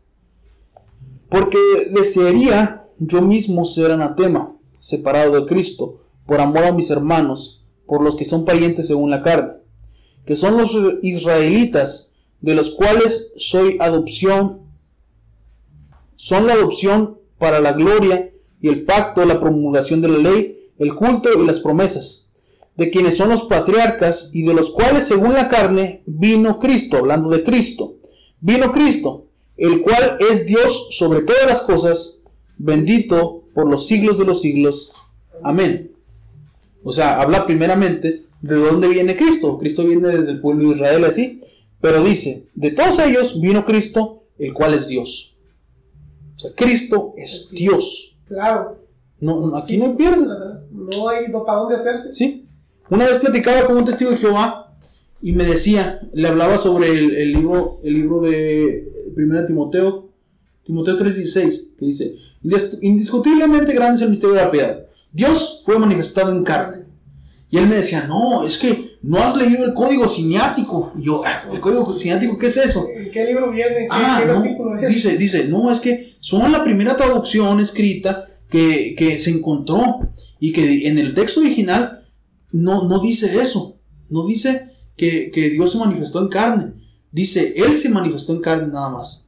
Porque 1.29 1.59
desearía 1.93 2.85
yo 2.99 3.23
mismo 3.23 3.64
ser 3.64 3.91
anatema, 3.91 4.57
separado 4.73 5.41
de 5.41 5.47
Cristo, 5.47 6.01
por 6.27 6.41
amor 6.41 6.64
a 6.64 6.73
mis 6.73 6.91
hermanos, 6.91 7.64
por 7.87 8.03
los 8.03 8.16
que 8.16 8.25
son 8.25 8.45
parientes 8.45 8.87
según 8.87 9.11
la 9.11 9.23
carne, 9.23 9.55
que 10.27 10.37
son 10.37 10.59
los 10.59 10.77
israelitas, 11.03 12.11
de 12.41 12.55
los 12.55 12.71
cuales 12.71 13.33
soy 13.37 13.79
adopción, 13.81 14.61
son 16.16 16.47
la 16.47 16.53
adopción 16.53 17.19
para 17.39 17.61
la 17.61 17.73
gloria 17.73 18.31
y 18.61 18.69
el 18.69 18.85
pacto, 18.85 19.25
la 19.25 19.41
promulgación 19.41 20.01
de 20.01 20.09
la 20.09 20.19
ley, 20.19 20.59
el 20.79 20.95
culto 20.95 21.31
y 21.33 21.47
las 21.47 21.61
promesas, 21.61 22.28
de 22.79 22.91
quienes 22.91 23.18
son 23.18 23.29
los 23.29 23.43
patriarcas 23.43 24.31
y 24.33 24.43
de 24.43 24.55
los 24.55 24.70
cuales 24.70 25.05
según 25.05 25.35
la 25.35 25.51
carne 25.51 26.03
vino 26.07 26.59
Cristo, 26.59 26.97
hablando 26.97 27.29
de 27.29 27.45
Cristo, 27.45 27.97
vino 28.41 28.72
Cristo, 28.72 29.26
el 29.59 29.83
cual 29.83 30.16
es 30.31 30.47
Dios 30.47 30.89
sobre 30.93 31.20
todas 31.20 31.47
las 31.47 31.61
cosas, 31.61 32.22
bendito 32.57 33.43
por 33.53 33.68
los 33.68 33.87
siglos 33.87 34.18
de 34.18 34.24
los 34.24 34.41
siglos. 34.41 34.93
Amén. 35.43 35.93
O 36.83 36.93
sea, 36.93 37.20
habla 37.20 37.45
primeramente 37.45 38.24
de 38.41 38.55
dónde 38.55 38.89
viene 38.89 39.16
Cristo. 39.16 39.59
Cristo 39.59 39.85
viene 39.85 40.09
desde 40.09 40.31
el 40.31 40.41
pueblo 40.41 40.70
de 40.70 40.76
Israel 40.76 41.05
así 41.05 41.43
pero 41.81 42.03
dice, 42.03 42.49
de 42.55 42.72
todos 42.72 42.99
ellos 42.99 43.41
vino 43.41 43.64
Cristo, 43.64 44.24
el 44.39 44.53
cual 44.53 44.74
es 44.74 44.89
Dios. 44.89 45.37
O 46.37 46.41
sea, 46.41 46.51
Cristo 46.55 47.14
es 47.16 47.51
Dios. 47.51 48.16
Claro. 48.26 48.79
No, 49.20 49.57
aquí 49.57 49.76
no 49.76 49.97
pierde. 49.97 50.26
No 50.70 51.09
hay 51.09 51.31
para 51.31 51.59
dónde 51.59 51.76
hacerse. 51.76 52.12
Sí. 52.12 52.48
Una 52.91 53.07
vez 53.07 53.18
platicaba 53.18 53.66
con 53.66 53.76
un 53.76 53.84
testigo 53.84 54.11
de 54.11 54.18
Jehová 54.18 54.74
y 55.20 55.32
me 55.32 55.45
decía, 55.45 56.01
le 56.12 56.28
hablaba 56.28 56.59
sobre 56.59 56.91
el, 56.91 57.32
libro, 57.32 57.80
el 57.84 57.95
libro 57.95 58.20
de 58.20 58.89
1 59.16 59.47
Timoteo, 59.47 60.09
Timoteo 60.64 60.97
3:16, 60.97 61.76
que 61.78 61.86
dice, 61.86 62.14
indiscutiblemente 62.82 63.72
grande 63.72 63.97
es 63.97 64.03
el 64.03 64.11
misterio 64.11 64.36
de 64.36 64.43
la 64.43 64.51
piedad. 64.51 64.84
Dios 65.12 65.62
fue 65.64 65.78
manifestado 65.78 66.32
en 66.32 66.45
carne. 66.45 66.84
Y 67.51 67.57
él 67.57 67.66
me 67.66 67.76
decía, 67.76 68.05
no, 68.07 68.45
es 68.45 68.59
que 68.59 68.99
no 69.03 69.18
has 69.18 69.34
leído 69.34 69.64
el 69.64 69.72
código 69.72 70.07
siniático. 70.07 70.93
Y 70.99 71.05
yo, 71.05 71.22
ah, 71.24 71.45
¿el 71.51 71.61
código 71.61 71.95
siniático 71.95 72.36
qué 72.36 72.47
es 72.47 72.59
eso? 72.59 72.86
¿En 72.95 73.11
qué 73.11 73.24
libro 73.24 73.51
viene? 73.51 73.89
¿Qué, 73.89 73.89
ah, 73.91 74.20
Dice, 74.86 75.16
dice, 75.16 75.45
no, 75.45 75.72
es 75.72 75.80
que 75.80 76.12
son 76.20 76.53
la 76.53 76.62
primera 76.62 76.95
traducción 76.97 77.59
escrita 77.61 78.26
que, 78.51 79.16
se 79.18 79.30
encontró 79.30 80.01
y 80.39 80.53
que 80.53 80.86
en 80.89 80.99
el 80.99 81.14
texto 81.14 81.41
original 81.41 81.98
no, 82.53 82.89
no 82.89 83.01
dice 83.01 83.41
eso. 83.41 83.77
No 84.09 84.27
dice 84.27 84.71
que, 84.97 85.31
Dios 85.53 85.73
se 85.73 85.79
manifestó 85.79 86.21
en 86.21 86.29
carne. 86.29 86.73
Dice, 87.13 87.55
Él 87.57 87.75
se 87.75 87.89
manifestó 87.89 88.33
en 88.33 88.41
carne 88.41 88.69
nada 88.69 88.91
más. 88.91 89.27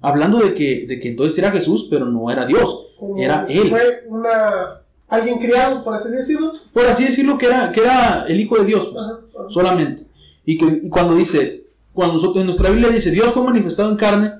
Hablando 0.00 0.38
de 0.38 0.54
que, 0.54 0.86
de 0.86 1.00
que 1.00 1.08
entonces 1.08 1.38
era 1.38 1.50
Jesús, 1.50 1.88
pero 1.90 2.06
no 2.06 2.30
era 2.30 2.46
Dios, 2.46 2.86
era 3.16 3.46
Él. 3.48 3.68
Fue 3.68 4.04
una 4.06 4.82
alguien 5.08 5.38
criado, 5.38 5.82
por 5.82 5.94
así 5.94 6.08
decirlo. 6.10 6.52
Por 6.72 6.86
así 6.86 7.04
decirlo, 7.04 7.38
que 7.38 7.46
era, 7.46 7.72
que 7.72 7.80
era 7.80 8.24
el 8.28 8.38
Hijo 8.38 8.58
de 8.58 8.64
Dios, 8.64 8.92
pues, 8.92 9.52
solamente. 9.52 10.06
Y 10.44 10.58
que 10.58 10.88
cuando 10.88 11.14
dice, 11.14 11.64
cuando 11.92 12.14
nosotros, 12.14 12.40
en 12.40 12.46
nuestra 12.46 12.70
Biblia 12.70 12.90
dice 12.90 13.10
Dios 13.10 13.32
fue 13.32 13.42
manifestado 13.42 13.90
en 13.90 13.96
carne, 13.96 14.32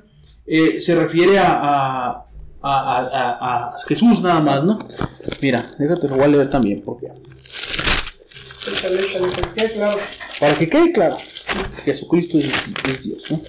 eh, 0.47 0.81
se 0.81 0.95
refiere 0.95 1.39
a, 1.39 2.25
a, 2.63 3.75
Jesús 3.87 4.23
nada 4.23 4.41
más, 4.41 4.65
¿no? 4.65 4.79
Mira, 5.43 5.65
déjate, 5.79 6.09
lo 6.09 6.17
voy 6.17 6.25
a 6.25 6.29
leer 6.29 6.51
también, 6.51 6.83
porque. 6.85 7.09
Para 10.41 10.55
que 10.55 10.69
quede 10.69 10.93
claro, 10.93 11.17
Jesucristo 11.85 12.39
es, 12.39 13.03
Dios, 13.03 13.31
¿no? 13.31 13.43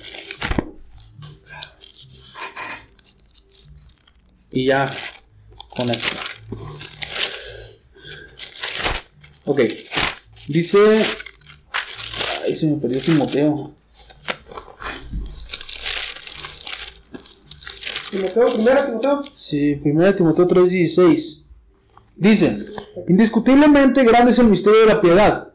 Y 4.52 4.66
ya 4.66 4.90
con 5.70 5.90
esto. 5.90 6.18
Ok. 9.46 9.62
Dice. 10.48 10.80
Ay, 12.44 12.56
se 12.56 12.66
me 12.66 12.78
perdió 12.78 13.00
Timoteo. 13.02 13.76
Timoteo, 18.10 18.54
primera 18.54 18.86
Timoteo. 18.86 19.22
Sí, 19.38 19.76
primera 19.76 20.16
Timoteo 20.16 20.48
3:16. 20.48 21.44
Dice: 22.16 22.66
Indiscutiblemente 23.08 24.04
grande 24.04 24.32
es 24.32 24.40
el 24.40 24.48
misterio 24.48 24.82
de 24.82 24.86
la 24.88 25.02
piedad. 25.02 25.50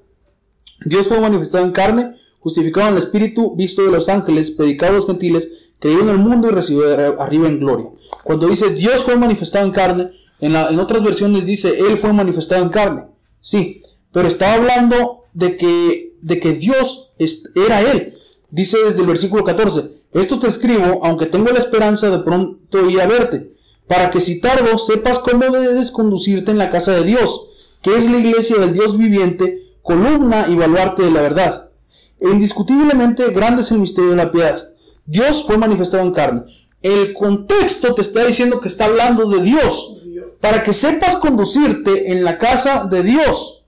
Dios 0.84 1.08
fue 1.08 1.20
manifestado 1.20 1.64
en 1.64 1.72
carne, 1.72 2.14
justificado 2.40 2.88
en 2.88 2.94
el 2.94 3.02
Espíritu, 3.02 3.54
visto 3.56 3.82
de 3.82 3.90
los 3.90 4.08
ángeles, 4.08 4.50
predicado 4.50 4.92
a 4.92 4.96
los 4.96 5.06
gentiles, 5.06 5.50
creído 5.78 6.02
en 6.02 6.10
el 6.10 6.18
mundo 6.18 6.48
y 6.48 6.50
recibido 6.50 7.20
arriba 7.20 7.48
en 7.48 7.58
gloria. 7.58 7.86
Cuando 8.22 8.48
dice 8.48 8.70
Dios 8.70 9.02
fue 9.02 9.16
manifestado 9.16 9.64
en 9.66 9.72
carne, 9.72 10.10
en, 10.40 10.52
la, 10.52 10.68
otras 10.80 11.02
versiones 11.02 11.46
dice 11.46 11.78
Él 11.78 11.98
fue 11.98 12.12
manifestado 12.12 12.62
en 12.62 12.70
carne. 12.70 13.04
Sí, 13.40 13.82
pero 14.12 14.28
estaba 14.28 14.54
hablando 14.54 15.24
de 15.32 15.56
que, 15.56 16.16
de 16.20 16.40
que 16.40 16.52
Dios 16.52 17.12
era 17.54 17.80
Él. 17.80 18.14
Dice 18.50 18.78
desde 18.84 19.00
el 19.00 19.06
versículo 19.06 19.42
14, 19.42 19.90
esto 20.12 20.38
te 20.38 20.48
escribo, 20.48 21.04
aunque 21.04 21.26
tengo 21.26 21.50
la 21.50 21.58
esperanza 21.58 22.08
de 22.08 22.22
pronto 22.22 22.88
ir 22.88 23.00
a 23.00 23.06
verte, 23.06 23.50
para 23.86 24.10
que 24.10 24.20
si 24.20 24.40
tardo 24.40 24.78
sepas 24.78 25.18
cómo 25.18 25.44
debes 25.50 25.90
conducirte 25.90 26.50
en 26.50 26.58
la 26.58 26.70
casa 26.70 26.92
de 26.92 27.04
Dios, 27.04 27.48
que 27.82 27.96
es 27.96 28.10
la 28.10 28.18
iglesia 28.18 28.56
del 28.58 28.72
Dios 28.72 28.96
viviente, 28.96 29.58
columna 29.82 30.46
y 30.48 30.54
baluarte 30.54 31.02
de 31.02 31.10
la 31.10 31.20
verdad. 31.20 31.70
E 32.18 32.30
indiscutiblemente 32.30 33.30
grande 33.30 33.62
es 33.62 33.70
el 33.70 33.78
misterio 33.78 34.10
de 34.10 34.16
la 34.16 34.32
piedad. 34.32 34.70
Dios 35.04 35.44
fue 35.46 35.58
manifestado 35.58 36.02
en 36.02 36.12
carne. 36.12 36.44
El 36.80 37.12
contexto 37.12 37.94
te 37.94 38.02
está 38.02 38.24
diciendo 38.24 38.60
que 38.60 38.68
está 38.68 38.86
hablando 38.86 39.28
de 39.28 39.42
Dios 39.42 39.96
para 40.40 40.62
que 40.62 40.72
sepas 40.72 41.16
conducirte 41.16 42.12
en 42.12 42.24
la 42.24 42.38
casa 42.38 42.84
de 42.84 43.02
Dios. 43.02 43.64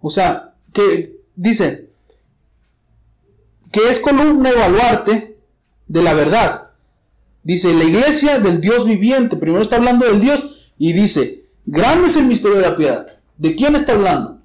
O 0.00 0.10
sea, 0.10 0.54
que 0.72 1.20
dice 1.36 1.90
que 3.70 3.88
es 3.88 4.00
columna 4.00 4.50
y 4.50 4.56
baluarte 4.56 5.38
de 5.86 6.02
la 6.02 6.14
verdad. 6.14 6.71
Dice, 7.44 7.74
la 7.74 7.84
iglesia 7.84 8.38
del 8.38 8.60
Dios 8.60 8.86
viviente. 8.86 9.36
Primero 9.36 9.62
está 9.62 9.76
hablando 9.76 10.06
del 10.06 10.20
Dios 10.20 10.72
y 10.78 10.92
dice, 10.92 11.44
grande 11.66 12.08
es 12.08 12.16
el 12.16 12.26
misterio 12.26 12.58
de 12.58 12.62
la 12.62 12.76
piedad. 12.76 13.06
¿De 13.36 13.54
quién 13.56 13.74
está 13.74 13.94
hablando? 13.94 14.42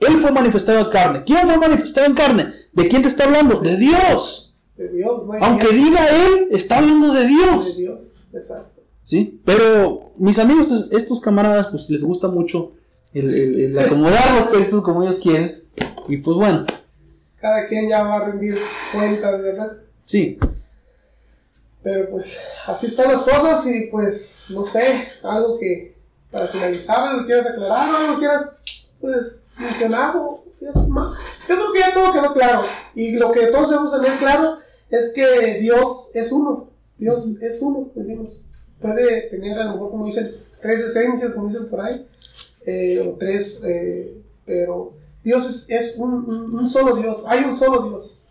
Él 0.00 0.16
fue 0.18 0.32
manifestado 0.32 0.80
en 0.80 0.90
carne. 0.90 1.22
¿Quién 1.24 1.46
fue 1.46 1.56
manifestado 1.56 2.06
en 2.06 2.14
carne? 2.14 2.46
¿De 2.72 2.88
quién 2.88 3.02
te 3.02 3.08
está 3.08 3.24
hablando? 3.24 3.60
De 3.60 3.76
Dios. 3.76 4.62
De 4.76 4.88
Dios, 4.88 5.22
Aunque 5.40 5.68
diga 5.68 6.06
Él, 6.06 6.48
está 6.50 6.78
hablando 6.78 7.12
de 7.14 7.26
Dios. 7.28 7.76
De 7.76 7.82
Dios, 7.84 8.24
exacto. 8.32 8.82
¿Sí? 9.04 9.40
Pero 9.44 10.12
mis 10.16 10.38
amigos, 10.38 10.88
estos 10.90 11.20
camaradas, 11.20 11.68
pues 11.68 11.88
les 11.90 12.02
gusta 12.02 12.28
mucho 12.28 12.72
el, 13.12 13.32
el, 13.32 13.78
acomodar 13.78 14.34
los 14.36 14.50
textos 14.50 14.82
como 14.82 15.04
ellos 15.04 15.18
quieren. 15.22 15.62
Y 16.08 16.16
pues 16.16 16.36
bueno. 16.36 16.66
Cada 17.40 17.68
quien 17.68 17.88
ya 17.88 18.02
va 18.02 18.16
a 18.16 18.24
rendir 18.26 18.56
cuentas, 18.92 19.42
¿verdad? 19.42 19.72
Sí. 20.02 20.38
Pero 21.84 22.08
pues 22.08 22.40
así 22.66 22.86
están 22.86 23.12
las 23.12 23.22
cosas 23.22 23.66
y 23.66 23.88
pues 23.88 24.46
no 24.48 24.64
sé, 24.64 25.06
algo 25.22 25.58
que 25.58 25.94
para 26.30 26.48
finalizar, 26.48 27.14
lo 27.14 27.26
quieras 27.26 27.46
aclarar, 27.46 27.94
algo 27.94 28.18
quieras 28.18 28.62
pues 29.00 29.46
mencionar 29.58 30.16
o 30.16 30.42
más. 30.88 31.12
Yo 31.46 31.56
creo 31.56 31.72
que 31.74 31.78
ya 31.78 31.92
todo 31.92 32.12
quedó 32.12 32.32
claro 32.32 32.62
y 32.94 33.12
lo 33.12 33.30
que 33.32 33.48
todos 33.48 33.68
debemos 33.68 33.92
tener 33.92 34.18
claro 34.18 34.58
es 34.88 35.12
que 35.14 35.58
Dios 35.60 36.10
es 36.14 36.32
uno, 36.32 36.70
Dios 36.96 37.40
es 37.42 37.60
uno, 37.60 37.90
decimos. 37.94 38.46
Puede 38.80 39.28
tener 39.28 39.58
a 39.58 39.64
lo 39.64 39.72
mejor 39.72 39.90
como 39.90 40.06
dicen 40.06 40.34
tres 40.62 40.80
esencias, 40.80 41.34
como 41.34 41.48
dicen 41.48 41.68
por 41.68 41.82
ahí, 41.82 42.06
eh, 42.64 43.04
o 43.06 43.16
tres, 43.18 43.62
eh, 43.66 44.22
pero 44.46 44.94
Dios 45.22 45.68
es, 45.68 45.98
un 45.98 46.66
solo 46.66 46.96
Dios, 46.96 47.24
hay 47.26 47.44
un 47.44 47.52
solo 47.52 47.90
Dios. 47.90 48.26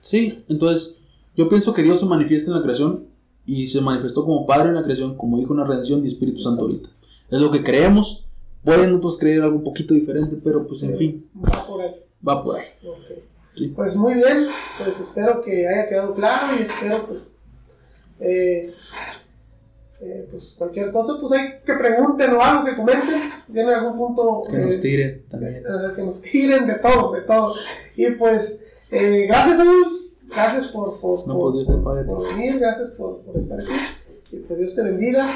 Sí, 0.00 0.44
entonces 0.48 1.01
yo 1.36 1.48
pienso 1.48 1.72
que 1.72 1.82
Dios 1.82 2.00
se 2.00 2.06
manifiesta 2.06 2.50
en 2.50 2.56
la 2.58 2.62
creación 2.62 3.06
y 3.46 3.66
se 3.68 3.80
manifestó 3.80 4.24
como 4.24 4.46
Padre 4.46 4.68
en 4.68 4.74
la 4.74 4.82
creación, 4.82 5.16
como 5.16 5.38
Hijo 5.38 5.52
en 5.54 5.60
la 5.60 5.66
redención 5.66 6.04
y 6.04 6.08
Espíritu 6.08 6.40
Santo 6.40 6.62
ahorita. 6.62 6.88
Es 7.30 7.40
lo 7.40 7.50
que 7.50 7.62
creemos. 7.62 8.26
Pueden 8.62 8.94
otros 8.94 9.18
creer 9.18 9.42
algo 9.42 9.56
un 9.56 9.64
poquito 9.64 9.94
diferente, 9.94 10.36
pero 10.42 10.66
pues 10.66 10.82
en 10.84 10.94
fin. 10.94 11.28
Va 11.36 11.66
por 11.66 11.80
ahí. 11.80 11.94
Va 12.26 12.44
por 12.44 12.60
ahí. 12.60 12.66
Pues 13.74 13.96
muy 13.96 14.14
bien, 14.14 14.46
pues 14.78 15.00
espero 15.00 15.42
que 15.42 15.68
haya 15.68 15.88
quedado 15.88 16.14
claro 16.14 16.46
y 16.58 16.62
espero 16.62 17.06
pues, 17.06 17.34
eh, 18.18 18.72
eh, 20.00 20.26
pues 20.30 20.54
cualquier 20.56 20.90
cosa, 20.90 21.18
pues 21.20 21.32
hay 21.32 21.60
que 21.64 21.74
pregunten 21.74 22.32
o 22.32 22.40
algo, 22.40 22.64
que 22.64 22.76
comenten, 22.76 23.20
tienen 23.52 23.74
algún 23.74 23.96
punto. 23.96 24.42
Que 24.50 24.58
nos 24.58 24.80
tiren 24.80 25.24
también. 25.28 25.64
que 25.94 26.02
nos 26.02 26.22
tiren 26.22 26.66
de 26.66 26.78
todo, 26.78 27.12
de 27.12 27.22
todo. 27.22 27.54
Y 27.96 28.10
pues, 28.12 28.64
eh, 28.90 29.26
gracias 29.28 29.60
a 29.60 29.64
Gracias 30.34 30.68
por, 30.68 30.98
por, 30.98 31.24
por, 31.24 31.52
venir, 31.54 32.58
gracias 32.58 32.92
por, 32.92 33.20
por, 33.20 33.36
estar 33.36 33.60
aquí. 33.60 33.72
Y 34.32 34.36
pues 34.38 34.58
Dios 34.58 34.74
te 34.74 34.82
bendiga. 34.82 35.26